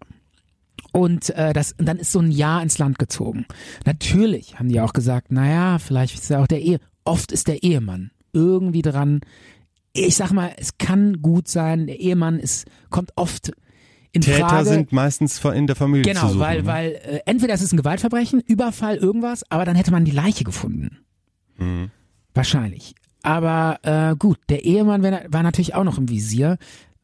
Und 0.93 1.31
äh, 1.31 1.53
das, 1.53 1.73
und 1.73 1.87
dann 1.87 1.99
ist 1.99 2.13
so 2.13 2.21
ein 2.21 2.31
Jahr 2.31 2.63
ins 2.63 2.79
Land 2.79 2.99
gezogen. 2.99 3.47
Natürlich 3.85 4.59
haben 4.59 4.69
die 4.69 4.81
auch 4.81 4.93
gesagt, 4.93 5.31
naja, 5.33 5.79
vielleicht 5.79 6.15
ist 6.15 6.31
ja 6.31 6.41
auch 6.43 6.47
der 6.47 6.61
Ehe. 6.63 6.79
Oft 7.05 7.31
ist 7.33 7.49
der 7.49 7.63
Ehemann 7.63 8.11
irgendwie 8.33 8.83
dran. 8.83 9.21
Ich 9.93 10.17
sag 10.17 10.33
mal, 10.33 10.53
es 10.57 10.79
kann 10.79 11.21
gut 11.23 11.49
sein, 11.49 11.87
der 11.87 11.99
Ehemann 12.01 12.39
ist, 12.39 12.67
kommt 12.91 13.13
oft 13.17 13.53
in 14.13 14.23
Täter 14.23 14.49
Frage. 14.49 14.69
sind 14.69 14.93
meistens 14.93 15.45
in 15.45 15.67
der 15.67 15.77
Familie 15.77 16.05
zu 16.05 16.09
Genau, 16.11 16.29
suchen. 16.29 16.41
weil, 16.41 16.61
ne? 16.63 16.67
weil 16.67 16.91
äh, 16.93 17.21
entweder 17.27 17.55
es 17.55 17.63
ist 17.63 17.73
ein 17.73 17.77
Gewaltverbrechen, 17.77 18.41
Überfall, 18.41 18.97
irgendwas, 18.97 19.45
aber 19.51 19.65
dann 19.65 19.77
hätte 19.77 19.91
man 19.91 20.05
die 20.05 20.11
Leiche 20.11 20.45
gefunden. 20.45 20.99
Mhm. 21.59 21.91
Wahrscheinlich. 22.35 22.95
Aber 23.23 23.79
äh, 23.83 24.15
gut, 24.17 24.39
der 24.49 24.65
Ehemann 24.65 25.03
war 25.03 25.43
natürlich 25.43 25.75
auch 25.75 25.85
noch 25.85 25.99
im 25.99 26.09
Visier, 26.09 26.57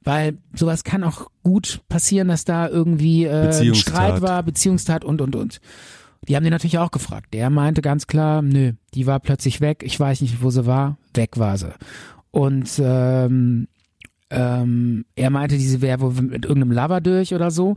weil 0.04 0.38
sowas 0.54 0.84
kann 0.84 1.02
auch 1.02 1.30
gut 1.42 1.80
passieren, 1.88 2.28
dass 2.28 2.44
da 2.44 2.68
irgendwie 2.68 3.24
äh, 3.24 3.50
ein. 3.50 3.74
Streit 3.74 4.22
war, 4.22 4.42
Beziehungstat 4.42 5.04
und 5.04 5.20
und 5.20 5.34
und. 5.34 5.60
Die 6.28 6.36
haben 6.36 6.44
den 6.44 6.52
natürlich 6.52 6.78
auch 6.78 6.90
gefragt. 6.90 7.34
Der 7.34 7.50
meinte 7.50 7.82
ganz 7.82 8.06
klar, 8.06 8.40
nö, 8.42 8.72
die 8.94 9.06
war 9.06 9.20
plötzlich 9.20 9.60
weg, 9.60 9.82
ich 9.84 9.98
weiß 9.98 10.20
nicht, 10.20 10.42
wo 10.42 10.50
sie 10.50 10.66
war, 10.66 10.96
weg 11.14 11.38
war 11.38 11.58
sie. 11.58 11.74
Und 12.30 12.80
ähm, 12.82 13.68
ähm, 14.30 15.04
er 15.16 15.30
meinte, 15.30 15.56
diese 15.56 15.80
wäre 15.80 16.00
wohl 16.00 16.12
mit 16.22 16.44
irgendeinem 16.44 16.72
Lover 16.72 17.00
durch 17.00 17.34
oder 17.34 17.50
so. 17.50 17.76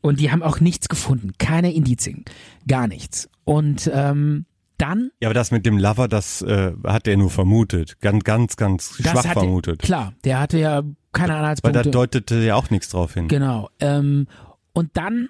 Und 0.00 0.20
die 0.20 0.30
haben 0.30 0.42
auch 0.42 0.60
nichts 0.60 0.88
gefunden, 0.88 1.32
keine 1.38 1.72
Indizien, 1.72 2.24
gar 2.68 2.86
nichts. 2.86 3.28
Und 3.44 3.90
ähm, 3.92 4.44
dann 4.78 5.10
ja, 5.20 5.28
aber 5.28 5.34
das 5.34 5.50
mit 5.50 5.66
dem 5.66 5.76
Lover, 5.78 6.08
das 6.08 6.42
äh, 6.42 6.72
hat 6.84 7.06
er 7.06 7.16
nur 7.16 7.30
vermutet. 7.30 8.00
Ganz, 8.00 8.24
ganz, 8.24 8.56
ganz 8.56 8.94
schwach 8.96 9.16
hatte, 9.24 9.28
vermutet. 9.40 9.80
Klar, 9.80 10.14
der 10.24 10.40
hatte 10.40 10.58
ja 10.58 10.82
keine 11.12 11.28
Weil 11.28 11.28
da 11.28 11.38
Anhaltspunkte. 11.40 11.90
deutete 11.90 12.36
ja 12.44 12.54
auch 12.54 12.70
nichts 12.70 12.88
drauf 12.90 13.14
hin. 13.14 13.28
Genau. 13.28 13.68
Ähm, 13.80 14.26
und 14.72 14.96
dann 14.96 15.28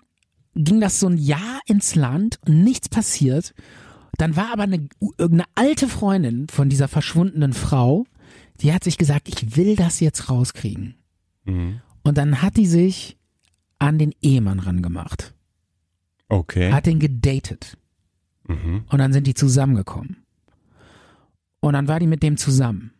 ging 0.54 0.80
das 0.80 1.00
so 1.00 1.08
ein 1.08 1.16
Jahr 1.16 1.61
ins 1.66 1.94
Land 1.94 2.38
und 2.46 2.62
nichts 2.62 2.88
passiert. 2.88 3.54
Dann 4.18 4.37
war 4.37 4.52
aber 4.52 4.64
eine, 4.64 4.88
irgendeine 5.00 5.44
alte 5.54 5.88
Freundin 5.88 6.48
von 6.48 6.68
dieser 6.68 6.88
verschwundenen 6.88 7.52
Frau, 7.52 8.04
die 8.61 8.72
hat 8.72 8.82
sich 8.84 8.98
gesagt, 8.98 9.28
ich 9.28 9.56
will 9.56 9.76
das 9.76 10.00
jetzt 10.00 10.28
rauskriegen. 10.28 10.96
Mhm. 11.44 11.80
Und 12.02 12.18
dann 12.18 12.42
hat 12.42 12.56
die 12.56 12.66
sich 12.66 13.16
an 13.78 13.98
den 13.98 14.12
Ehemann 14.20 14.58
rangemacht, 14.58 15.34
Okay. 16.28 16.72
hat 16.72 16.87
den 16.87 16.98
gedatet 16.98 17.77
Mhm. 18.48 18.84
und 18.90 18.98
dann 18.98 19.12
sind 19.12 19.26
die 19.26 19.34
zusammengekommen. 19.34 20.16
Und 21.61 21.72
dann 21.74 21.88
war 21.88 22.00
die 22.00 22.06
mit 22.06 22.22
dem 22.22 22.37
zusammen. 22.37 22.92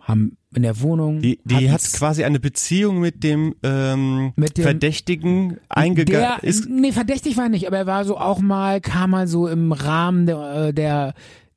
Haben 0.00 0.36
in 0.54 0.62
der 0.62 0.80
Wohnung. 0.80 1.20
Die, 1.20 1.38
die 1.44 1.70
hat 1.70 1.82
quasi 1.92 2.24
eine 2.24 2.40
Beziehung 2.40 3.00
mit 3.00 3.22
dem, 3.22 3.54
ähm, 3.62 4.32
Mit 4.36 4.56
dem- 4.58 4.62
Verdächtigen 4.64 5.58
eingegangen. 5.68 6.40
Nee, 6.68 6.92
verdächtig 6.92 7.36
war 7.36 7.44
er 7.44 7.50
nicht, 7.50 7.66
aber 7.66 7.78
er 7.78 7.86
war 7.86 8.04
so 8.04 8.18
auch 8.18 8.40
mal, 8.40 8.80
kam 8.80 9.10
mal 9.10 9.28
so 9.28 9.46
im 9.46 9.72
Rahmen 9.72 10.26
der, 10.26 10.68
äh, 10.68 10.72
der, 10.74 11.14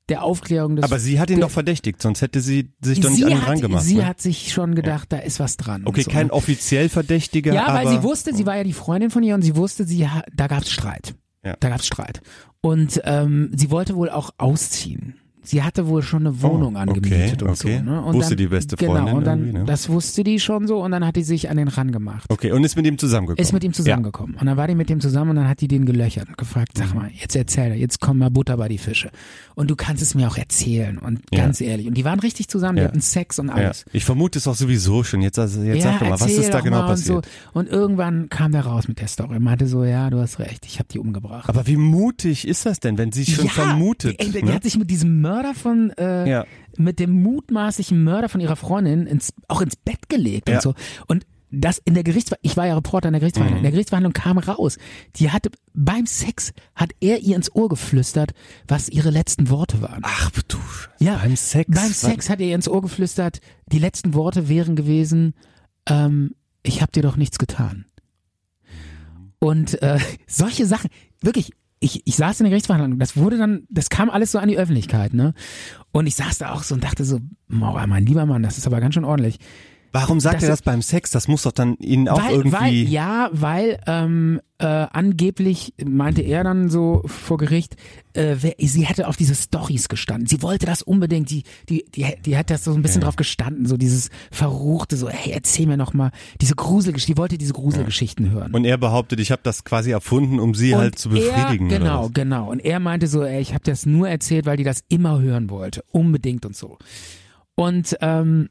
der 0.10 0.24
Aufklärung 0.24 0.76
des. 0.76 0.84
aber 0.84 1.00
sie 1.00 1.20
hat 1.20 1.30
ihn 1.30 1.40
doch 1.40 1.50
verdächtigt, 1.50 2.02
sonst 2.02 2.22
hätte 2.22 2.42
sie 2.42 2.72
sich 2.82 3.00
doch 3.00 3.10
nicht 3.10 3.24
an 3.24 3.32
ihn 3.32 3.42
hat, 3.42 3.48
rangemacht. 3.48 3.84
Sie 3.84 3.96
ne? 3.96 4.06
hat 4.06 4.22
sich 4.22 4.52
schon 4.54 4.76
gedacht, 4.76 5.12
da 5.12 5.18
ist 5.18 5.40
was 5.40 5.58
dran. 5.58 5.84
okay, 5.86 6.04
so, 6.04 6.12
kein 6.12 6.28
ne? 6.28 6.34
offiziell 6.34 6.90
Verdächtiger, 6.90 7.54
Ja, 7.54 7.74
weil 7.74 7.88
sie 7.88 8.04
wusste, 8.04 8.36
sie 8.36 8.46
war 8.46 8.58
ja 8.58 8.64
die 8.64 8.74
Freundin 8.74 9.10
von 9.10 9.24
ihr 9.24 9.34
und 9.34 9.42
sie 9.42 9.56
wusste, 9.56 9.86
sie 9.86 10.08
da 10.36 10.48
gab's 10.48 10.70
Streit. 10.70 11.16
Ja. 11.44 11.56
Da 11.60 11.70
gab's 11.70 11.86
Streit. 11.88 12.22
Und 12.62 13.02
ähm, 13.04 13.52
sie 13.54 13.70
wollte 13.72 13.96
wohl 13.96 14.10
auch 14.10 14.32
ausziehen. 14.38 15.16
Sie 15.46 15.62
hatte 15.62 15.88
wohl 15.90 16.02
schon 16.04 16.26
eine 16.26 16.42
Wohnung 16.42 16.76
Oh, 16.78 16.80
angemietet 16.80 17.44
okay, 17.44 17.44
und 17.44 17.50
okay. 17.52 17.78
so. 17.80 17.92
Ne? 17.92 18.02
Und 18.02 18.14
Wusste 18.14 18.30
dann, 18.30 18.38
die 18.38 18.48
beste 18.48 18.78
Genau, 18.78 18.94
Freundin 18.94 19.14
und 19.18 19.24
dann, 19.26 19.52
ne? 19.52 19.64
das 19.66 19.90
wusste 19.90 20.24
die 20.24 20.40
schon 20.40 20.68
so 20.68 20.82
und 20.82 20.92
dann 20.92 21.06
hat 21.06 21.18
die 21.18 21.24
sich 21.24 21.50
an 21.50 21.58
den 21.58 21.68
ran 21.68 21.92
gemacht. 21.92 22.24
Okay, 22.30 22.54
und 22.54 22.64
ist 22.64 22.78
mit 22.78 22.86
ihm 22.88 22.98
zusammengekommen. 22.98 23.44
Ist 23.44 23.52
mit 23.52 23.62
ihm 23.66 23.74
zusammengekommen. 23.74 24.38
Und 24.40 24.46
dann 24.46 24.56
war 24.56 24.70
die 24.70 24.76
mit 24.76 24.90
ihm 24.90 25.02
zusammen 25.02 25.32
und 25.32 25.36
dann 25.36 25.50
hat 25.50 25.60
die 25.60 25.68
den 25.68 25.86
gelöchert 25.86 26.30
und 26.30 26.38
gefragt, 26.38 26.78
Mhm. 26.78 26.82
sag 26.82 26.94
mal, 26.96 27.12
jetzt 27.14 27.36
erzähl, 27.36 27.74
jetzt 27.74 28.00
komm 28.00 28.20
mal 28.20 28.30
Butter 28.32 28.56
bei 28.56 28.70
die 28.70 28.78
Fische. 28.78 29.10
Und 29.56 29.70
du 29.70 29.76
kannst 29.76 30.02
es 30.02 30.16
mir 30.16 30.28
auch 30.28 30.38
erzählen 30.38 30.98
und 30.98 31.22
Ja. 31.32 31.42
ganz 31.44 31.62
ehrlich. 31.62 31.88
Und 31.88 31.94
die 31.96 32.06
waren 32.06 32.20
richtig 32.20 32.48
zusammen, 32.48 32.78
die 32.78 32.82
Ja. 32.82 32.88
hatten 32.88 33.02
Sex 33.02 33.38
und 33.40 33.50
Ja. 33.50 33.54
alles. 33.56 33.86
Ich 33.94 34.04
vermute 34.06 34.40
es 34.40 34.48
auch 34.48 34.56
sowieso 34.56 35.04
schon. 35.04 35.22
Jetzt, 35.22 35.38
also, 35.40 35.62
jetzt 35.62 35.78
ja, 35.84 35.92
sag 35.92 36.00
doch 36.00 36.10
mal, 36.10 36.20
was 36.20 36.32
ist 36.32 36.54
da 36.54 36.62
genau 36.62 36.82
passiert? 36.88 37.18
Und, 37.18 37.26
so. 37.26 37.60
und 37.60 37.68
irgendwann 37.70 38.30
kam 38.30 38.52
der 38.52 38.66
raus 38.66 38.88
mit 38.88 39.00
der 39.00 39.08
Story. 39.08 39.36
und 39.36 39.44
meinte 39.44 39.68
so, 39.68 39.84
ja, 39.84 40.10
du 40.10 40.20
hast 40.20 40.40
recht, 40.40 40.66
ich 40.66 40.80
habe 40.80 40.88
die 40.92 41.00
umgebracht. 41.00 41.48
Aber 41.50 41.68
wie 41.68 41.78
mutig 41.78 42.48
ist 42.48 42.66
das 42.66 42.80
denn, 42.80 42.98
wenn 42.98 43.12
sie 43.12 43.26
schon 43.26 43.46
ja, 43.46 43.52
vermutet? 43.52 44.20
Die, 44.22 44.26
ey, 44.26 44.32
die 44.32 44.44
ne? 44.44 44.54
hat 44.54 44.64
sich 44.64 44.78
mit 44.78 44.90
diesem 44.90 45.22
Mörder 45.22 45.54
von, 45.54 45.92
äh, 45.98 46.30
Ja. 46.30 46.46
mit 46.78 47.00
dem 47.00 47.22
mutmaßlichen 47.22 48.04
Mörder 48.04 48.30
von 48.30 48.42
ihrer 48.42 48.56
Freundin 48.56 49.06
ins, 49.08 49.34
auch 49.48 49.62
ins 49.62 49.76
Bett 49.76 50.10
gelegt 50.10 50.50
Ja. 50.50 50.56
und 50.56 50.62
so. 50.62 50.74
Und 51.08 51.26
das 51.56 51.78
in 51.86 51.94
der 51.94 52.04
Gerichtsverhandlung, 52.04 52.50
ich 52.52 52.58
war 52.58 52.66
ja 52.68 52.76
Reporter 52.76 53.10
in 53.10 53.14
der 53.14 53.20
Gerichtsverhandlung, 53.20 53.60
Mhm. 53.60 53.60
in 53.60 53.64
der 53.64 53.72
Gerichtsverhandlung 53.72 54.14
kam 54.14 54.38
raus, 54.40 54.78
die 55.18 55.30
hatte, 55.32 55.52
beim 55.74 56.06
Sex 56.06 56.52
hat 56.76 56.92
er 57.00 57.20
ihr 57.20 57.36
ins 57.36 57.54
Ohr 57.54 57.70
geflüstert, 57.70 58.34
was 58.68 58.90
ihre 58.90 59.10
letzten 59.12 59.50
Worte 59.50 59.82
waren. 59.82 60.02
Ach 60.04 60.32
du, 60.48 60.58
Ja, 61.00 61.18
beim 61.18 61.36
Sex. 61.36 61.70
Beim 61.70 61.92
Sex 61.92 62.30
hat 62.30 62.40
er 62.42 62.48
ihr 62.48 62.56
ins 62.56 62.68
Ohr 62.68 62.82
geflüstert, 62.82 63.40
die 63.68 63.80
letzten 63.80 64.14
Worte 64.14 64.50
wären 64.50 64.76
gewesen, 64.76 65.34
ähm, 65.88 66.34
ich 66.64 66.82
hab 66.82 66.92
dir 66.92 67.04
doch 67.04 67.18
nichts 67.18 67.38
getan. 67.40 67.86
Und 69.40 69.82
äh, 69.82 70.00
solche 70.28 70.66
Sachen, 70.66 70.90
wirklich, 71.22 71.52
ich, 71.80 72.02
ich 72.06 72.16
saß 72.16 72.40
in 72.40 72.46
der 72.46 72.52
Gerichtsverhandlung, 72.52 72.98
das 73.00 73.18
wurde 73.18 73.38
dann, 73.38 73.68
das 73.70 73.90
kam 73.90 74.10
alles 74.10 74.32
so 74.32 74.40
an 74.40 74.48
die 74.48 74.58
Öffentlichkeit, 74.58 75.14
ne? 75.14 75.34
Und 75.92 76.08
ich 76.08 76.16
saß 76.16 76.38
da 76.38 76.54
auch 76.54 76.64
so 76.64 76.76
und 76.76 76.84
dachte 76.84 77.04
so, 77.04 77.20
Mauer, 77.48 77.86
mein 77.88 78.06
lieber 78.06 78.26
Mann, 78.26 78.42
das 78.42 78.58
ist 78.58 78.66
aber 78.68 78.80
ganz 78.80 78.94
schön 78.96 79.04
ordentlich. 79.04 79.38
Warum 79.94 80.20
sagt 80.20 80.38
Das 80.38 80.44
er 80.44 80.50
das 80.50 80.64
beim 80.64 80.82
Sex? 80.82 81.12
Das 81.12 81.28
muss 81.28 81.44
doch 81.44 81.52
dann 81.52 81.76
ihn 81.76 82.10
auch 82.10 82.20
weil, 82.20 82.32
irgendwie. 82.32 82.52
weil, 82.52 82.74
ja, 82.74 83.30
weil 83.32 83.80
ähm, 83.86 84.42
äh, 84.58 84.66
angeblich 84.66 85.76
meinte 85.86 86.24
er 86.24 86.44
dann 86.44 86.72
so 86.72 87.04
vor 87.06 87.38
Gericht, 87.38 87.76
äh, 88.14 88.38
wer, 88.42 88.56
sie 88.58 88.88
hätte 88.88 89.08
auf 89.08 89.18
diese 89.18 89.36
Stories 89.36 89.90
gestanden. 89.90 90.26
Sie 90.26 90.42
wollte 90.42 90.66
das 90.66 90.82
unbedingt, 90.82 91.30
die, 91.30 91.44
die, 91.70 91.86
die, 91.94 92.08
die 92.26 92.36
hat 92.36 92.50
das 92.50 92.64
so 92.64 92.74
ein 92.74 92.82
bisschen 92.82 93.02
drauf 93.02 93.18
gestanden, 93.18 93.68
so 93.68 93.78
dieses 93.78 94.10
Verruchte, 94.32 94.98
so, 94.98 95.10
hey, 95.10 95.32
erzähl 95.32 95.68
mir 95.68 95.78
noch 95.78 95.94
mal 95.94 96.10
diese 96.42 96.56
Gruselgeschichten, 96.56 97.14
die 97.14 97.20
wollte 97.20 97.38
diese 97.38 97.54
Gruselgeschichten 97.54 98.32
hören. 98.32 98.52
Und 98.52 98.66
er 98.66 98.80
behauptet, 98.80 99.20
ich 99.20 99.32
habe 99.32 99.42
das 99.44 99.64
quasi 99.64 99.92
erfunden, 99.92 100.40
um 100.40 100.56
sie 100.56 100.76
halt 100.76 100.98
zu 100.98 101.10
befriedigen. 101.10 101.70
Er, 101.70 101.78
genau, 101.78 102.10
genau. 102.12 102.50
Und 102.50 102.66
er 102.66 102.80
meinte 102.80 103.06
so, 103.06 103.24
ey, 103.24 103.40
ich 103.40 103.54
habe 103.54 103.64
das 103.64 103.86
nur 103.86 104.10
erzählt, 104.10 104.48
weil 104.48 104.58
die 104.58 104.64
das 104.64 104.84
immer 104.90 105.22
hören 105.22 105.52
wollte, 105.52 105.84
unbedingt 105.92 106.48
und 106.48 106.56
so. 106.56 106.80
Und 107.56 107.96
ähm, 108.02 108.50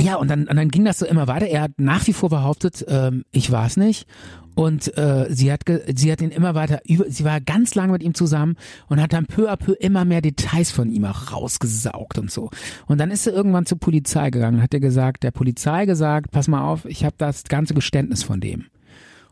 ja, 0.00 0.16
und 0.16 0.28
dann, 0.28 0.48
und 0.48 0.56
dann 0.56 0.68
ging 0.68 0.84
das 0.84 0.98
so 0.98 1.06
immer 1.06 1.28
weiter. 1.28 1.46
Er 1.46 1.62
hat 1.62 1.72
nach 1.76 2.06
wie 2.06 2.12
vor 2.12 2.28
behauptet, 2.28 2.84
ähm, 2.88 3.24
ich 3.30 3.50
war 3.50 3.66
es 3.66 3.76
nicht. 3.76 4.06
Und 4.54 4.96
äh, 4.96 5.26
sie 5.30 5.52
hat 5.52 5.66
ge 5.66 5.82
sie 5.96 6.12
hat 6.12 6.20
ihn 6.20 6.30
immer 6.30 6.54
weiter 6.54 6.80
über 6.86 7.10
sie 7.10 7.24
war 7.24 7.40
ganz 7.40 7.74
lange 7.74 7.92
mit 7.92 8.04
ihm 8.04 8.14
zusammen 8.14 8.54
und 8.88 9.02
hat 9.02 9.12
dann 9.12 9.26
peu 9.26 9.50
à 9.50 9.56
peu 9.56 9.72
immer 9.72 10.04
mehr 10.04 10.20
Details 10.20 10.70
von 10.70 10.90
ihm 10.90 11.04
auch 11.06 11.32
rausgesaugt 11.32 12.18
und 12.18 12.30
so. 12.30 12.50
Und 12.86 12.98
dann 12.98 13.10
ist 13.10 13.24
sie 13.24 13.30
irgendwann 13.30 13.66
zur 13.66 13.80
Polizei 13.80 14.30
gegangen, 14.30 14.62
hat 14.62 14.72
er 14.72 14.78
gesagt, 14.78 15.24
der 15.24 15.32
Polizei 15.32 15.86
gesagt, 15.86 16.30
pass 16.30 16.46
mal 16.46 16.62
auf, 16.62 16.84
ich 16.84 17.04
habe 17.04 17.16
das 17.18 17.44
ganze 17.44 17.74
Geständnis 17.74 18.22
von 18.22 18.40
dem. 18.40 18.66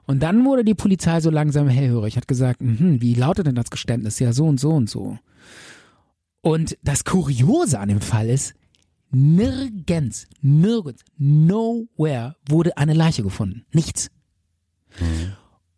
Und 0.07 0.25
dann 0.25 0.45
wurde 0.45 0.65
die 0.65 0.75
Polizei 0.75 1.21
so 1.21 1.31
langsam 1.31 1.69
hellhörig, 1.69 2.17
hat 2.17 2.27
gesagt, 2.27 2.61
mhm, 2.61 3.01
wie 3.01 3.15
lautet 3.15 3.47
denn 3.47 3.55
das 3.55 3.71
Geständnis? 3.71 4.19
Ja, 4.19 4.33
so 4.33 4.47
und 4.47 4.59
so 4.59 4.71
und 4.71 4.91
so. 4.91 5.19
Und 6.41 6.77
das 6.83 7.05
Kuriose 7.05 7.79
an 7.79 7.89
dem 7.89 8.01
Fall 8.01 8.29
ist, 8.29 8.55
nirgends, 9.13 10.27
nirgends, 10.41 11.05
nowhere 11.19 12.37
wurde 12.49 12.77
eine 12.77 12.95
Leiche 12.95 13.23
gefunden. 13.23 13.65
Nichts. 13.73 14.11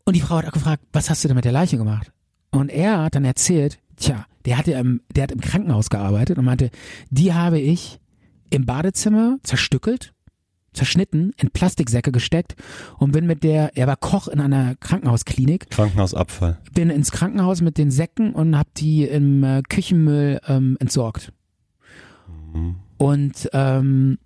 Und 0.04 0.16
die 0.16 0.20
Frau 0.20 0.36
hat 0.36 0.46
auch 0.46 0.52
gefragt, 0.52 0.84
was 0.92 1.10
hast 1.10 1.24
du 1.24 1.28
denn 1.28 1.36
mit 1.36 1.44
der 1.44 1.52
Leiche 1.52 1.76
gemacht? 1.76 2.12
Und 2.50 2.68
er 2.68 3.02
hat 3.02 3.14
dann 3.14 3.24
erzählt, 3.24 3.78
tja, 3.96 4.26
der 4.44 4.58
hatte 4.58 4.72
im, 4.72 5.00
der 5.14 5.24
hat 5.24 5.32
im 5.32 5.40
Krankenhaus 5.40 5.90
gearbeitet 5.90 6.38
und 6.38 6.44
meinte, 6.44 6.70
die 7.10 7.32
habe 7.32 7.58
ich 7.58 8.00
im 8.50 8.66
Badezimmer 8.66 9.38
zerstückelt, 9.42 10.12
zerschnitten, 10.72 11.32
in 11.36 11.50
Plastiksäcke 11.50 12.12
gesteckt 12.12 12.54
und 12.98 13.12
bin 13.12 13.26
mit 13.26 13.42
der, 13.42 13.76
er 13.76 13.86
war 13.86 13.96
Koch 13.96 14.28
in 14.28 14.40
einer 14.40 14.74
Krankenhausklinik, 14.76 15.70
Krankenhausabfall. 15.70 16.58
bin 16.72 16.90
ins 16.90 17.10
Krankenhaus 17.10 17.60
mit 17.60 17.78
den 17.78 17.90
Säcken 17.90 18.34
und 18.34 18.58
hab 18.58 18.72
die 18.74 19.04
im 19.04 19.42
äh, 19.42 19.62
Küchenmüll 19.62 20.40
ähm, 20.46 20.76
entsorgt. 20.80 21.32
Und 22.98 23.48
ähm, 23.52 24.18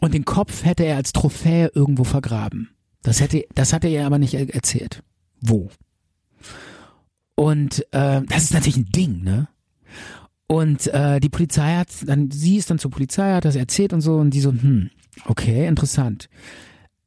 und 0.00 0.12
den 0.14 0.24
Kopf 0.24 0.64
hätte 0.64 0.84
er 0.84 0.96
als 0.96 1.12
Trophäe 1.12 1.70
irgendwo 1.74 2.04
vergraben. 2.04 2.70
Das 3.02 3.20
hätte, 3.20 3.44
das 3.54 3.72
hat 3.72 3.84
er 3.84 3.90
ihr 3.90 4.04
aber 4.06 4.18
nicht 4.18 4.34
er- 4.34 4.54
erzählt. 4.54 5.02
Wo? 5.40 5.70
Und 7.34 7.80
äh, 7.92 8.22
das 8.22 8.44
ist 8.44 8.54
natürlich 8.54 8.76
ein 8.76 8.90
Ding, 8.92 9.22
ne? 9.22 9.48
Und 10.48 10.86
äh, 10.88 11.18
die 11.20 11.28
Polizei 11.28 11.74
hat 11.76 11.88
dann, 12.06 12.30
sie 12.30 12.56
ist 12.56 12.70
dann 12.70 12.78
zur 12.78 12.90
Polizei, 12.90 13.32
hat 13.32 13.44
das 13.44 13.56
erzählt 13.56 13.92
und 13.92 14.00
so 14.00 14.16
und 14.16 14.30
die 14.30 14.40
so, 14.40 14.52
hm, 14.52 14.90
okay, 15.24 15.66
interessant. 15.66 16.28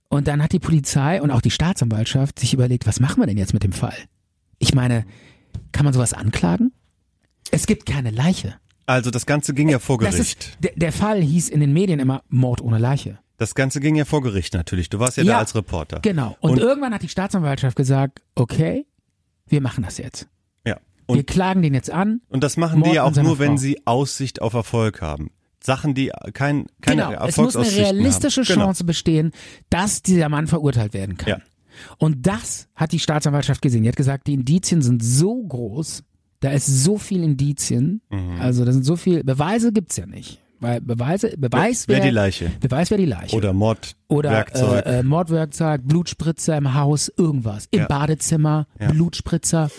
Und 0.09 0.27
dann 0.27 0.43
hat 0.43 0.51
die 0.51 0.59
Polizei 0.59 1.21
und 1.21 1.31
auch 1.31 1.41
die 1.41 1.51
Staatsanwaltschaft 1.51 2.39
sich 2.39 2.53
überlegt, 2.53 2.85
was 2.85 2.99
machen 2.99 3.21
wir 3.21 3.27
denn 3.27 3.37
jetzt 3.37 3.53
mit 3.53 3.63
dem 3.63 3.71
Fall? 3.71 3.95
Ich 4.57 4.73
meine, 4.73 5.05
kann 5.71 5.85
man 5.85 5.93
sowas 5.93 6.13
anklagen? 6.13 6.73
Es 7.51 7.65
gibt 7.65 7.85
keine 7.85 8.11
Leiche. 8.11 8.55
Also 8.89 9.11
das 9.11 9.25
Ganze 9.25 9.53
ging 9.53 9.69
ja 9.69 9.79
vor 9.79 9.97
Das 9.99 10.15
Gericht. 10.15 10.43
ist, 10.43 10.57
der, 10.63 10.71
der 10.75 10.91
Fall 10.91 11.21
hieß 11.21 11.49
in 11.49 11.59
den 11.59 11.73
Medien 11.73 11.99
immer 11.99 12.23
Mord 12.29 12.61
ohne 12.61 12.77
Leiche. 12.79 13.19
Das 13.37 13.53
Ganze 13.55 13.79
ging 13.79 13.95
ja 13.95 14.03
vor 14.05 14.21
Gericht 14.21 14.53
natürlich. 14.53 14.89
Du 14.89 14.99
warst 14.99 15.17
ja, 15.17 15.23
da 15.23 15.37
als 15.37 15.53
Reporter. 15.55 15.99
Genau. 16.01 16.35
Und, 16.41 16.51
Und- 16.53 16.57
irgendwann 16.59 16.93
hat 16.93 17.03
die 17.03 17.07
Staatsanwaltschaft 17.09 17.75
gesagt, 17.75 18.21
okay, 18.35 18.85
wir 19.47 19.61
machen 19.61 19.83
das 19.83 19.97
jetzt. 19.97 20.27
Ja. 20.65 20.77
wir 21.07 21.17
Und, 21.17 21.27
klagen 21.27 21.61
den 21.61 21.73
jetzt 21.73 21.89
an. 21.91 22.21
und 22.29 22.43
das 22.43 22.57
machen 22.57 22.79
Mord 22.79 22.91
die 22.91 22.95
ja 22.95 23.03
auch 23.03 23.15
nur, 23.15 23.39
wenn 23.39 23.51
Frau. 23.51 23.57
sie 23.57 23.81
Aussicht 23.85 24.41
auf 24.41 24.53
Erfolg 24.53 25.01
haben. 25.01 25.29
Sachen, 25.61 25.93
die 25.93 26.11
kein, 26.33 26.65
keine 26.81 27.03
Genau, 27.07 27.25
es 27.25 27.37
muss 27.37 27.55
eine 27.55 27.69
realistische 27.71 28.41
haben. 28.41 28.47
Genau. 28.47 28.65
Chance 28.65 28.83
bestehen, 28.85 29.31
dass 29.69 30.01
dieser 30.01 30.29
Mann 30.29 30.47
verurteilt 30.47 30.93
werden 30.93 31.17
kann. 31.17 31.29
Ja. 31.29 31.37
Und 31.97 32.25
das 32.27 32.67
hat 32.75 32.91
die 32.91 32.99
Staatsanwaltschaft 32.99 33.61
gesehen. 33.61 33.83
Die 33.83 33.89
hat 33.89 33.95
gesagt, 33.95 34.27
die 34.27 34.33
Indizien 34.33 34.81
sind 34.81 35.03
so 35.03 35.41
groß, 35.43 36.03
da 36.41 36.51
ist 36.51 36.65
so 36.67 36.97
viel 36.97 37.23
Indizien, 37.23 38.01
Mhm. 38.09 38.39
also 38.39 38.65
da 38.65 38.71
sind 38.71 38.83
so 38.83 38.95
viel, 38.95 39.23
Beweise 39.23 39.71
gibt's 39.71 39.97
ja 39.97 40.05
nicht. 40.05 40.39
Weil 40.61 40.81
Beweise, 40.81 41.35
Beweis 41.37 41.87
Wer 41.87 41.97
wäre 41.97 42.07
die 42.07 42.13
Leiche. 42.13 42.51
Beweis 42.59 42.91
wäre 42.91 42.99
die 42.99 43.05
Leiche. 43.07 43.33
Oder 43.35 43.49
Oder 43.49 43.53
Mordwerkzeug. 43.53 44.85
äh, 44.85 44.99
äh, 44.99 45.03
Mordwerkzeug, 45.03 45.81
Blutspritzer 45.85 46.57
im 46.57 46.73
Haus, 46.73 47.09
irgendwas. 47.15 47.67
Im 47.71 47.79
Ja. 47.79 47.87
Badezimmer, 47.87 48.67
Ja. 48.77 48.91
Blutspritzer, 48.91 49.71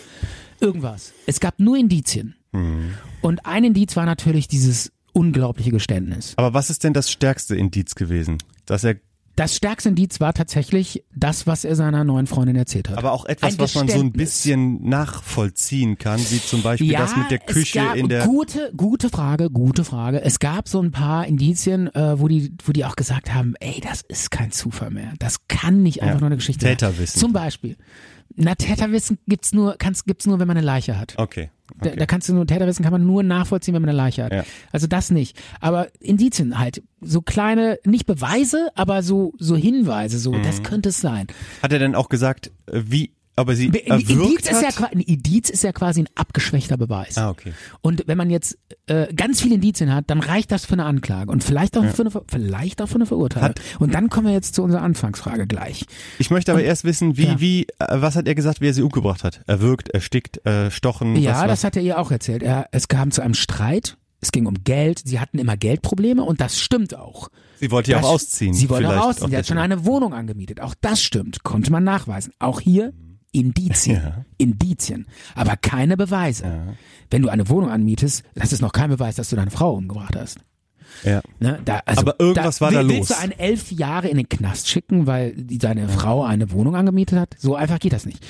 irgendwas. 0.59 1.13
Es 1.27 1.39
gab 1.39 1.59
nur 1.59 1.77
Indizien. 1.77 2.33
Mhm. 2.51 2.95
Und 3.21 3.45
ein 3.45 3.63
Indiz 3.63 3.95
war 3.95 4.05
natürlich 4.07 4.47
dieses 4.47 4.91
unglaubliche 5.13 5.69
Geständnis. 5.71 6.33
Aber 6.37 6.53
was 6.55 6.69
ist 6.71 6.83
denn 6.83 6.93
das 6.93 7.11
stärkste 7.11 7.55
Indiz 7.55 7.93
gewesen? 7.95 8.37
Dass 8.65 8.83
er, 8.83 8.95
Das 9.41 9.55
stärkste 9.55 9.89
Indiz 9.89 10.19
war 10.19 10.33
tatsächlich 10.33 11.03
das, 11.15 11.47
was 11.47 11.65
er 11.65 11.75
seiner 11.75 12.03
neuen 12.03 12.27
Freundin 12.27 12.55
erzählt 12.55 12.89
hat. 12.89 12.99
aber 12.99 13.11
auch 13.11 13.25
etwas, 13.25 13.53
Ein 13.53 13.59
was 13.59 13.73
man 13.73 13.87
so 13.87 13.99
ein 13.99 14.11
bisschen 14.11 14.87
nachvollziehen 14.87 15.97
kann, 15.97 16.19
wie 16.19 16.39
zum 16.39 16.61
Beispiel 16.61 16.91
ja, 16.91 16.99
das 16.99 17.15
mit 17.17 17.31
der 17.31 17.39
Küche 17.39 17.79
es 17.79 17.85
gab, 17.85 17.95
in 17.95 18.07
der. 18.07 18.27
Gute, 18.27 18.71
gute 18.77 19.09
Frage, 19.09 19.49
gute 19.49 19.83
Frage. 19.83 20.21
Es 20.21 20.37
gab 20.37 20.69
so 20.69 20.79
ein 20.79 20.91
paar 20.91 21.25
Indizien, 21.25 21.87
äh, 21.95 22.19
wo 22.19 22.27
die, 22.27 22.53
wo 22.63 22.71
die 22.71 22.85
auch 22.85 22.95
gesagt 22.95 23.33
haben, 23.33 23.55
ey, 23.59 23.81
das 23.81 24.01
ist 24.01 24.29
kein 24.29 24.51
Zufall 24.51 24.91
mehr. 24.91 25.13
Das 25.17 25.47
kann 25.47 25.81
nicht 25.81 26.03
einfach 26.03 26.15
Ja. 26.15 26.19
nur 26.19 26.27
eine 26.27 26.35
Geschichte 26.37 26.63
sein. 26.65 26.77
Täterwissen. 26.77 27.19
Zum 27.19 27.33
Beispiel. 27.33 27.77
Na, 28.35 28.53
Täterwissen 28.53 29.17
gibt's 29.27 29.53
nur, 29.53 29.75
kann's, 29.79 30.05
gibt's 30.05 30.27
nur, 30.27 30.39
wenn 30.39 30.47
man 30.47 30.55
eine 30.57 30.65
Leiche 30.65 30.99
hat. 30.99 31.15
Okay. 31.17 31.49
Da, 31.81 31.89
okay. 31.89 31.99
da 31.99 32.05
kannst 32.05 32.29
du 32.29 32.33
nur 32.33 32.45
Täterwissen 32.47 32.83
kann 32.83 32.91
man 32.93 33.05
nur 33.05 33.23
nachvollziehen, 33.23 33.73
wenn 33.73 33.81
man 33.81 33.89
eine 33.89 33.97
Leiche 33.97 34.23
hat. 34.23 34.31
Ja. 34.33 34.43
Also 34.71 34.87
das 34.87 35.11
nicht. 35.11 35.37
Aber 35.59 35.87
Indizien 35.99 36.57
halt, 36.59 36.81
so 37.01 37.21
kleine, 37.21 37.79
nicht 37.85 38.05
Beweise, 38.05 38.69
aber 38.75 39.03
so 39.03 39.33
so 39.39 39.55
Hinweise, 39.55 40.19
so 40.19 40.31
Mhm. 40.31 40.43
das 40.43 40.63
könnte 40.63 40.89
es 40.89 41.01
sein. 41.01 41.27
Hat 41.63 41.73
er 41.73 41.79
denn 41.79 41.95
auch 41.95 42.09
gesagt, 42.09 42.51
äh, 42.67 42.81
wie, 42.85 43.11
aber 43.35 43.55
sie 43.55 43.69
Ein 43.69 44.01
Indiz 44.01 44.49
ist 44.49 44.61
ja, 44.61 44.87
ein 44.87 44.99
Indiz 44.99 45.49
ist 45.49 45.63
ja 45.63 45.71
quasi 45.71 46.01
ein 46.01 46.09
abgeschwächter 46.15 46.77
Beweis. 46.77 47.17
Ah, 47.17 47.29
okay. 47.29 47.53
Und 47.81 48.03
wenn 48.07 48.17
man 48.17 48.29
jetzt 48.29 48.57
äh, 48.87 49.13
ganz 49.13 49.41
viele 49.41 49.55
Indizien 49.55 49.93
hat, 49.93 50.09
dann 50.09 50.19
reicht 50.19 50.51
das 50.51 50.65
für 50.65 50.73
eine 50.73 50.85
Anklage 50.85 51.31
und 51.31 51.43
vielleicht 51.43 51.77
auch 51.77 51.85
für 51.85 52.01
eine 52.01 52.11
vielleicht 52.27 52.81
auch 52.81 52.87
für 52.87 52.95
eine 52.95 53.05
Verurteilung. 53.05 53.49
Hat- 53.49 53.61
und 53.79 53.93
dann 53.93 54.09
kommen 54.09 54.27
wir 54.27 54.33
jetzt 54.33 54.55
zu 54.55 54.63
unserer 54.63 54.81
Anfangsfrage 54.81 55.47
gleich. 55.47 55.85
Ich 56.19 56.29
möchte 56.29 56.51
aber 56.51 56.63
erst 56.63 56.83
wissen, 56.83 57.17
wie, 57.17 57.25
ja. 57.25 57.39
wie, 57.39 57.63
äh, 57.79 57.85
was 57.89 58.15
hat 58.15 58.27
er 58.27 58.35
gesagt, 58.35 58.59
wie 58.61 58.67
er 58.67 58.73
sie 58.73 58.81
umgebracht 58.81 59.23
hat? 59.23 59.41
Erwürgt, 59.47 59.89
erstickt, 59.89 60.45
äh, 60.45 60.69
stochen, 60.69 61.15
Ja, 61.15 61.31
was, 61.31 61.41
was? 61.41 61.47
das 61.47 61.63
hat 61.63 61.75
er 61.77 61.83
ihr 61.83 61.99
auch 61.99 62.11
erzählt. 62.11 62.43
Er, 62.43 62.67
es 62.71 62.87
kam 62.87 63.11
zu 63.11 63.21
einem 63.21 63.33
Streit. 63.33 63.97
Es 64.23 64.31
ging 64.31 64.45
um 64.45 64.63
Geld. 64.63 65.01
Sie 65.03 65.19
hatten 65.19 65.39
immer 65.39 65.57
Geldprobleme 65.57 66.23
und 66.23 66.41
das 66.41 66.59
stimmt 66.59 66.95
auch. 66.95 67.29
Sie 67.59 67.71
wollte 67.71 67.91
ja 67.91 67.99
auch 67.99 68.09
ausziehen. 68.09 68.53
Sie 68.53 68.69
wollte 68.69 68.89
auch 68.89 69.07
ausziehen. 69.07 69.31
Sie 69.31 69.37
hat 69.37 69.47
schon 69.47 69.57
eine 69.57 69.85
Wohnung 69.85 70.13
angemietet. 70.13 70.59
Auch 70.61 70.75
das 70.79 71.01
stimmt. 71.01 71.43
Konnte 71.43 71.71
man 71.71 71.83
nachweisen. 71.83 72.33
Auch 72.37 72.59
hier 72.59 72.93
Indizien. 73.31 74.01
Ja. 74.03 74.25
Indizien. 74.37 75.05
Aber 75.35 75.55
keine 75.57 75.95
Beweise. 75.97 76.75
Wenn 77.09 77.21
du 77.21 77.29
eine 77.29 77.47
Wohnung 77.49 77.69
anmietest, 77.69 78.23
das 78.35 78.51
ist 78.53 78.61
noch 78.61 78.71
kein 78.73 78.89
Beweis, 78.89 79.15
dass 79.15 79.29
du 79.29 79.35
deine 79.35 79.51
Frau 79.51 79.73
umgebracht 79.75 80.15
hast. 80.15 80.39
Ja. 81.03 81.21
Ne? 81.39 81.59
Da, 81.63 81.81
also, 81.85 82.01
Aber 82.01 82.15
irgendwas 82.19 82.59
war 82.59 82.71
da 82.71 82.79
will- 82.79 82.89
Willst 82.89 83.09
los. 83.11 83.17
du 83.17 83.23
einen 83.23 83.31
elf 83.33 83.71
Jahre 83.71 84.09
in 84.09 84.17
den 84.17 84.27
Knast 84.27 84.67
schicken, 84.67 85.07
weil 85.07 85.33
die, 85.35 85.59
seine 85.61 85.87
Frau 85.87 86.23
eine 86.23 86.51
Wohnung 86.51 86.75
angemietet 86.75 87.17
hat? 87.19 87.35
So 87.39 87.55
einfach 87.55 87.79
geht 87.79 87.93
das 87.93 88.05
nicht. 88.05 88.25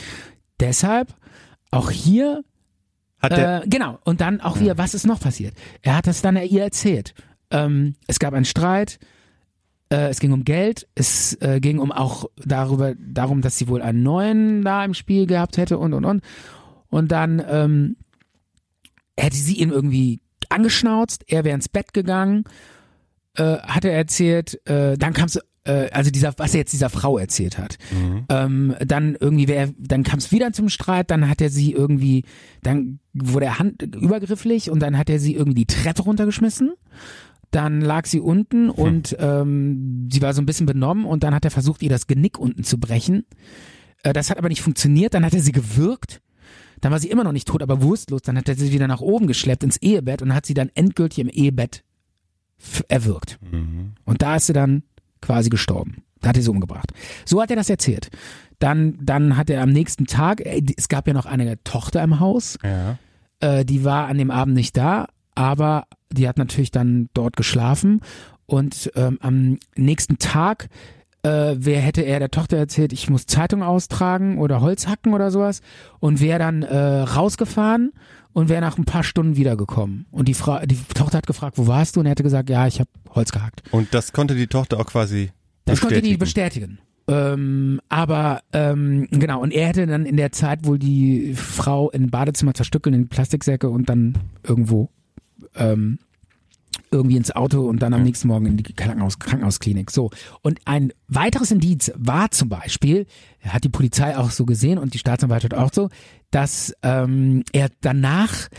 Deshalb 0.60 1.16
auch 1.72 1.90
hier 1.90 2.44
Hat 3.20 3.32
der, 3.32 3.64
äh, 3.64 3.68
genau. 3.68 3.98
Und 4.04 4.22
dann 4.22 4.42
auch 4.42 4.60
wieder, 4.60 4.78
was 4.78 4.94
ist 4.94 5.08
noch 5.08 5.20
passiert? 5.20 5.56
Er 5.82 5.96
hat 5.96 6.06
das 6.08 6.22
dann 6.22 6.36
ihr 6.38 6.64
erzählt. 6.64 7.14
Ähm, 7.50 7.96
es 8.08 8.20
gab 8.20 8.34
einen 8.34 8.46
Streit. 8.46 9.00
Äh, 9.92 10.10
es 10.10 10.20
ging 10.20 10.32
um 10.32 10.44
Geld. 10.44 10.88
Es 10.96 11.34
äh, 11.42 11.60
ging 11.60 11.80
um 11.80 11.92
auch 11.92 12.26
darüber, 12.38 12.96
darum, 12.96 13.42
dass 13.42 13.58
sie 13.58 13.68
wohl 13.68 13.82
einen 13.82 14.02
neuen 14.02 14.64
da 14.64 14.84
im 14.86 14.94
Spiel 14.94 15.28
gehabt 15.28 15.58
hätte 15.58 15.78
und 15.78 15.94
und 15.94 16.06
und. 16.06 16.24
Und 16.90 17.12
dann 17.12 17.44
ähm, 17.48 17.96
hätte 19.18 19.38
sie 19.38 19.58
ihn 19.58 19.70
irgendwie 19.70 20.22
angeschnauzt. 20.50 21.24
Er 21.28 21.44
wäre 21.44 21.56
ins 21.56 21.70
Bett 21.70 21.94
gegangen. 21.94 22.46
Äh, 23.36 23.58
hat 23.60 23.86
er 23.86 23.94
erzählt. 23.94 24.60
Äh, 24.68 24.98
dann 24.98 25.14
kam 25.14 25.26
es 25.26 25.40
äh, 25.64 25.90
also 25.92 26.10
dieser, 26.10 26.34
was 26.38 26.54
er 26.54 26.62
jetzt 26.62 26.74
dieser 26.74 26.90
Frau 26.90 27.18
erzählt 27.18 27.58
hat. 27.58 27.78
Ähm, 28.30 28.76
dann 28.80 29.16
irgendwie 29.20 29.48
wäre, 29.48 29.74
dann 29.78 30.04
kam 30.04 30.20
es 30.20 30.32
wieder 30.32 30.54
zum 30.54 30.70
Streit, 30.70 31.12
dann 31.12 31.30
hat 31.30 31.42
er 31.42 31.50
sie 31.50 31.72
irgendwie, 31.72 32.24
dann 32.64 33.00
wurde 33.14 33.46
er 33.46 33.60
hand, 33.60 33.84
übergrifflich 33.84 34.72
und 34.72 34.80
dann 34.80 34.98
hat 34.98 35.10
er 35.10 35.20
sie 35.20 35.36
irgendwie 35.36 35.66
die 35.66 35.76
Treppe 35.76 36.04
runtergeschmissen. 36.04 36.74
Dann 37.52 37.82
lag 37.82 38.06
sie 38.06 38.20
unten 38.20 38.70
und 38.70 39.16
ähm, 39.20 40.10
sie 40.12 40.22
war 40.22 40.34
so 40.34 40.42
ein 40.42 40.46
bisschen 40.46 40.66
benommen 40.66 41.06
und 41.06 41.24
dann 41.24 41.36
hat 41.36 41.46
er 41.46 41.52
versucht, 41.52 41.84
ihr 41.84 41.90
das 41.90 42.08
Genick 42.08 42.40
unten 42.40 42.64
zu 42.64 42.80
brechen. 42.80 43.26
Äh, 44.04 44.14
das 44.14 44.30
hat 44.30 44.38
aber 44.38 44.50
nicht 44.50 44.62
funktioniert, 44.62 45.14
dann 45.14 45.26
hat 45.26 45.34
er 45.34 45.42
sie 45.42 45.52
gewürgt. 45.52 46.22
Dann 46.80 46.92
war 46.92 47.00
sie 47.00 47.10
immer 47.10 47.24
noch 47.24 47.34
nicht 47.34 47.48
tot, 47.48 47.62
aber 47.62 47.82
wurstlos. 47.82 48.22
Dann 48.24 48.38
hat 48.38 48.50
er 48.50 48.56
sie 48.56 48.72
wieder 48.72 48.88
nach 48.88 49.02
oben 49.02 49.28
geschleppt 49.28 49.64
ins 49.64 49.78
Ehebett 49.78 50.22
und 50.22 50.34
hat 50.34 50.46
sie 50.46 50.56
dann 50.56 50.72
endgültig 50.74 51.20
im 51.20 51.30
Ehebett 51.30 51.84
erwürgt. 52.88 53.40
Und 54.06 54.22
da 54.22 54.38
ist 54.38 54.48
sie 54.48 54.54
dann 54.54 54.84
quasi 55.22 55.50
gestorben. 55.50 56.04
Da 56.22 56.30
hat 56.30 56.38
er 56.38 56.44
sie 56.44 56.50
umgebracht. 56.50 56.92
So 57.26 57.42
hat 57.42 57.50
er 57.50 57.56
das 57.56 57.70
erzählt. 57.70 58.10
Dann, 58.60 58.98
dann 59.02 59.38
hat 59.38 59.50
er 59.50 59.62
am 59.62 59.72
nächsten 59.72 60.06
Tag, 60.06 60.42
äh, 60.42 60.62
es 60.78 60.88
gab 60.88 61.08
ja 61.08 61.14
noch 61.14 61.26
eine 61.26 61.62
Tochter 61.64 62.04
im 62.04 62.20
Haus, 62.20 62.58
ja. 62.64 62.98
äh, 63.40 63.66
die 63.66 63.84
war 63.84 64.08
an 64.08 64.18
dem 64.20 64.30
Abend 64.30 64.54
nicht 64.54 64.78
da, 64.78 65.08
aber 65.36 65.86
die 66.12 66.28
hat 66.28 66.38
natürlich 66.38 66.72
dann 66.72 67.10
dort 67.14 67.36
geschlafen. 67.36 68.02
Und 68.46 68.92
ähm, 68.96 69.18
am 69.22 69.60
nächsten 69.76 70.18
Tag 70.18 70.68
äh, 71.24 71.56
wer 71.58 71.82
hätte 71.82 72.02
er 72.02 72.20
der 72.20 72.32
Tochter 72.32 72.58
erzählt, 72.58 72.94
ich 72.94 73.10
muss 73.10 73.26
Zeitung 73.26 73.62
austragen 73.64 74.40
oder 74.40 74.62
Holz 74.62 74.88
hacken 74.88 75.14
oder 75.14 75.32
sowas 75.32 75.62
und 76.00 76.20
wäre 76.20 76.40
dann 76.40 76.64
äh, 76.64 76.76
rausgefahren 76.76 77.92
und 78.34 78.50
wäre 78.50 78.62
nach 78.62 78.78
ein 78.78 78.86
paar 78.86 79.04
Stunden 79.04 79.36
wiedergekommen. 79.36 80.06
Und 80.12 80.28
die, 80.28 80.34
Frau, 80.34 80.60
die 80.66 80.78
Tochter 80.96 81.20
hat 81.20 81.28
gefragt, 81.28 81.58
wo 81.58 81.68
warst 81.68 81.96
du? 81.96 82.00
Und 82.00 82.08
er 82.08 82.12
hätte 82.12 82.24
gesagt, 82.24 82.50
ja, 82.50 82.66
ich 82.66 82.80
habe 82.80 82.90
Holz 83.10 83.32
gehackt. 83.32 83.62
Und 83.72 83.94
das 83.94 84.14
konnte 84.14 84.36
die 84.36 84.48
Tochter 84.48 84.80
auch 84.80 84.86
quasi 84.86 85.32
Das 85.66 85.82
konnte 85.82 86.02
die 86.02 86.18
bestätigen. 86.18 86.78
bestätigen. 86.78 86.80
Ähm, 87.08 87.82
aber 87.90 88.42
ähm, 88.54 89.08
genau, 89.12 89.42
und 89.42 89.52
er 89.52 89.68
hätte 89.68 89.86
dann 89.86 90.06
in 90.06 90.18
der 90.18 90.32
Zeit 90.32 90.66
wohl 90.66 90.80
die 90.80 91.34
Frau 91.36 91.90
im 91.92 92.10
Badezimmer 92.10 92.54
zerstückeln 92.54 92.94
in 92.94 93.10
Plastiksäcke 93.10 93.70
und 93.70 93.90
dann 93.90 94.18
irgendwo 94.44 94.90
ähm, 95.56 96.00
irgendwie 96.92 97.18
ins 97.18 97.32
Auto 97.32 97.68
und 97.68 97.82
dann 97.82 97.94
am 97.94 98.04
nächsten 98.04 98.28
Morgen 98.28 98.46
in 98.46 98.58
die 98.58 98.64
Krankenhaus, 98.64 99.20
Krankenhausklinik. 99.20 99.92
So. 99.92 100.10
Und 100.42 100.60
ein 100.66 100.92
weiteres 101.08 101.52
Indiz 101.52 101.92
war 101.96 102.32
zum 102.32 102.50
Beispiel, 102.50 103.08
hat 103.44 103.64
die 103.64 103.70
Polizei 103.70 104.18
auch 104.18 104.32
so 104.32 104.46
gesehen 104.46 104.78
und 104.78 104.94
die 104.94 104.98
Staatsanwaltschaft 104.98 105.54
auch 105.54 105.74
so, 105.74 105.90
dass 106.32 106.74
ähm, 106.84 107.44
er 107.54 107.70
danach, 107.82 108.50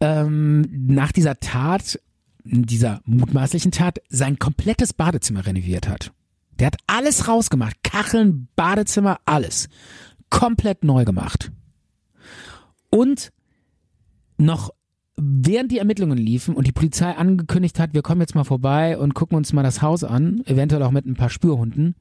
ähm, 0.00 0.66
nach 0.86 1.12
dieser 1.12 1.40
Tat, 1.40 1.98
dieser 2.44 3.00
mutmaßlichen 3.04 3.72
Tat, 3.72 3.98
sein 4.08 4.38
komplettes 4.38 4.92
Badezimmer 4.92 5.46
renoviert 5.46 5.88
hat. 5.88 6.12
Der 6.58 6.66
hat 6.66 6.76
alles 6.86 7.28
rausgemacht. 7.28 7.82
Kacheln, 7.82 8.48
Badezimmer, 8.54 9.18
alles. 9.24 9.68
Komplett 10.28 10.84
neu 10.84 11.04
gemacht. 11.04 11.50
Und 12.90 13.32
noch 14.36 14.70
während 15.16 15.70
die 15.72 15.78
Ermittlungen 15.78 16.18
liefen 16.18 16.54
und 16.54 16.66
die 16.66 16.72
Polizei 16.72 17.10
angekündigt 17.12 17.78
hat, 17.78 17.94
wir 17.94 18.02
kommen 18.02 18.20
jetzt 18.20 18.34
mal 18.34 18.44
vorbei 18.44 18.98
und 18.98 19.14
gucken 19.14 19.36
uns 19.36 19.52
mal 19.52 19.62
das 19.62 19.82
Haus 19.82 20.04
an, 20.04 20.42
eventuell 20.46 20.82
auch 20.82 20.90
mit 20.90 21.06
ein 21.06 21.14
paar 21.14 21.30
Spürhunden, 21.30 21.94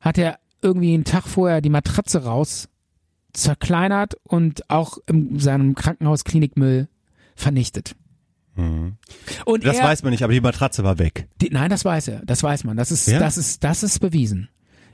hat 0.00 0.18
er 0.18 0.38
irgendwie 0.62 0.94
einen 0.94 1.04
Tag 1.04 1.26
vorher 1.26 1.60
die 1.60 1.70
Matratze 1.70 2.24
raus, 2.24 2.68
zerkleinert 3.32 4.14
und 4.24 4.70
auch 4.70 4.98
in 5.06 5.38
seinem 5.38 5.74
Krankenhausklinikmüll 5.74 6.88
vernichtet. 7.34 7.96
Und 8.56 9.64
Das 9.64 9.78
er, 9.78 9.84
weiß 9.84 10.04
man 10.04 10.12
nicht, 10.12 10.22
aber 10.22 10.32
die 10.32 10.40
Matratze 10.40 10.84
war 10.84 11.00
weg. 11.00 11.26
die, 11.40 11.50
nein, 11.50 11.70
das 11.70 11.84
weiß 11.84 12.06
er, 12.08 12.22
das 12.24 12.42
weiß 12.44 12.62
man, 12.62 12.76
das 12.76 12.92
ist, 12.92 13.08
Ja? 13.08 13.18
das 13.18 13.36
ist, 13.36 13.64
das 13.64 13.82
ist 13.82 13.98
bewiesen. 13.98 14.48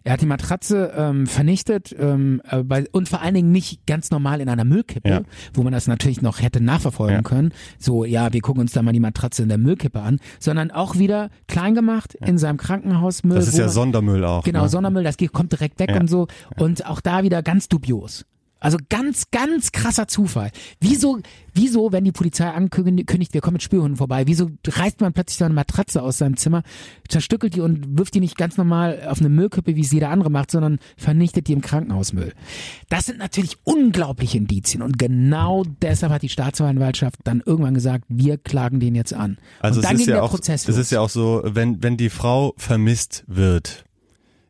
Er 0.05 0.15
hat 0.15 0.21
die 0.21 0.27
Matratze 0.27 0.93
ähm, 0.97 1.27
vernichtet 1.27 1.95
ähm, 1.99 2.41
äh, 2.49 2.63
bei, 2.63 2.87
und 2.93 3.09
vor 3.09 3.21
allen 3.21 3.35
Dingen 3.35 3.53
nicht 3.53 3.87
ganz 3.87 4.11
normal 4.11 4.41
in 4.41 4.49
einer 4.49 4.65
Müllkippe, 4.65 5.09
Ja. 5.09 5.21
wo 5.55 5.63
man 5.63 5.73
das 5.73 5.87
natürlich 5.87 6.23
noch 6.23 6.41
hätte 6.41 6.61
nachverfolgen 6.63 7.17
Ja. 7.17 7.23
können. 7.23 7.53
So, 7.79 8.05
ja, 8.05 8.33
wir 8.33 8.41
gucken 8.41 8.61
uns 8.63 8.73
da 8.73 8.83
mal 8.83 8.93
die 8.93 9.01
Matratze 9.01 9.43
in 9.43 9.49
der 9.49 9.59
Müllkippe 9.59 10.01
an, 10.01 10.19
sondern 10.39 10.71
auch 10.71 10.97
wieder 10.97 11.31
klein 11.49 11.75
gemacht 11.75 12.15
in 12.15 12.39
seinem 12.39 12.57
Krankenhausmüll. 12.57 13.37
Das 13.37 13.49
ist 13.49 13.59
ja 13.59 13.65
man- 13.65 13.73
Sondermüll 13.75 14.25
auch. 14.25 14.45
Genau, 14.45 14.63
ne? 14.63 14.69
Sondermüll, 14.69 15.05
das 15.05 15.17
geht, 15.17 15.33
kommt 15.33 15.53
direkt 15.53 15.79
weg 15.79 15.91
Ja. 15.91 16.01
und 16.01 16.09
so. 16.09 16.27
Und 16.57 16.87
auch 16.87 17.01
da 17.01 17.23
wieder 17.23 17.43
ganz 17.43 17.69
dubios. 17.69 18.25
Also 18.61 18.79
ganz, 18.91 19.31
ganz 19.31 19.73
krasser 19.73 20.07
Zufall. 20.07 20.51
Wieso, 20.81 21.19
wieso, 21.55 21.93
wenn 21.93 22.05
die 22.05 22.13
Polizei 22.13 22.47
ankündigt, 22.47 23.35
wir 23.35 23.41
kommen 23.41 23.55
mit 23.55 23.63
Spürhunden 23.63 23.97
vorbei, 23.97 24.27
wieso 24.27 24.51
reißt 24.67 25.01
man 25.01 25.15
plötzlich 25.15 25.39
so 25.39 25.47
eine 25.47 25.55
Matratze 25.55 26.03
aus 26.03 26.19
seinem 26.19 26.37
Zimmer, 26.37 26.63
zerstückelt 27.09 27.55
die 27.55 27.63
und 27.63 27.99
wirft 27.99 28.15
die 28.15 28.21
nicht 28.21 28.37
ganz 28.37 28.59
normal 28.59 29.03
auf 29.09 29.21
eine 29.21 29.31
Müllkippe, 29.31 29.77
wie 29.77 29.81
es 29.81 29.93
jeder 29.93 30.11
andere 30.11 30.31
macht, 30.31 30.51
sondern 30.51 30.79
vernichtet 30.97 31.49
die 31.49 31.55
im 31.55 31.63
Krankenhausmüll. 31.63 32.35
Das 32.91 33.07
sind 33.07 33.19
natürlich 33.19 33.57
unglaubliche 33.65 34.37
Indizien 34.37 34.83
und 34.83 34.99
genau 34.99 35.65
deshalb 35.81 36.13
hat 36.13 36.23
die 36.23 36.29
Staatsanwaltschaft 36.29 37.21
dann 37.25 37.43
irgendwann 37.45 37.75
gesagt, 37.75 38.05
wir 38.09 38.37
klagen 38.37 38.79
den 38.79 38.95
jetzt 38.95 39.15
an. 39.15 39.39
Also 39.61 39.81
und 39.81 39.85
dann 39.85 39.95
es 39.97 40.01
ist 40.03 40.07
ging 40.07 40.15
ja 40.15 40.21
der 40.21 40.25
auch, 40.25 40.31
Prozess 40.31 40.69
es 40.69 40.77
ist 40.77 40.93
ja 40.93 41.01
auch 41.01 41.09
so, 41.09 41.43
wenn 41.45 41.83
wenn 41.83 41.97
die 41.97 42.11
Frau 42.11 42.55
vermisst 42.59 43.25
wird, 43.27 43.85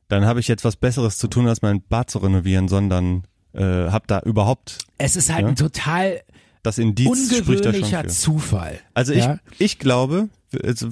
dann 0.08 0.24
habe 0.24 0.40
ich 0.40 0.48
jetzt 0.48 0.64
was 0.64 0.76
Besseres 0.76 1.18
zu 1.18 1.28
tun, 1.28 1.46
als 1.46 1.62
mein 1.62 1.82
Bad 1.82 2.10
zu 2.10 2.18
renovieren, 2.18 2.66
sondern 2.66 3.22
äh, 3.54 3.62
habe 3.90 4.04
da 4.06 4.20
überhaupt 4.20 4.78
es 4.98 5.16
ist 5.16 5.30
halt 5.32 5.42
Ja. 5.42 5.48
ein 5.48 5.56
total 5.56 6.20
das 6.62 6.78
Indiz 6.78 7.34
spricht 7.34 7.64
da 7.64 7.72
schon 7.72 7.84
für. 7.84 8.06
Zufall. 8.08 8.80
Also 8.92 9.12
ich 9.12 9.24
ja, 9.24 9.38
ich 9.58 9.78
glaube, 9.78 10.28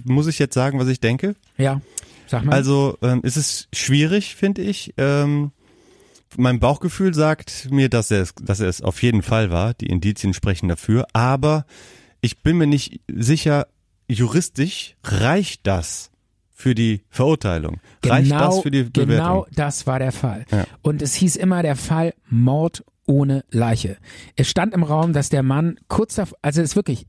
muss 0.04 0.26
ich 0.26 0.38
jetzt 0.38 0.54
sagen, 0.54 0.78
was 0.78 0.88
ich 0.88 0.98
denke. 1.00 1.34
ja, 1.58 1.80
sag 2.26 2.44
mal. 2.44 2.54
Also 2.54 2.96
ähm, 3.02 3.20
es 3.22 3.36
ist 3.36 3.68
schwierig, 3.74 4.34
finde 4.34 4.62
ich. 4.62 4.94
Ähm, 4.96 5.52
mein 6.36 6.58
Bauchgefühl 6.60 7.12
sagt 7.14 7.68
mir, 7.70 7.88
dass 7.88 8.10
er 8.10 8.22
es, 8.22 8.34
dass 8.40 8.60
er 8.60 8.68
es 8.68 8.80
auf 8.82 9.02
jeden 9.02 9.22
Fall 9.22 9.50
war. 9.50 9.74
Die 9.74 9.86
Indizien 9.86 10.32
sprechen 10.34 10.68
dafür. 10.68 11.06
Aber 11.12 11.66
ich 12.20 12.42
bin 12.42 12.56
mir 12.58 12.66
nicht 12.66 13.00
sicher, 13.08 13.66
juristisch 14.08 14.96
reicht 15.04 15.66
das 15.66 16.10
für 16.58 16.74
die 16.74 17.02
Verurteilung? 17.08 17.80
reicht 18.04 18.32
das 18.32 18.60
für 18.60 18.70
die 18.72 18.82
Bewertung? 18.82 19.06
Genau 19.06 19.46
das 19.54 19.86
war 19.86 20.00
der 20.00 20.10
Fall. 20.10 20.44
Ja. 20.50 20.64
Und 20.82 21.02
es 21.02 21.14
hieß 21.14 21.36
immer 21.36 21.62
der 21.62 21.76
Fall 21.76 22.14
Mord 22.28 22.84
ohne 23.06 23.44
Leiche. 23.50 23.96
Es 24.34 24.50
stand 24.50 24.74
im 24.74 24.82
Raum, 24.82 25.12
dass 25.12 25.28
der 25.28 25.44
Mann 25.44 25.78
kurz 25.86 26.16
davor, 26.16 26.36
also 26.42 26.60
es 26.60 26.70
ist 26.70 26.76
wirklich, 26.76 27.06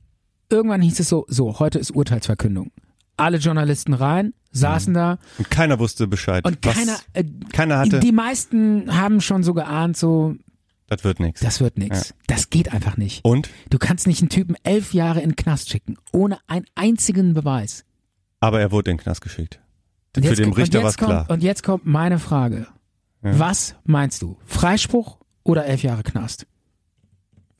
irgendwann 0.49 0.81
hieß 0.81 0.99
es 0.99 1.09
so, 1.09 1.25
so, 1.27 1.59
heute 1.59 1.79
ist 1.79 1.91
Urteilsverkündung. 1.91 2.71
Alle 3.17 3.37
Journalisten 3.37 3.93
rein, 3.93 4.33
saßen 4.51 4.93
da 4.93 5.17
Und 5.39 5.49
keiner 5.49 5.79
wusste 5.79 6.07
Bescheid. 6.07 6.45
und 6.45 6.61
keiner, 6.61 6.97
äh, 7.13 7.23
keiner 7.51 7.79
hatte, 7.79 7.99
die 7.99 8.11
meisten 8.11 8.95
haben 8.95 9.19
schon 9.19 9.41
so 9.43 9.53
geahnt, 9.55 9.97
so, 9.97 10.35
das 10.87 11.03
wird 11.03 11.19
nichts. 11.19 11.41
das 11.41 11.59
wird 11.59 11.77
nichts. 11.77 12.13
Das 12.27 12.49
geht 12.51 12.71
einfach 12.71 12.97
nicht. 12.97 13.25
Und? 13.25 13.49
Du 13.71 13.79
kannst 13.79 14.05
nicht 14.07 14.21
einen 14.21 14.29
Typen 14.29 14.55
elf 14.63 14.93
Jahre 14.93 15.21
in 15.21 15.31
den 15.31 15.35
Knast 15.35 15.69
schicken, 15.69 15.97
ohne 16.13 16.37
einen 16.47 16.65
einzigen 16.75 17.33
Beweis. 17.33 17.83
Aber 18.39 18.59
er 18.61 18.71
wurde 18.71 18.91
in 18.91 18.97
den 18.97 19.03
Knast 19.03 19.21
geschickt. 19.21 19.59
Und 20.15 20.23
Für 20.23 20.29
jetzt 20.29 20.39
den 20.39 20.45
kommt- 20.45 20.57
Richter 20.57 20.81
war 20.81 20.89
es 20.89 20.97
klar. 20.97 21.25
Und 21.29 21.43
jetzt 21.43 21.63
kommt 21.63 21.85
meine 21.85 22.19
Frage. 22.19 22.67
Was 23.21 23.75
meinst 23.83 24.21
du? 24.21 24.37
Freispruch 24.45 25.17
oder 25.43 25.65
elf 25.65 25.83
Jahre 25.83 26.03
Knast? 26.03 26.47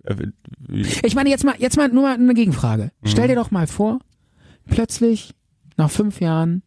Äh, 0.06 0.16
Ich 0.72 1.16
meine, 1.16 1.30
jetzt 1.30 1.44
mal, 1.44 1.56
jetzt 1.58 1.76
mal 1.78 1.90
nur 1.90 2.04
mal 2.04 2.14
eine 2.16 2.34
Gegenfrage. 2.34 2.92
Stell 3.04 3.28
dir 3.28 3.36
doch 3.36 3.52
mal 3.52 3.68
vor, 3.68 4.00
plötzlich 4.66 5.34
nach 5.78 5.92
fünf 5.92 6.22
Jahren 6.22 6.64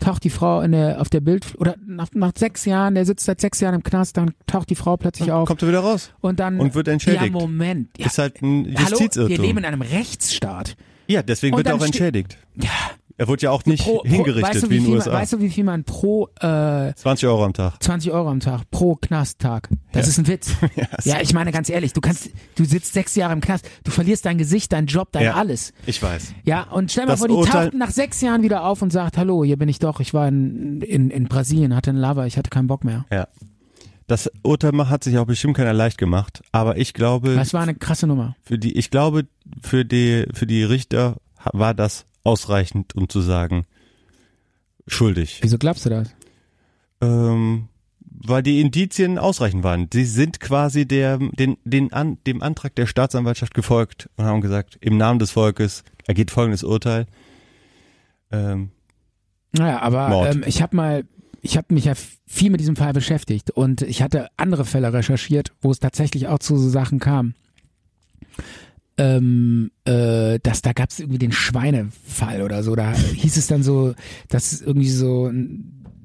taucht 0.00 0.22
die 0.22 0.30
Frau 0.30 0.60
in 0.60 0.72
der, 0.72 1.00
auf 1.00 1.08
der 1.08 1.20
Bild, 1.20 1.54
oder 1.58 1.74
nach, 1.84 2.08
nach 2.14 2.32
sechs 2.36 2.64
Jahren, 2.66 2.94
der 2.94 3.04
sitzt 3.04 3.24
seit 3.24 3.40
sechs 3.40 3.58
Jahren 3.60 3.74
im 3.74 3.82
Knast, 3.82 4.16
dann 4.16 4.32
taucht 4.46 4.70
die 4.70 4.76
Frau 4.76 4.96
plötzlich 4.96 5.32
auf 5.32 5.48
Kommt 5.48 5.62
er 5.62 5.68
wieder 5.68 5.80
raus? 5.80 6.12
und 6.20 6.38
dann. 6.38 6.60
und 6.60 6.74
wird 6.74 6.86
entschädigt. 6.88 7.24
Ja, 7.24 7.30
Moment. 7.32 7.98
Ja, 7.98 8.06
Ist 8.06 8.18
halt 8.18 8.40
ein 8.42 8.74
Hallo, 8.78 8.90
Justizirrtum. 8.90 9.28
wir 9.30 9.38
leben 9.40 9.58
in 9.58 9.64
einem 9.64 9.82
Rechtsstaat. 9.82 10.76
Ja, 11.08 11.22
deswegen 11.22 11.54
Und 11.54 11.58
wird 11.58 11.68
er 11.68 11.74
auch 11.74 11.84
entschädigt. 11.84 12.36
Ja, 12.54 12.68
Er 13.16 13.26
wurde 13.26 13.42
ja 13.42 13.50
auch 13.50 13.64
nicht 13.64 13.82
pro, 13.82 13.98
pro, 13.98 14.04
hingerichtet 14.04 14.54
weißt 14.54 14.62
du, 14.62 14.70
wie 14.70 14.76
in 14.76 14.82
wie 14.82 14.84
den 14.84 14.84
viel 14.86 14.94
USA. 14.98 15.10
Man, 15.10 15.20
weißt 15.22 15.32
du, 15.32 15.40
wie 15.40 15.48
viel 15.50 15.64
man 15.64 15.82
pro 15.84 16.28
äh, 16.40 16.94
20 16.94 17.26
Euro 17.28 17.44
am 17.44 17.52
Tag. 17.52 17.82
20 17.82 18.12
Euro 18.12 18.28
am 18.28 18.38
Tag 18.40 18.70
pro 18.70 18.94
Knasttag. 18.94 19.68
Das 19.92 20.06
Ja. 20.06 20.10
ist 20.10 20.18
ein 20.18 20.26
Witz. 20.28 20.52
ja, 21.04 21.20
ich 21.20 21.32
meine 21.34 21.50
ganz 21.50 21.68
ehrlich, 21.70 21.92
du 21.94 22.00
kannst, 22.00 22.30
du 22.54 22.64
sitzt 22.64 22.92
sechs 22.92 23.16
Jahre 23.16 23.32
im 23.32 23.40
Knast, 23.40 23.68
du 23.84 23.90
verlierst 23.90 24.24
dein 24.26 24.38
Gesicht, 24.38 24.72
dein 24.72 24.86
Job, 24.86 25.08
dein 25.12 25.24
Ja. 25.24 25.34
alles. 25.34 25.72
Ich 25.86 26.00
weiß. 26.02 26.34
Ja, 26.44 26.64
und 26.70 26.92
stell 26.92 27.06
mal 27.06 27.12
Das 27.12 27.20
vor, 27.20 27.28
die 27.28 27.34
Urteil- 27.34 27.64
taucht 27.70 27.74
nach 27.74 27.90
sechs 27.90 28.20
Jahren 28.20 28.42
wieder 28.42 28.64
auf 28.64 28.82
und 28.82 28.92
sagt, 28.92 29.16
hallo, 29.16 29.42
hier 29.42 29.56
bin 29.56 29.68
ich 29.68 29.78
doch, 29.80 29.98
ich 30.00 30.14
war 30.14 30.28
in, 30.28 30.80
in, 30.82 31.10
in 31.10 31.24
Brasilien, 31.24 31.74
hatte 31.74 31.90
einen 31.90 31.98
Lover, 32.00 32.26
ich 32.26 32.36
hatte 32.36 32.50
keinen 32.50 32.68
Bock 32.68 32.84
mehr. 32.84 33.04
Ja. 33.10 33.26
Das 34.08 34.30
Urteil 34.42 34.72
hat 34.88 35.04
sich 35.04 35.18
auch 35.18 35.26
bestimmt 35.26 35.56
keiner 35.56 35.74
leicht 35.74 35.98
gemacht, 35.98 36.42
aber 36.50 36.78
ich 36.78 36.94
glaube, 36.94 37.34
Das 37.36 37.52
war 37.54 37.62
eine 37.62 37.74
krasse 37.74 38.06
Nummer. 38.06 38.34
für 38.42 38.58
die, 38.58 38.76
ich 38.76 38.90
glaube, 38.90 39.26
für 39.62 39.84
die, 39.84 40.26
für 40.32 40.46
die 40.46 40.64
Richter 40.64 41.16
war 41.52 41.74
das 41.74 42.06
ausreichend, 42.24 42.96
um 42.96 43.08
zu 43.08 43.20
sagen, 43.20 43.66
schuldig. 44.86 45.38
Wieso 45.42 45.58
glaubst 45.58 45.84
du 45.86 45.90
das? 45.90 46.08
Ähm, 47.00 47.68
weil 48.00 48.42
die 48.42 48.60
Indizien 48.60 49.18
ausreichend 49.18 49.62
waren. 49.62 49.88
Sie 49.92 50.04
sind 50.04 50.40
quasi 50.40 50.86
der, 50.88 51.18
den, 51.18 51.58
den 51.64 51.92
an, 51.92 52.18
dem 52.26 52.42
Antrag 52.42 52.74
der 52.74 52.86
Staatsanwaltschaft 52.86 53.54
gefolgt 53.54 54.08
und 54.16 54.24
haben 54.24 54.40
gesagt, 54.40 54.78
im 54.80 54.96
Namen 54.96 55.18
des 55.18 55.30
Volkes 55.32 55.84
ergeht 56.06 56.30
folgendes 56.30 56.64
Urteil. 56.64 57.06
Ähm, 58.32 58.70
Naja, 59.52 59.80
aber 59.80 60.30
ähm, 60.30 60.42
ich 60.46 60.62
habe 60.62 60.74
mal, 60.74 61.04
ich 61.40 61.56
habe 61.56 61.72
mich 61.74 61.84
ja 61.84 61.94
viel 62.26 62.50
mit 62.50 62.60
diesem 62.60 62.76
Fall 62.76 62.92
beschäftigt 62.92 63.50
und 63.50 63.82
ich 63.82 64.02
hatte 64.02 64.28
andere 64.36 64.64
Fälle 64.64 64.92
recherchiert, 64.92 65.52
wo 65.60 65.70
es 65.70 65.78
tatsächlich 65.78 66.26
auch 66.28 66.38
zu 66.38 66.56
so 66.56 66.68
Sachen 66.68 66.98
kam. 66.98 67.34
Ähm, 68.96 69.70
äh, 69.84 70.40
dass 70.42 70.62
da 70.62 70.72
gab 70.72 70.90
es 70.90 70.98
irgendwie 70.98 71.20
den 71.20 71.30
Schweinefall 71.30 72.42
oder 72.42 72.64
so. 72.64 72.74
Da 72.74 72.92
hieß 72.92 73.36
es 73.36 73.46
dann 73.46 73.62
so, 73.62 73.94
dass 74.28 74.60
irgendwie 74.60 74.88
so 74.88 75.26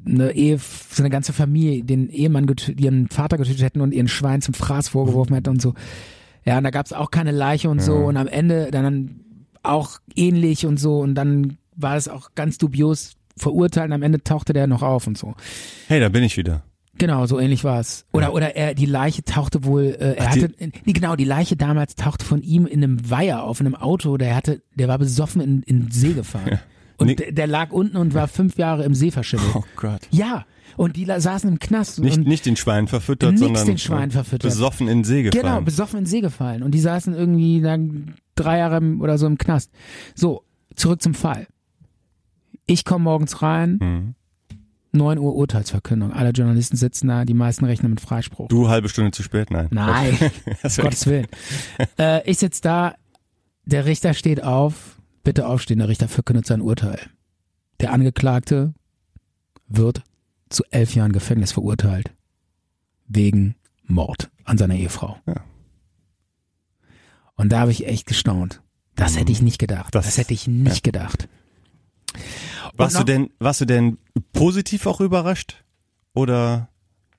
eine 0.05 0.31
Ehe, 0.34 0.59
so 0.59 1.01
eine 1.01 1.09
ganze 1.09 1.34
Familie 1.34 1.84
den 1.84 2.09
Ehemann, 2.09 2.45
getö- 2.45 2.79
ihren 2.79 3.07
Vater 3.07 3.38
getötet 3.38 3.63
hätten 3.63 3.81
und 3.81 3.93
ihren 3.93 4.07
Schwein 4.07 4.41
zum 4.41 4.53
Fraß 4.53 4.89
vorgeworfen 4.89 5.34
hätten 5.34 5.49
und 5.49 5.61
so. 5.61 5.73
Ja, 6.45 6.57
und 6.59 6.65
da 6.65 6.69
gab 6.69 6.86
es 6.86 6.93
auch 6.93 7.09
keine 7.09 7.31
Leiche 7.31 7.69
und 7.69 7.81
so 7.81 7.95
und 7.95 8.17
am 8.17 8.27
Ende 8.27 8.69
dann 8.69 9.21
auch 9.63 9.99
ähnlich 10.15 10.65
und 10.67 10.77
so 10.77 10.99
und 10.99 11.15
dann 11.15 11.57
war 11.75 11.95
es 11.95 12.09
auch 12.09 12.36
ganz 12.36 12.57
dubios 12.59 13.13
verurteilt 13.38 13.88
und 13.88 13.93
am 13.93 14.03
Ende 14.03 14.23
tauchte 14.23 14.53
der 14.53 14.67
noch 14.67 14.81
auf 14.81 15.07
und 15.07 15.17
so. 15.17 15.34
hey, 15.88 15.99
da 15.99 16.09
bin 16.09 16.23
ich 16.23 16.38
wieder. 16.38 16.63
Genau, 16.99 17.25
so 17.25 17.39
ähnlich 17.39 17.63
war 17.63 17.79
es. 17.79 18.05
Oder 18.13 18.34
oder 18.34 18.55
er 18.55 18.75
die 18.75 18.86
Leiche 18.86 19.23
tauchte 19.23 19.63
wohl, 19.63 19.86
äh, 19.99 20.13
er 20.15 20.27
Ach, 20.29 20.34
die- 20.34 20.43
hatte 20.43 20.53
nee, 20.86 20.93
genau, 20.93 21.15
die 21.15 21.23
Leiche 21.25 21.55
damals 21.55 21.95
tauchte 21.95 22.23
von 22.23 22.43
ihm 22.43 22.67
in 22.67 22.84
einem 22.84 23.09
Weiher 23.09 23.43
auf 23.43 23.59
in 23.59 23.65
einem 23.65 23.75
Auto, 23.75 24.17
der 24.17 24.36
hatte, 24.36 24.61
der 24.75 24.88
war 24.88 24.99
besoffen 24.99 25.41
in, 25.41 25.63
in 25.63 25.79
den 25.86 25.91
See 25.91 26.13
gefahren. 26.13 26.59
Und 26.97 27.07
Nee. 27.07 27.15
der, 27.15 27.31
der 27.31 27.47
lag 27.47 27.71
unten 27.71 27.97
und 27.97 28.13
war 28.13 28.27
fünf 28.27 28.57
Jahre 28.59 28.84
im 28.84 28.93
See 28.93 29.09
verschimmelt. 29.09 29.49
Oh 29.55 29.63
Gott. 29.75 30.01
Ja. 30.11 30.45
Und 30.77 30.95
die 30.95 31.05
saßen 31.05 31.49
im 31.49 31.57
Knast 31.59 31.99
Nicht, 31.99 32.19
nicht 32.25 32.45
den 32.45 32.55
Schwein 32.55 32.88
verfüttert, 32.88 33.31
Nix 33.31 33.41
sondern 33.41 33.65
den 33.65 33.77
Schwein 33.79 34.11
verfüttert. 34.11 34.51
besoffen 34.51 34.88
in 34.88 34.99
den 34.99 35.03
See 35.03 35.23
gefallen. 35.23 35.43
Genau, 35.43 35.61
besoffen 35.61 35.97
in 35.97 36.03
den 36.05 36.09
See 36.09 36.21
gefallen. 36.21 36.61
Und 36.63 36.71
die 36.71 36.79
saßen 36.79 37.13
irgendwie 37.15 37.61
dann 37.61 38.13
drei 38.36 38.59
Jahre 38.59 38.79
oder 38.99 39.17
so 39.17 39.25
im 39.27 39.38
Knast. 39.39 39.71
So, 40.15 40.43
zurück 40.75 41.01
zum 41.01 41.13
Fall. 41.15 41.47
Ich 42.66 42.86
komme 42.86 43.03
morgens 43.03 43.41
rein, 43.41 43.78
Mhm. 43.82 44.16
9 44.95 45.18
Uhr 45.18 45.36
Urteilsverkündung. 45.36 46.14
Alle 46.14 46.30
Journalisten 46.30 46.78
sitzen 46.78 47.07
da, 47.07 47.26
die 47.26 47.34
meisten 47.34 47.66
rechnen 47.66 47.89
mit 47.89 47.99
Freispruch. 48.01 48.47
Du 48.49 48.70
halbe 48.70 48.89
Stunde 48.89 49.09
zu 49.11 49.24
spät, 49.24 49.49
nein. 49.49 49.68
Nein, 49.72 50.18
Gottes 50.78 51.07
Willen. 51.07 51.28
Äh, 51.97 52.30
ich 52.30 52.38
sitz 52.38 52.61
da, 52.61 52.95
der 53.66 53.86
Richter 53.86 54.14
steht 54.14 54.43
auf, 54.43 54.99
Bitte 55.24 55.47
aufstehen, 55.47 55.80
der 55.80 55.88
Richter 55.88 56.09
verkündet 56.09 56.45
sein 56.45 56.59
Urteil. 56.61 56.99
Der 57.80 57.93
Angeklagte 57.93 58.74
wird 59.68 60.03
zu 60.49 60.64
elf 60.70 60.93
Jahren 60.95 61.14
Gefängnis 61.14 61.53
verurteilt. 61.53 62.11
Wegen 63.07 63.55
Mord 63.86 64.30
an 64.43 64.57
seiner 64.57 64.76
Ehefrau. 64.76 65.18
Ja. 65.26 65.36
Und 67.36 67.49
da 67.53 67.61
habe 67.61 67.72
ich 67.72 67.88
echt 67.88 68.05
gestaunt. 68.05 68.61
Das 68.95 69.18
hätte 69.18 69.32
ich 69.32 69.41
nicht 69.41 69.59
gedacht. 69.59 69.95
Das, 69.95 70.05
Das- 70.05 70.18
hätte 70.18 70.34
ich 70.34 70.45
nicht 70.47 70.84
gedacht. 70.84 71.30
Warst 72.74 72.99
du 72.99 73.03
denn, 73.03 73.30
warst 73.39 73.61
du 73.61 73.65
denn 73.65 73.97
positiv 74.32 74.86
auch 74.88 74.99
überrascht? 75.01 75.63
Oder 76.13 76.69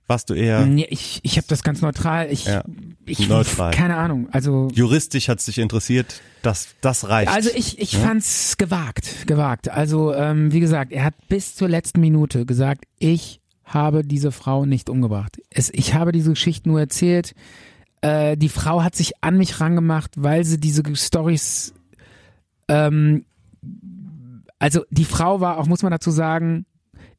warst 0.07 0.28
du 0.30 0.34
eher 0.34 0.66
Nee, 0.66 0.86
ich 0.90 1.20
ich 1.22 1.36
habe 1.36 1.46
das 1.48 1.62
ganz 1.62 1.80
neutral. 1.80 2.30
Ich, 2.30 2.44
Ja, 2.44 2.64
ich 3.07 3.28
neutral. 3.28 3.72
keine 3.72 3.96
Ahnung. 3.96 4.28
Also 4.32 4.68
juristisch 4.74 5.28
hat 5.28 5.38
es 5.38 5.46
dich 5.46 5.59
interessiert? 5.59 6.20
Das, 6.42 6.74
das 6.80 7.09
reicht. 7.09 7.32
Also 7.32 7.50
ich, 7.55 7.78
ich 7.78 7.96
fand's 7.96 8.57
gewagt, 8.59 9.26
gewagt. 9.26 9.68
Also 9.70 10.12
ähm, 10.12 10.52
wie 10.52 10.61
gesagt, 10.61 10.92
er 10.92 11.05
hat 11.05 11.14
bis 11.28 11.55
zur 11.55 11.68
letzten 11.68 12.00
Minute 12.00 12.44
gesagt, 12.44 12.84
ich 12.98 13.40
habe 13.64 14.05
diese 14.05 14.30
Frau 14.30 14.66
nicht 14.66 14.90
umgebracht. 14.90 15.40
Es, 15.50 15.70
ich 15.72 15.94
habe 15.94 16.12
diese 16.12 16.30
Geschichte 16.30 16.68
nur 16.68 16.80
erzählt. 16.80 17.34
Äh, 18.02 18.36
die 18.36 18.50
Frau 18.50 18.82
hat 18.82 18.94
sich 18.94 19.22
an 19.22 19.38
mich 19.38 19.61
rangemacht, 19.61 20.11
weil 20.16 20.44
sie 20.44 20.61
diese 20.61 20.82
Stories. 20.94 21.72
Ähm, 22.68 23.24
also 24.64 24.86
die 24.88 25.04
Frau 25.04 25.42
war 25.42 25.58
auch, 25.58 25.66
muss 25.66 25.82
man 25.82 25.92
dazu 25.92 26.10
sagen, 26.10 26.64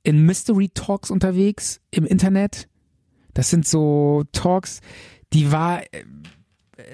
in 0.02 0.26
Mystery 0.26 0.70
Talks 0.74 1.12
unterwegs 1.12 1.80
im 1.92 2.04
Internet. 2.04 2.68
Das 3.36 3.52
sind 3.52 3.68
so 3.68 4.24
Talks, 4.32 4.82
die 5.32 5.52
war 5.52 5.84
äh, 5.84 5.86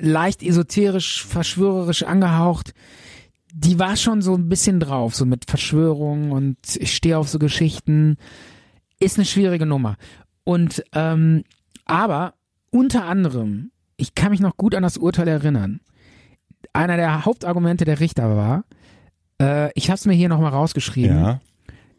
leicht 0.01 0.43
esoterisch, 0.43 1.25
verschwörerisch 1.25 2.03
angehaucht. 2.03 2.73
Die 3.53 3.79
war 3.79 3.95
schon 3.95 4.21
so 4.21 4.35
ein 4.35 4.49
bisschen 4.49 4.81
drauf, 4.81 5.15
so 5.15 5.25
mit 5.25 5.49
Verschwörungen 5.49 6.33
und 6.33 6.57
ich 6.75 6.97
stehe 6.97 7.17
auf 7.17 7.29
so 7.29 7.39
Geschichten. 7.39 8.17
Ist 8.99 9.17
eine 9.17 9.25
schwierige 9.25 9.65
Nummer. 9.65 9.95
Und 10.43 10.83
ähm, 10.91 11.45
aber 11.85 12.33
unter 12.71 13.05
anderem, 13.05 13.71
ich 13.95 14.15
kann 14.15 14.31
mich 14.31 14.41
noch 14.41 14.57
gut 14.57 14.75
an 14.75 14.83
das 14.83 14.97
Urteil 14.97 15.29
erinnern. 15.29 15.79
Einer 16.73 16.97
der 16.97 17.23
Hauptargumente 17.23 17.85
der 17.85 18.01
Richter 18.01 18.35
war, 18.35 18.65
äh, 19.41 19.71
ich 19.75 19.89
habe 19.89 19.95
es 19.95 20.05
mir 20.05 20.13
hier 20.13 20.29
nochmal 20.29 20.51
rausgeschrieben 20.51 21.17
ja. 21.17 21.41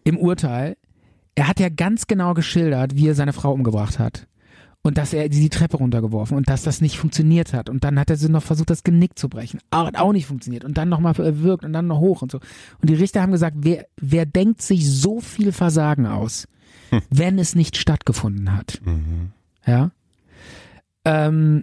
im 0.04 0.16
Urteil, 0.16 0.76
er 1.34 1.48
hat 1.48 1.60
ja 1.60 1.68
ganz 1.68 2.06
genau 2.06 2.34
geschildert, 2.34 2.96
wie 2.96 3.08
er 3.08 3.14
seine 3.14 3.32
Frau 3.32 3.52
umgebracht 3.52 3.98
hat. 3.98 4.26
Und 4.84 4.98
dass 4.98 5.12
er 5.12 5.28
die 5.28 5.48
Treppe 5.48 5.76
runtergeworfen 5.76 6.36
und 6.36 6.50
dass 6.50 6.64
das 6.64 6.80
nicht 6.80 6.98
funktioniert 6.98 7.52
hat. 7.52 7.70
Und 7.70 7.84
dann 7.84 8.00
hat 8.00 8.10
er 8.10 8.16
sie 8.16 8.28
noch 8.28 8.42
versucht, 8.42 8.68
das 8.68 8.82
Genick 8.82 9.16
zu 9.16 9.28
brechen. 9.28 9.60
Aber 9.70 9.86
Hat 9.86 9.96
auch 9.96 10.12
nicht 10.12 10.26
funktioniert. 10.26 10.64
Und 10.64 10.76
dann 10.76 10.88
nochmal 10.88 11.14
erwürgt 11.20 11.64
und 11.64 11.72
dann 11.72 11.86
noch 11.86 12.00
hoch 12.00 12.20
und 12.20 12.32
so. 12.32 12.40
Und 12.80 12.90
die 12.90 12.94
Richter 12.94 13.22
haben 13.22 13.30
gesagt, 13.30 13.58
wer, 13.60 13.86
wer 13.96 14.26
denkt 14.26 14.60
sich 14.60 14.90
so 14.90 15.20
viel 15.20 15.52
Versagen 15.52 16.06
aus, 16.06 16.48
wenn 17.10 17.38
es 17.38 17.54
nicht 17.54 17.76
stattgefunden 17.76 18.56
hat? 18.56 18.80
Ja. 19.64 19.92
Ähm, 21.04 21.62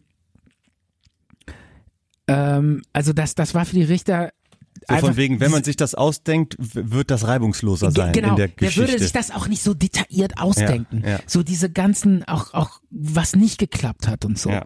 ähm, 2.27 2.81
also 2.93 3.11
das, 3.11 3.35
das 3.35 3.53
war 3.53 3.65
für 3.65 3.75
die 3.75 3.83
Richter 3.83 4.31
So 4.89 4.97
von 4.97 5.17
wegen, 5.17 5.39
wenn 5.39 5.51
man 5.51 5.63
sich 5.63 5.75
das 5.75 5.95
ausdenkt, 5.95 6.55
wird 6.59 7.11
das 7.11 7.27
reibungsloser 7.27 7.91
sein 7.91 8.11
Ge- 8.13 8.21
genau, 8.21 8.33
in 8.33 8.37
der 8.37 8.47
der 8.47 8.55
Geschichte. 8.55 8.87
würde 8.91 8.99
sich 8.99 9.11
das 9.11 9.31
auch 9.31 9.47
nicht 9.47 9.63
so 9.63 9.73
detailliert 9.73 10.37
ausdenken. 10.39 11.01
Ja, 11.03 11.09
ja. 11.11 11.19
So 11.27 11.43
diese 11.43 11.69
ganzen, 11.69 12.23
auch, 12.27 12.53
auch 12.53 12.81
was 12.89 13.35
nicht 13.35 13.57
geklappt 13.59 14.07
hat 14.07 14.25
und 14.25 14.37
so. 14.37 14.49
ja. 14.49 14.65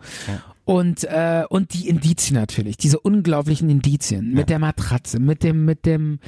Und, 0.65 1.03
äh, 1.03 1.43
und 1.49 1.73
die 1.73 1.89
Indizien 1.89 2.35
natürlich, 2.39 2.77
diese 2.77 2.97
unglaublichen 2.99 3.69
Indizien 3.69 4.31
mit 4.31 4.49
der 4.49 4.59
Matratze, 4.59 5.19
mit 5.19 5.43
dem, 5.43 5.65
mit 5.65 5.85
dem, 5.85 6.19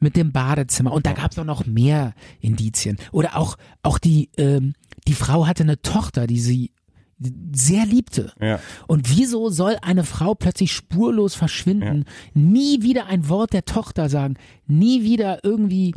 mit 0.00 0.16
dem 0.16 0.32
Badezimmer. 0.32 0.92
Und 0.92 1.06
da 1.06 1.12
gab 1.12 1.30
es 1.30 1.38
auch 1.38 1.44
noch 1.44 1.64
mehr 1.64 2.12
Indizien. 2.40 2.98
Oder 3.12 3.36
auch, 3.36 3.56
auch 3.84 3.98
die, 4.00 4.30
ähm, 4.36 4.74
die 5.06 5.14
Frau 5.14 5.46
hatte 5.46 5.62
eine 5.62 5.80
Tochter, 5.80 6.26
die 6.26 6.40
sie 6.40 6.72
sehr 7.54 7.86
liebte. 7.86 8.32
Ja. 8.40 8.60
Und 8.86 9.16
wieso 9.16 9.48
soll 9.50 9.76
eine 9.82 10.04
Frau 10.04 10.34
plötzlich 10.34 10.72
spurlos 10.72 11.34
verschwinden, 11.34 12.04
nie 12.34 12.82
wieder 12.82 13.06
ein 13.06 13.28
Wort 13.28 13.52
der 13.52 13.64
Tochter 13.64 14.08
sagen, 14.08 14.36
nie 14.66 15.02
wieder 15.04 15.44
irgendwie, 15.44 15.94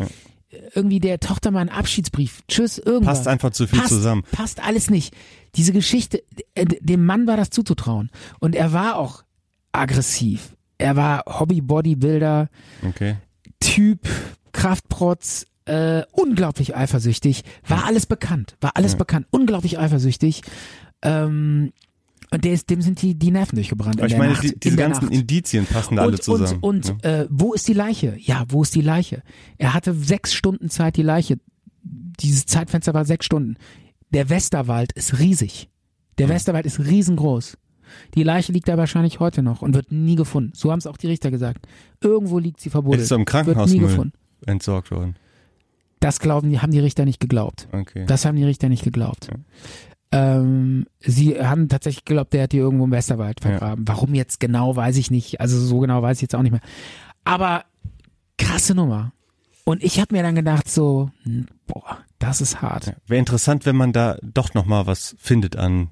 irgendwie 0.73 0.99
der 0.99 1.19
Tochter 1.19 1.51
mal 1.51 1.61
einen 1.61 1.69
Abschiedsbrief, 1.69 2.41
tschüss, 2.47 2.77
irgendwas. 2.77 3.19
Passt 3.19 3.27
einfach 3.27 3.51
zu 3.51 3.67
viel 3.67 3.79
passt, 3.79 3.89
zusammen. 3.89 4.23
Passt 4.31 4.63
alles 4.63 4.89
nicht. 4.89 5.13
Diese 5.55 5.73
Geschichte, 5.73 6.23
äh, 6.55 6.65
dem 6.65 7.05
Mann 7.05 7.27
war 7.27 7.37
das 7.37 7.49
zuzutrauen. 7.49 8.09
Und 8.39 8.55
er 8.55 8.73
war 8.73 8.97
auch 8.97 9.23
aggressiv. 9.71 10.55
Er 10.77 10.95
war 10.95 11.23
Hobby-Bodybuilder, 11.27 12.49
Okay. 12.87 13.17
Typ, 13.59 14.07
Kraftprotz, 14.51 15.47
äh, 15.65 16.03
unglaublich 16.11 16.75
eifersüchtig. 16.75 17.43
War 17.67 17.85
alles 17.85 18.05
bekannt, 18.05 18.55
war 18.61 18.71
alles 18.75 18.95
bekannt, 18.95 19.27
unglaublich 19.31 19.79
eifersüchtig. 19.79 20.41
Ähm, 21.01 21.71
und 22.29 22.43
der 22.43 22.53
ist, 22.53 22.69
dem 22.69 22.81
sind 22.81 23.01
die, 23.01 23.15
die 23.15 23.31
Nerven 23.31 23.55
durchgebrannt. 23.55 23.97
Aber 23.97 24.07
ich 24.07 24.11
der 24.13 24.19
meine, 24.19 24.33
Nacht, 24.33 24.43
die, 24.43 24.59
diese 24.59 24.75
ganzen 24.75 25.05
Nacht. 25.05 25.13
Indizien 25.13 25.65
passen 25.65 25.95
da 25.95 26.01
alle 26.01 26.11
Und, 26.11 26.23
zusammen. 26.23 26.59
und, 26.61 26.89
und 26.89 27.03
ne? 27.03 27.21
äh, 27.21 27.27
wo 27.29 27.53
ist 27.53 27.67
die 27.67 27.73
Leiche? 27.73 28.17
Ja, 28.19 28.43
wo 28.49 28.63
ist 28.63 28.75
die 28.75 28.81
Leiche? 28.81 29.23
Er 29.57 29.73
hatte 29.73 29.93
sechs 29.93 30.33
Stunden 30.33 30.69
Zeit, 30.69 30.97
die 30.97 31.03
Leiche. 31.03 31.37
Dieses 31.83 32.45
Zeitfenster 32.45 32.93
war 32.93 33.05
sechs 33.05 33.25
Stunden. 33.25 33.55
Der 34.09 34.29
Westerwald 34.29 34.91
ist 34.93 35.19
riesig. 35.19 35.69
Der 36.17 36.27
Westerwald 36.29 36.65
ist 36.65 36.79
riesengroß. 36.79 37.57
Die 38.15 38.23
Leiche 38.23 38.51
liegt 38.51 38.67
da 38.67 38.77
wahrscheinlich 38.77 39.19
heute 39.19 39.43
noch 39.43 39.61
und 39.61 39.73
wird 39.73 39.91
nie 39.91 40.15
gefunden. 40.15 40.51
So 40.53 40.71
haben 40.71 40.79
es 40.79 40.87
auch 40.87 40.97
die 40.97 41.07
Richter 41.07 41.31
gesagt. 41.31 41.67
Irgendwo 42.01 42.39
liegt 42.39 42.59
sie 42.59 42.69
verbuddelt. 42.69 43.03
Ist 43.03 43.09
so 43.09 43.15
im 43.15 43.25
wird 43.25 43.67
nie 43.67 43.79
gefunden. 43.79 44.13
entsorgt 44.45 44.91
worden. 44.91 45.15
Das 45.99 46.19
glauben 46.19 46.49
die, 46.49 46.59
haben 46.59 46.71
die 46.71 46.79
Richter 46.79 47.05
nicht 47.05 47.19
geglaubt. 47.19 47.67
Okay. 47.71 48.05
Das 48.05 48.25
haben 48.25 48.35
die 48.35 48.43
Richter 48.43 48.69
nicht 48.69 48.83
geglaubt. 48.83 49.29
Ähm, 50.11 50.85
sie 50.99 51.39
haben 51.41 51.67
tatsächlich 51.67 52.05
geglaubt, 52.05 52.33
der 52.33 52.43
hat 52.43 52.51
die 52.53 52.57
irgendwo 52.57 52.85
im 52.85 52.91
Westerwald 52.91 53.41
vergraben. 53.41 53.87
Warum 53.87 54.13
jetzt 54.13 54.39
genau, 54.39 54.75
weiß 54.75 54.97
ich 54.97 55.11
nicht. 55.11 55.41
Also 55.41 55.59
so 55.59 55.79
genau 55.79 56.01
weiß 56.01 56.17
ich 56.17 56.21
jetzt 56.21 56.35
auch 56.35 56.41
nicht 56.41 56.51
mehr. 56.51 56.61
Aber 57.25 57.65
krasse 58.37 58.73
Nummer. 58.73 59.11
Und 59.65 59.83
ich 59.83 59.99
habe 59.99 60.15
mir 60.15 60.23
dann 60.23 60.35
gedacht 60.35 60.69
so, 60.69 61.11
hm, 61.23 61.47
boah, 61.65 61.97
das 62.19 62.39
ist 62.39 62.61
hart. 62.61 62.95
Wäre 63.05 63.19
interessant, 63.19 63.65
wenn 63.65 63.75
man 63.75 63.91
da 63.91 64.17
doch 64.23 64.53
noch 64.53 64.65
mal 64.65 64.87
was 64.87 65.15
findet 65.19 65.57
an 65.57 65.89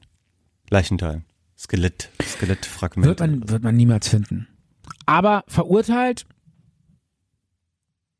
Leichenteilen. 0.69 1.25
Skelett, 1.57 2.09
Skelettfragmente. 2.21 3.09
Wird 3.09 3.19
man, 3.19 3.49
wird 3.49 3.63
man 3.63 3.75
niemals 3.75 4.07
finden. 4.07 4.47
Aber 5.05 5.43
verurteilt 5.47 6.25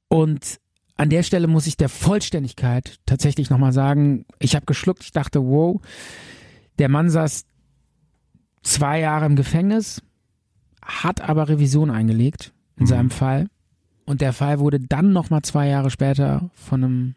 und 0.07 0.59
an 0.97 1.09
der 1.09 1.23
Stelle 1.23 1.47
muss 1.47 1.67
ich 1.67 1.77
der 1.77 1.89
Vollständigkeit 1.89 2.99
tatsächlich 3.05 3.49
nochmal 3.49 3.73
sagen, 3.73 4.25
ich 4.39 4.55
habe 4.55 4.65
geschluckt, 4.65 5.03
ich 5.03 5.11
dachte, 5.11 5.43
wow, 5.43 5.81
der 6.79 6.89
Mann 6.89 7.09
saß 7.09 7.45
zwei 8.63 8.99
Jahre 8.99 9.25
im 9.25 9.35
Gefängnis, 9.35 10.01
hat 10.81 11.21
aber 11.21 11.49
Revision 11.49 11.89
eingelegt 11.91 12.53
in 12.77 12.85
seinem 12.85 13.09
Fall. 13.09 13.47
Und 14.05 14.21
der 14.21 14.33
Fall 14.33 14.59
wurde 14.59 14.79
dann 14.79 15.13
nochmal 15.13 15.41
zwei 15.41 15.67
Jahre 15.67 15.89
später 15.89 16.49
von 16.53 16.83
einem 16.83 17.15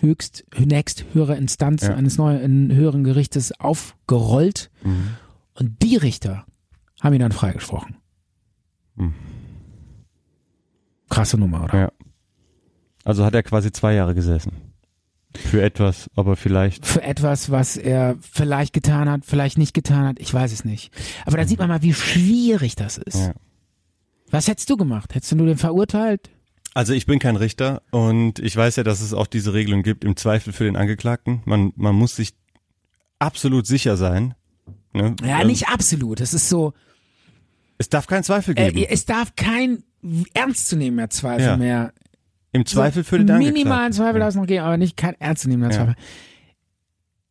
höchst, 0.00 0.44
nächst 0.58 1.04
höhere 1.14 1.36
Instanz 1.36 1.82
Ja. 1.82 1.94
eines 1.94 2.18
neuen 2.18 2.72
höheren 2.74 3.04
Gerichtes 3.04 3.58
aufgerollt. 3.58 4.70
Mhm. 4.84 5.16
Und 5.54 5.82
die 5.82 5.96
Richter 5.96 6.44
haben 7.00 7.14
ihn 7.14 7.20
dann 7.20 7.32
freigesprochen. 7.32 7.96
Mhm. 8.96 9.14
Krasse 11.08 11.38
Nummer, 11.38 11.64
oder? 11.64 11.78
Ja. 11.78 11.92
Also 13.08 13.24
hat 13.24 13.34
er 13.34 13.42
quasi 13.42 13.72
zwei 13.72 13.94
Jahre 13.94 14.14
gesessen. 14.14 14.52
Für 15.34 15.62
etwas, 15.62 16.10
aber 16.14 16.36
vielleicht. 16.36 16.84
Für 16.86 17.02
etwas, 17.02 17.50
was 17.50 17.76
er 17.78 18.16
vielleicht 18.20 18.72
getan 18.74 19.08
hat, 19.10 19.24
vielleicht 19.24 19.56
nicht 19.56 19.72
getan 19.72 20.06
hat, 20.06 20.18
ich 20.18 20.32
weiß 20.32 20.52
es 20.52 20.64
nicht. 20.66 20.92
Aber 21.24 21.38
da 21.38 21.46
sieht 21.46 21.58
man 21.58 21.68
mal, 21.68 21.80
wie 21.82 21.94
schwierig 21.94 22.76
das 22.76 22.98
ist. 22.98 23.16
Ja. 23.16 23.32
Was 24.30 24.46
hättest 24.48 24.68
du 24.68 24.76
gemacht? 24.76 25.14
Hättest 25.14 25.32
du 25.32 25.36
den 25.36 25.56
verurteilt? 25.56 26.28
Also 26.74 26.92
ich 26.92 27.06
bin 27.06 27.18
kein 27.18 27.36
Richter 27.36 27.80
und 27.90 28.40
ich 28.40 28.54
weiß 28.54 28.76
ja, 28.76 28.82
dass 28.84 29.00
es 29.00 29.14
auch 29.14 29.26
diese 29.26 29.54
Regelung 29.54 29.82
gibt, 29.82 30.04
im 30.04 30.16
Zweifel 30.16 30.52
für 30.52 30.64
den 30.64 30.76
Angeklagten. 30.76 31.40
Man, 31.46 31.72
man 31.76 31.94
muss 31.94 32.14
sich 32.16 32.34
absolut 33.18 33.66
sicher 33.66 33.96
sein. 33.96 34.34
Ne? 34.92 35.16
Ja, 35.24 35.40
Ähm, 35.40 35.46
nicht 35.46 35.68
absolut. 35.68 36.20
Es 36.20 36.34
ist 36.34 36.48
so, 36.50 36.74
Es 37.78 37.88
darf 37.88 38.06
keinen 38.06 38.22
Zweifel 38.22 38.54
geben. 38.54 38.76
äh, 38.76 38.86
es 38.90 39.06
darf 39.06 39.34
kein 39.34 39.82
ernstzunehmender 40.34 41.08
Zweifel 41.10 41.46
Ja. 41.46 41.56
mehr. 41.56 41.92
Im 42.52 42.64
Zweifel 42.66 43.02
so 43.04 43.08
für 43.10 43.18
den 43.18 43.30
Angeklagten. 43.30 43.54
Minimalen 43.62 43.92
Zweifel 43.92 44.20
darf 44.20 44.30
es 44.30 44.34
noch 44.34 44.46
geben, 44.46 44.64
aber 44.64 44.76
nicht 44.78 44.96
kein 44.96 45.14
ernstzunehmender 45.20 45.74
Ja. 45.74 45.84
Zweifel. 45.84 45.94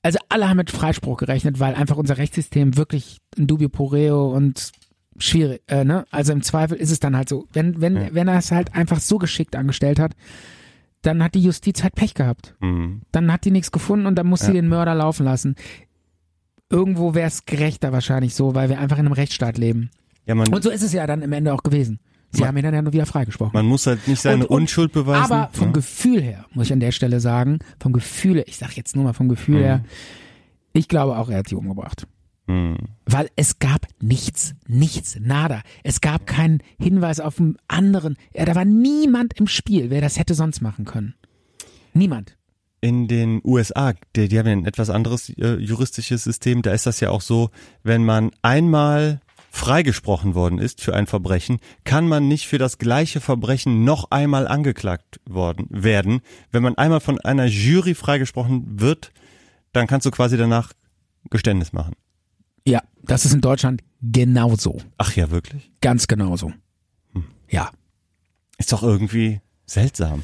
Also 0.04 0.20
alle 0.30 0.48
haben 0.50 0.58
mit 0.58 0.72
Freispruch 0.72 1.18
gerechnet, 1.18 1.60
weil 1.60 1.76
einfach 1.76 1.98
unser 1.98 2.18
Rechtssystem 2.18 2.78
wirklich 2.78 3.18
ein 3.38 3.48
dubio 3.48 3.68
pro 3.68 3.86
reo 3.86 4.32
und 4.34 4.72
schwierig, 5.18 5.64
äh, 5.68 5.84
ne? 5.84 6.06
Also 6.12 6.32
im 6.34 6.44
Zweifel 6.44 6.78
ist 6.78 6.92
es 6.92 7.00
dann 7.00 7.18
halt 7.18 7.28
so. 7.28 7.48
Wenn, 7.52 7.82
wenn, 7.82 7.96
Ja. 7.96 8.08
wenn 8.12 8.28
er 8.28 8.38
es 8.38 8.52
halt 8.52 8.76
einfach 8.76 9.00
so 9.00 9.18
geschickt 9.18 9.56
angestellt 9.56 10.00
hat, 10.00 10.14
dann 11.02 11.24
hat 11.24 11.36
die 11.36 11.42
Justiz 11.42 11.84
halt 11.84 11.96
Pech 11.96 12.14
gehabt. 12.14 12.56
Mhm. 12.60 13.02
Dann 13.12 13.32
hat 13.32 13.44
die 13.46 13.52
nichts 13.52 13.72
gefunden 13.72 14.06
und 14.06 14.16
dann 14.16 14.28
muss 14.28 14.42
sie 14.42 14.48
Ja. 14.48 14.54
den 14.54 14.68
Mörder 14.70 14.94
laufen 14.96 15.26
lassen. 15.26 15.56
Irgendwo 16.70 17.14
wäre 17.14 17.28
es 17.28 17.46
gerechter 17.46 17.92
wahrscheinlich 17.92 18.36
so, 18.36 18.54
weil 18.56 18.70
wir 18.70 18.80
einfach 18.80 18.98
in 18.98 19.06
einem 19.06 19.14
Rechtsstaat 19.14 19.58
leben. 19.58 19.90
Ja, 20.26 20.36
Und 20.36 20.64
so 20.64 20.70
ist 20.70 20.84
es 20.84 20.92
ja 20.94 21.08
dann 21.08 21.22
im 21.22 21.32
Ende 21.32 21.54
auch 21.54 21.64
gewesen. 21.64 22.00
Sie 22.32 22.46
haben 22.46 22.58
ihn 22.58 22.64
dann 22.64 22.74
ja 22.74 22.82
nur 22.82 22.94
wieder 22.94 23.06
freigesprochen. 23.06 23.52
Man 23.54 23.66
muss 23.66 23.88
halt 23.88 24.08
nicht 24.08 24.22
seine 24.22 24.44
Und- 24.46 24.50
und- 24.52 24.62
Unschuld 24.64 24.92
beweisen. 24.92 25.32
Aber 25.32 25.50
vom 25.54 25.68
ne? 25.68 25.74
Gefühl 25.74 26.22
her, 26.22 26.46
muss 26.54 26.68
ich 26.68 26.74
an 26.74 26.80
der 26.80 26.92
Stelle 26.92 27.20
sagen, 27.20 27.60
vom 27.80 27.94
Gefühl 27.94 28.44
ich 28.48 28.58
sag 28.58 28.76
jetzt 28.76 28.96
nur 28.96 29.06
mal 29.06 29.14
vom 29.14 29.30
Gefühl 29.30 29.60
Mhm. 29.60 29.64
her, 29.64 29.84
ich 30.74 30.88
glaube 30.88 31.18
auch, 31.18 31.30
er 31.30 31.40
hat 31.40 31.48
sie 31.50 31.56
umgebracht. 31.56 32.06
Hm. 32.48 32.78
Weil 33.06 33.30
es 33.36 33.60
gab 33.60 33.88
nichts, 34.02 34.54
nichts, 34.68 35.18
nada. 35.20 35.62
Es 35.84 36.00
gab 36.02 36.26
keinen 36.28 36.60
Hinweis 36.80 37.20
auf 37.20 37.40
einen 37.40 37.58
anderen. 37.68 38.16
Ja, 38.34 38.46
da 38.46 38.56
war 38.56 38.64
niemand 38.66 39.34
im 39.40 39.48
Spiel, 39.48 39.90
wer 39.90 40.00
das 40.02 40.18
hätte 40.18 40.34
sonst 40.34 40.62
machen 40.62 40.86
können. 40.86 41.16
Niemand. 41.94 42.38
In 42.80 43.08
den 43.08 43.42
USA, 43.44 43.94
die, 44.16 44.28
die 44.30 44.38
haben 44.38 44.46
ja 44.46 44.52
ein 44.54 44.66
etwas 44.66 44.90
anderes 44.90 45.30
äh, 45.30 45.56
juristisches 45.56 46.24
System, 46.24 46.62
da 46.62 46.72
ist 46.72 46.86
das 46.86 47.00
ja 47.00 47.10
auch 47.10 47.22
so, 47.22 47.50
wenn 47.84 48.06
man 48.06 48.32
einmal 48.44 49.20
freigesprochen 49.58 50.36
worden 50.36 50.60
ist 50.60 50.82
für 50.82 50.94
ein 50.94 51.08
Verbrechen, 51.08 51.58
kann 51.84 52.08
man 52.08 52.28
nicht 52.28 52.48
für 52.48 52.58
das 52.58 52.78
gleiche 52.78 53.20
Verbrechen 53.20 53.84
noch 53.84 54.12
einmal 54.12 54.48
angeklagt 54.48 55.20
worden 55.28 55.68
werden. 55.70 56.22
Wenn 56.52 56.64
man 56.64 56.78
einmal 56.78 57.00
von 57.00 57.20
einer 57.20 57.46
Jury 57.46 57.96
freigesprochen 57.96 58.80
wird, 58.80 59.12
dann 59.74 59.88
kannst 59.88 60.06
du 60.06 60.12
quasi 60.12 60.38
danach 60.38 60.74
Geständnis 61.30 61.74
machen. 61.74 61.94
Ja, 62.66 62.82
das 63.02 63.26
ist 63.26 63.34
in 63.34 63.42
Deutschland 63.42 63.82
genauso. 64.02 64.80
Ach 64.98 65.16
ja, 65.16 65.32
wirklich? 65.32 65.72
Ganz 65.82 66.08
genauso. 66.08 66.54
Hm. 67.14 67.26
Ja. 67.50 67.72
Ist 68.58 68.72
doch 68.72 68.84
irgendwie 68.84 69.42
seltsam. 69.66 70.24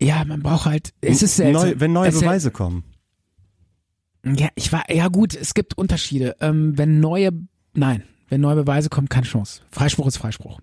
Ja, 0.00 0.24
man 0.24 0.42
braucht 0.42 0.66
halt, 0.66 0.92
es 1.00 1.22
ist 1.22 1.36
seltsam. 1.36 1.70
Neu, 1.70 1.74
wenn 1.78 1.92
neue 1.92 2.08
Es 2.08 2.20
Beweise 2.20 2.50
kommen. 2.50 2.84
Ja, 4.24 4.48
ich 4.56 4.72
war, 4.72 4.90
ja 4.92 5.08
gut, 5.08 5.34
es 5.34 5.54
gibt 5.54 5.78
Unterschiede. 5.78 6.36
Ähm, 6.40 6.76
wenn 6.76 7.00
neue, 7.00 7.30
nein, 7.76 8.02
wenn 8.28 8.40
neue 8.40 8.56
Beweise 8.56 8.88
kommen, 8.88 9.08
keine 9.08 9.26
Chance. 9.26 9.62
Freispruch 9.70 10.06
ist 10.06 10.16
Freispruch. 10.16 10.60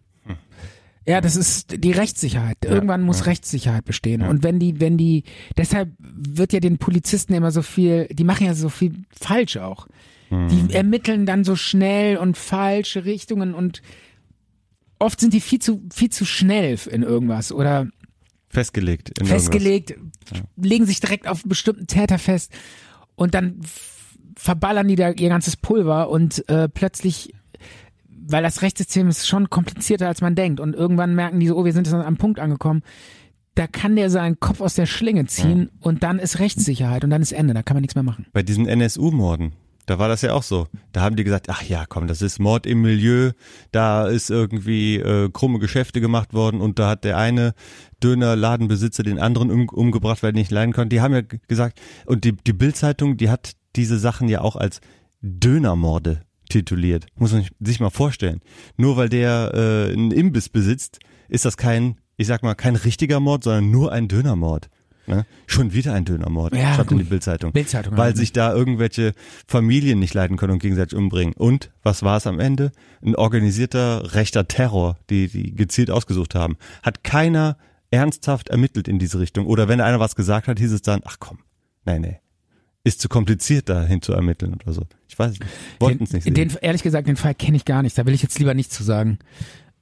Ja, 1.06 1.20
das 1.20 1.36
ist 1.36 1.84
die 1.84 1.92
Rechtssicherheit. 1.92 2.60
Irgendwann 2.64 3.02
muss 3.02 3.20
ja. 3.20 3.26
Rechtssicherheit 3.26 3.84
bestehen. 3.84 4.22
Und 4.22 4.42
wenn 4.42 4.58
die, 4.58 4.80
wenn 4.80 4.98
die, 4.98 5.24
deshalb 5.58 5.92
wird 6.00 6.54
ja 6.54 6.62
den 6.62 6.78
Polizisten 6.78 7.34
immer 7.34 7.52
so 7.52 7.62
viel, 7.62 8.08
die 8.10 8.24
machen 8.24 8.46
ja 8.46 8.54
so 8.54 8.70
viel 8.70 8.94
falsch 9.12 9.58
auch. 9.58 9.88
Die 10.32 10.74
ermitteln 10.74 11.28
dann 11.28 11.44
so 11.44 11.56
schnell 11.56 12.18
und 12.18 12.38
falsche 12.38 13.06
Richtungen 13.06 13.54
und 13.54 13.84
oft 14.98 15.20
sind 15.20 15.32
die 15.32 15.42
viel 15.42 15.60
zu, 15.60 15.84
viel 15.94 16.10
zu 16.10 16.26
schnell 16.26 16.80
in 16.90 17.04
irgendwas 17.04 17.52
oder 17.52 17.88
Festgelegt. 18.50 19.12
Festgelegt, 19.24 19.96
legen 20.56 20.86
sich 20.88 21.00
direkt 21.00 21.28
auf 21.28 21.44
einen 21.44 21.50
bestimmten 21.50 21.86
Täter 21.86 22.18
fest 22.18 22.52
und 23.16 23.36
dann 23.36 23.60
verballern 24.44 24.90
die 24.90 24.96
da 24.96 25.12
ihr 25.12 25.30
ganzes 25.30 25.56
Pulver 25.56 26.10
und 26.10 26.48
äh, 26.50 26.68
plötzlich, 26.68 27.34
weil 28.10 28.44
das 28.44 28.62
Rechtssystem 28.62 29.08
ist 29.08 29.26
schon 29.26 29.50
komplizierter 29.50 30.08
als 30.10 30.20
man 30.20 30.36
denkt 30.36 30.60
und 30.60 30.76
irgendwann 30.76 31.16
merken 31.16 31.40
die 31.40 31.48
so, 31.48 31.56
oh, 31.56 31.64
wir 31.64 31.72
sind 31.72 31.88
jetzt 31.88 31.94
an 31.94 32.02
einem 32.02 32.18
Punkt 32.18 32.42
angekommen, 32.42 32.84
da 33.56 33.68
kann 33.68 33.96
der 33.96 34.10
seinen 34.10 34.42
Kopf 34.42 34.60
aus 34.60 34.74
der 34.74 34.86
Schlinge 34.86 35.28
ziehen 35.28 35.70
und 35.80 36.04
dann 36.04 36.20
ist 36.20 36.40
Rechtssicherheit 36.40 37.06
und 37.06 37.10
dann 37.10 37.22
ist 37.22 37.32
Ende, 37.32 37.54
da 37.54 37.64
kann 37.64 37.76
man 37.76 37.82
nichts 37.82 37.96
mehr 37.96 38.04
machen. 38.04 38.26
Bei 38.34 38.44
diesen 38.44 38.68
NSU-Morden, 38.68 39.54
da 39.86 39.98
war 39.98 40.10
das 40.10 40.22
ja 40.24 40.34
auch 40.34 40.44
so. 40.44 40.68
Da 40.92 41.02
haben 41.02 41.16
die 41.16 41.24
gesagt, 41.24 41.50
ach 41.50 41.62
ja, 41.64 41.86
komm, 41.88 42.08
das 42.08 42.22
ist 42.22 42.40
Mord 42.40 42.66
im 42.66 42.82
Milieu, 42.82 43.32
da 43.72 44.08
ist 44.08 44.30
irgendwie 44.30 44.98
äh, 44.98 45.30
krumme 45.32 45.60
Geschäfte 45.60 46.02
gemacht 46.02 46.34
worden 46.34 46.60
und 46.60 46.80
da 46.80 46.90
hat 46.90 47.06
der 47.06 47.18
eine 47.18 47.54
Dönerladenbesitzer 48.04 49.04
den 49.04 49.20
anderen 49.20 49.52
um, 49.52 49.70
umgebracht, 49.70 50.22
weil 50.22 50.32
er 50.32 50.34
nicht 50.34 50.52
leiden 50.52 50.74
konnte. 50.74 50.90
Die 50.90 51.02
haben 51.02 51.14
ja 51.14 51.22
gesagt, 51.48 51.80
und 52.06 52.26
die, 52.26 52.34
die 52.34 52.54
Bildzeitung, 52.54 53.16
die 53.16 53.30
hat 53.30 53.54
diese 53.76 54.00
Sachen 54.00 54.30
ja 54.30 54.42
auch 54.42 54.56
als 54.56 54.82
Dönermorde 55.22 56.22
tituliert. 56.50 57.08
Muss 57.16 57.34
man 57.34 57.46
sich 57.60 57.80
mal 57.80 57.90
vorstellen. 57.90 58.42
Nur 58.78 58.98
weil 58.98 59.10
der 59.10 59.52
äh, 59.54 59.94
einen 59.94 60.12
Imbiss 60.12 60.50
besitzt, 60.50 61.00
ist 61.30 61.46
das 61.46 61.58
kein, 61.58 62.00
ich 62.18 62.28
sag 62.28 62.44
mal, 62.44 62.56
kein 62.56 62.76
richtiger 62.76 63.20
Mord, 63.20 63.44
sondern 63.44 63.72
nur 63.72 63.92
ein 63.92 64.08
Dönermord. 64.08 64.70
Ne? 65.06 65.26
Schon 65.48 65.74
wieder 65.74 65.94
ein 65.94 66.06
Dönermord, 66.06 66.56
Ja, 66.56 66.76
schreibt 66.76 66.92
in 66.92 66.98
die 66.98 67.04
Bildzeitung. 67.04 67.52
Bildzeitung 67.52 67.98
Weil 67.98 68.12
ne? 68.12 68.18
sich 68.18 68.32
da 68.32 68.54
irgendwelche 68.54 69.14
Familien 69.48 70.00
nicht 70.00 70.14
leiden 70.14 70.38
können 70.38 70.54
und 70.54 70.60
gegenseitig 70.60 70.98
umbringen. 70.98 71.34
Und 71.34 71.72
was 71.82 72.04
war 72.04 72.18
es 72.18 72.28
am 72.28 72.40
Ende? 72.40 72.72
Ein 73.02 73.16
organisierter 73.16 74.14
rechter 74.14 74.48
Terror, 74.48 74.98
die 75.10 75.28
die 75.28 75.56
gezielt 75.56 75.92
ausgesucht 75.92 76.36
haben. 76.36 76.56
Hat 76.84 77.04
keiner 77.04 77.58
ernsthaft 77.92 78.50
ermittelt 78.50 78.88
in 78.88 78.98
diese 78.98 79.20
Richtung. 79.20 79.46
Oder 79.46 79.68
wenn 79.68 79.82
einer 79.82 80.00
was 80.00 80.16
gesagt 80.16 80.48
hat, 80.48 80.58
hieß 80.58 80.72
es 80.72 80.82
dann, 80.82 81.02
ach 81.04 81.18
komm, 81.20 81.40
nee, 81.86 82.00
nee. 82.00 82.20
Ist 82.86 83.00
zu 83.00 83.08
kompliziert 83.08 83.70
dahin 83.70 84.02
zu 84.02 84.14
ermitteln 84.14 84.56
oder 84.56 84.74
so. 84.74 84.84
Ich 85.08 85.18
weiß 85.18 85.32
nicht. 85.32 85.44
Wollten 85.80 86.04
es 86.04 86.12
nicht 86.12 86.24
sehen. 86.24 86.34
Den, 86.34 86.52
ehrlich 86.62 86.84
gesagt, 86.84 87.08
den 87.08 87.16
Fall 87.16 87.34
kenne 87.34 87.56
ich 87.56 87.64
gar 87.64 87.82
nicht. 87.82 87.98
Da 87.98 88.06
will 88.06 88.14
ich 88.14 88.22
jetzt 88.22 88.38
lieber 88.40 88.54
nichts 88.54 88.76
zu 88.76 88.84
sagen. 88.84 89.20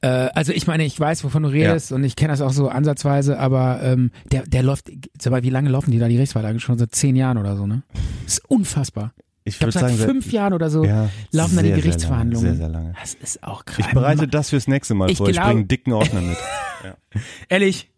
Äh, 0.01 0.07
also 0.33 0.51
ich 0.51 0.67
meine, 0.67 0.83
ich 0.85 0.99
weiß, 0.99 1.23
wovon 1.23 1.43
du 1.43 1.49
redest 1.49 1.91
und 1.91 2.03
ich 2.03 2.15
kenne 2.15 2.33
das 2.33 2.41
auch 2.41 2.51
so 2.51 2.69
ansatzweise, 2.69 3.39
aber 3.39 3.81
ähm, 3.83 4.11
der, 4.31 4.43
der 4.43 4.63
läuft, 4.63 4.91
sag 5.19 5.31
mal, 5.31 5.43
wie 5.43 5.49
lange 5.49 5.69
laufen 5.69 5.91
die 5.91 5.99
da 5.99 6.07
die 6.07 6.17
Rechtsverlage? 6.17 6.59
Schon 6.59 6.77
seit 6.77 6.93
zehn 6.93 7.15
Jahren 7.15 7.37
oder 7.37 7.55
so, 7.55 7.67
ne? 7.67 7.83
Das 8.23 8.33
ist 8.33 8.49
unfassbar. 8.49 9.13
ich 9.43 9.53
Ich 9.53 9.59
glaube, 9.59 9.71
seit 9.71 9.89
sagen, 9.89 9.97
fünf 9.97 10.31
Jahren 10.31 10.53
oder 10.53 10.69
so 10.69 10.83
ja, 10.83 11.09
laufen 11.31 11.55
da 11.55 11.61
die 11.61 11.71
Gerichtsverhandlungen. 11.71 12.49
Sehr, 12.49 12.57
sehr 12.57 12.69
lange. 12.69 12.93
Das 12.99 13.13
ist 13.15 13.43
auch 13.43 13.65
krass. 13.65 13.85
Ich 13.87 13.93
bereite 13.93 14.27
das 14.27 14.49
fürs 14.49 14.67
nächste 14.67 14.95
Mal 14.95 15.09
Ich 15.09 15.17
vor. 15.17 15.29
Ich 15.29 15.37
bringe 15.37 15.49
einen 15.49 15.67
dicken 15.67 15.93
Ordner 15.93 16.21
mit. 16.21 16.37
Ehrlich? 17.49 17.91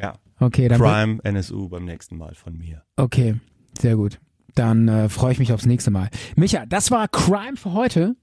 Ja. 0.00 0.14
Okay, 0.38 0.68
dann 0.68 0.80
Crime, 0.80 1.18
NSU 1.22 1.68
beim 1.68 1.84
nächsten 1.84 2.16
Mal 2.18 2.34
von 2.34 2.58
mir. 2.58 2.82
Okay, 2.96 3.36
sehr 3.82 3.96
gut. 3.96 4.18
Dann 4.54 4.88
äh, 4.88 5.08
freue 5.08 5.32
ich 5.32 5.38
mich 5.38 5.52
aufs 5.52 5.66
nächste 5.66 5.90
Mal. 5.90 6.08
Micha, 6.36 6.64
das 6.66 6.90
war 6.90 7.08
Crime 7.08 7.56
für 7.56 7.72
heute. 7.72 8.16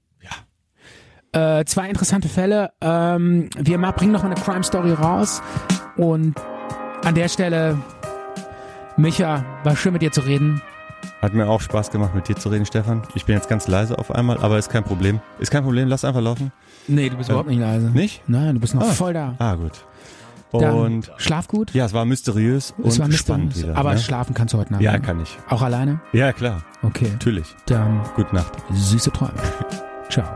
Ja. 1.32 1.58
Äh, 1.60 1.64
zwei 1.64 1.88
interessante 1.88 2.28
Fälle. 2.28 2.70
Ähm, 2.80 3.48
wir 3.56 3.78
ma- 3.78 3.92
bringen 3.92 4.12
noch 4.12 4.22
mal 4.22 4.32
eine 4.32 4.40
Crime 4.40 4.64
Story 4.64 4.92
raus. 4.92 5.42
Und 5.96 6.34
an 7.04 7.14
der 7.14 7.28
Stelle, 7.28 7.78
Micha, 8.96 9.44
war 9.64 9.76
schön 9.76 9.92
mit 9.92 10.02
dir 10.02 10.12
zu 10.12 10.20
reden. 10.22 10.60
Hat 11.22 11.32
mir 11.34 11.48
auch 11.48 11.60
Spaß 11.60 11.90
gemacht, 11.90 12.14
mit 12.14 12.28
dir 12.28 12.36
zu 12.36 12.48
reden, 12.50 12.66
Stefan. 12.66 13.02
Ich 13.14 13.24
bin 13.24 13.34
jetzt 13.34 13.48
ganz 13.48 13.66
leise 13.68 13.98
auf 13.98 14.10
einmal, 14.10 14.38
aber 14.38 14.58
ist 14.58 14.70
kein 14.70 14.84
Problem. 14.84 15.20
Ist 15.38 15.50
kein 15.50 15.62
Problem, 15.64 15.88
lass 15.88 16.04
einfach 16.04 16.20
laufen. 16.20 16.52
Nee, 16.88 17.08
du 17.10 17.16
bist 17.16 17.28
überhaupt 17.30 17.48
nicht 17.48 17.60
leise. 17.60 17.90
Nicht? 17.90 18.22
Nein, 18.28 18.54
du 18.54 18.60
bist 18.60 18.74
noch 18.74 18.82
Ah. 18.82 18.92
voll 18.92 19.14
da. 19.14 19.34
Ah, 19.38 19.54
gut. 19.54 19.72
Dann 20.52 20.74
Und 20.74 21.12
schlaf 21.16 21.46
gut. 21.48 21.72
ja, 21.74 21.84
es 21.84 21.92
war 21.92 22.04
mysteriös 22.04 22.74
und 22.76 22.86
Es 22.86 22.98
war 22.98 23.10
spannend 23.12 23.56
wieder. 23.56 23.76
Aber 23.76 23.92
ne? 23.94 23.98
schlafen 24.00 24.34
kannst 24.34 24.54
du 24.54 24.58
heute 24.58 24.72
Nacht. 24.72 24.82
Ja, 24.82 24.92
ne? 24.92 25.00
kann 25.00 25.20
ich. 25.20 25.38
Auch 25.48 25.62
alleine? 25.62 26.00
Ja, 26.12 26.32
klar. 26.32 26.62
Okay. 26.82 27.08
Natürlich. 27.12 27.54
Dann 27.66 28.02
Gute 28.16 28.34
Nacht. 28.34 28.52
süße 28.72 29.12
Träume. 29.12 29.34
Ciao. 30.10 30.26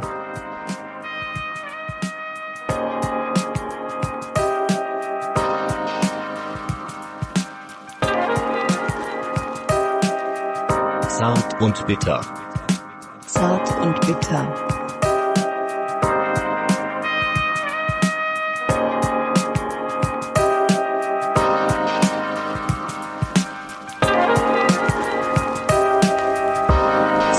Zart 11.08 11.60
und 11.60 11.86
bitter. 11.86 12.20
Zart 13.26 13.70
und 13.80 14.00
bitter. 14.00 14.73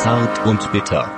Zart 0.06 0.46
und 0.46 0.72
bitter. 0.72 1.10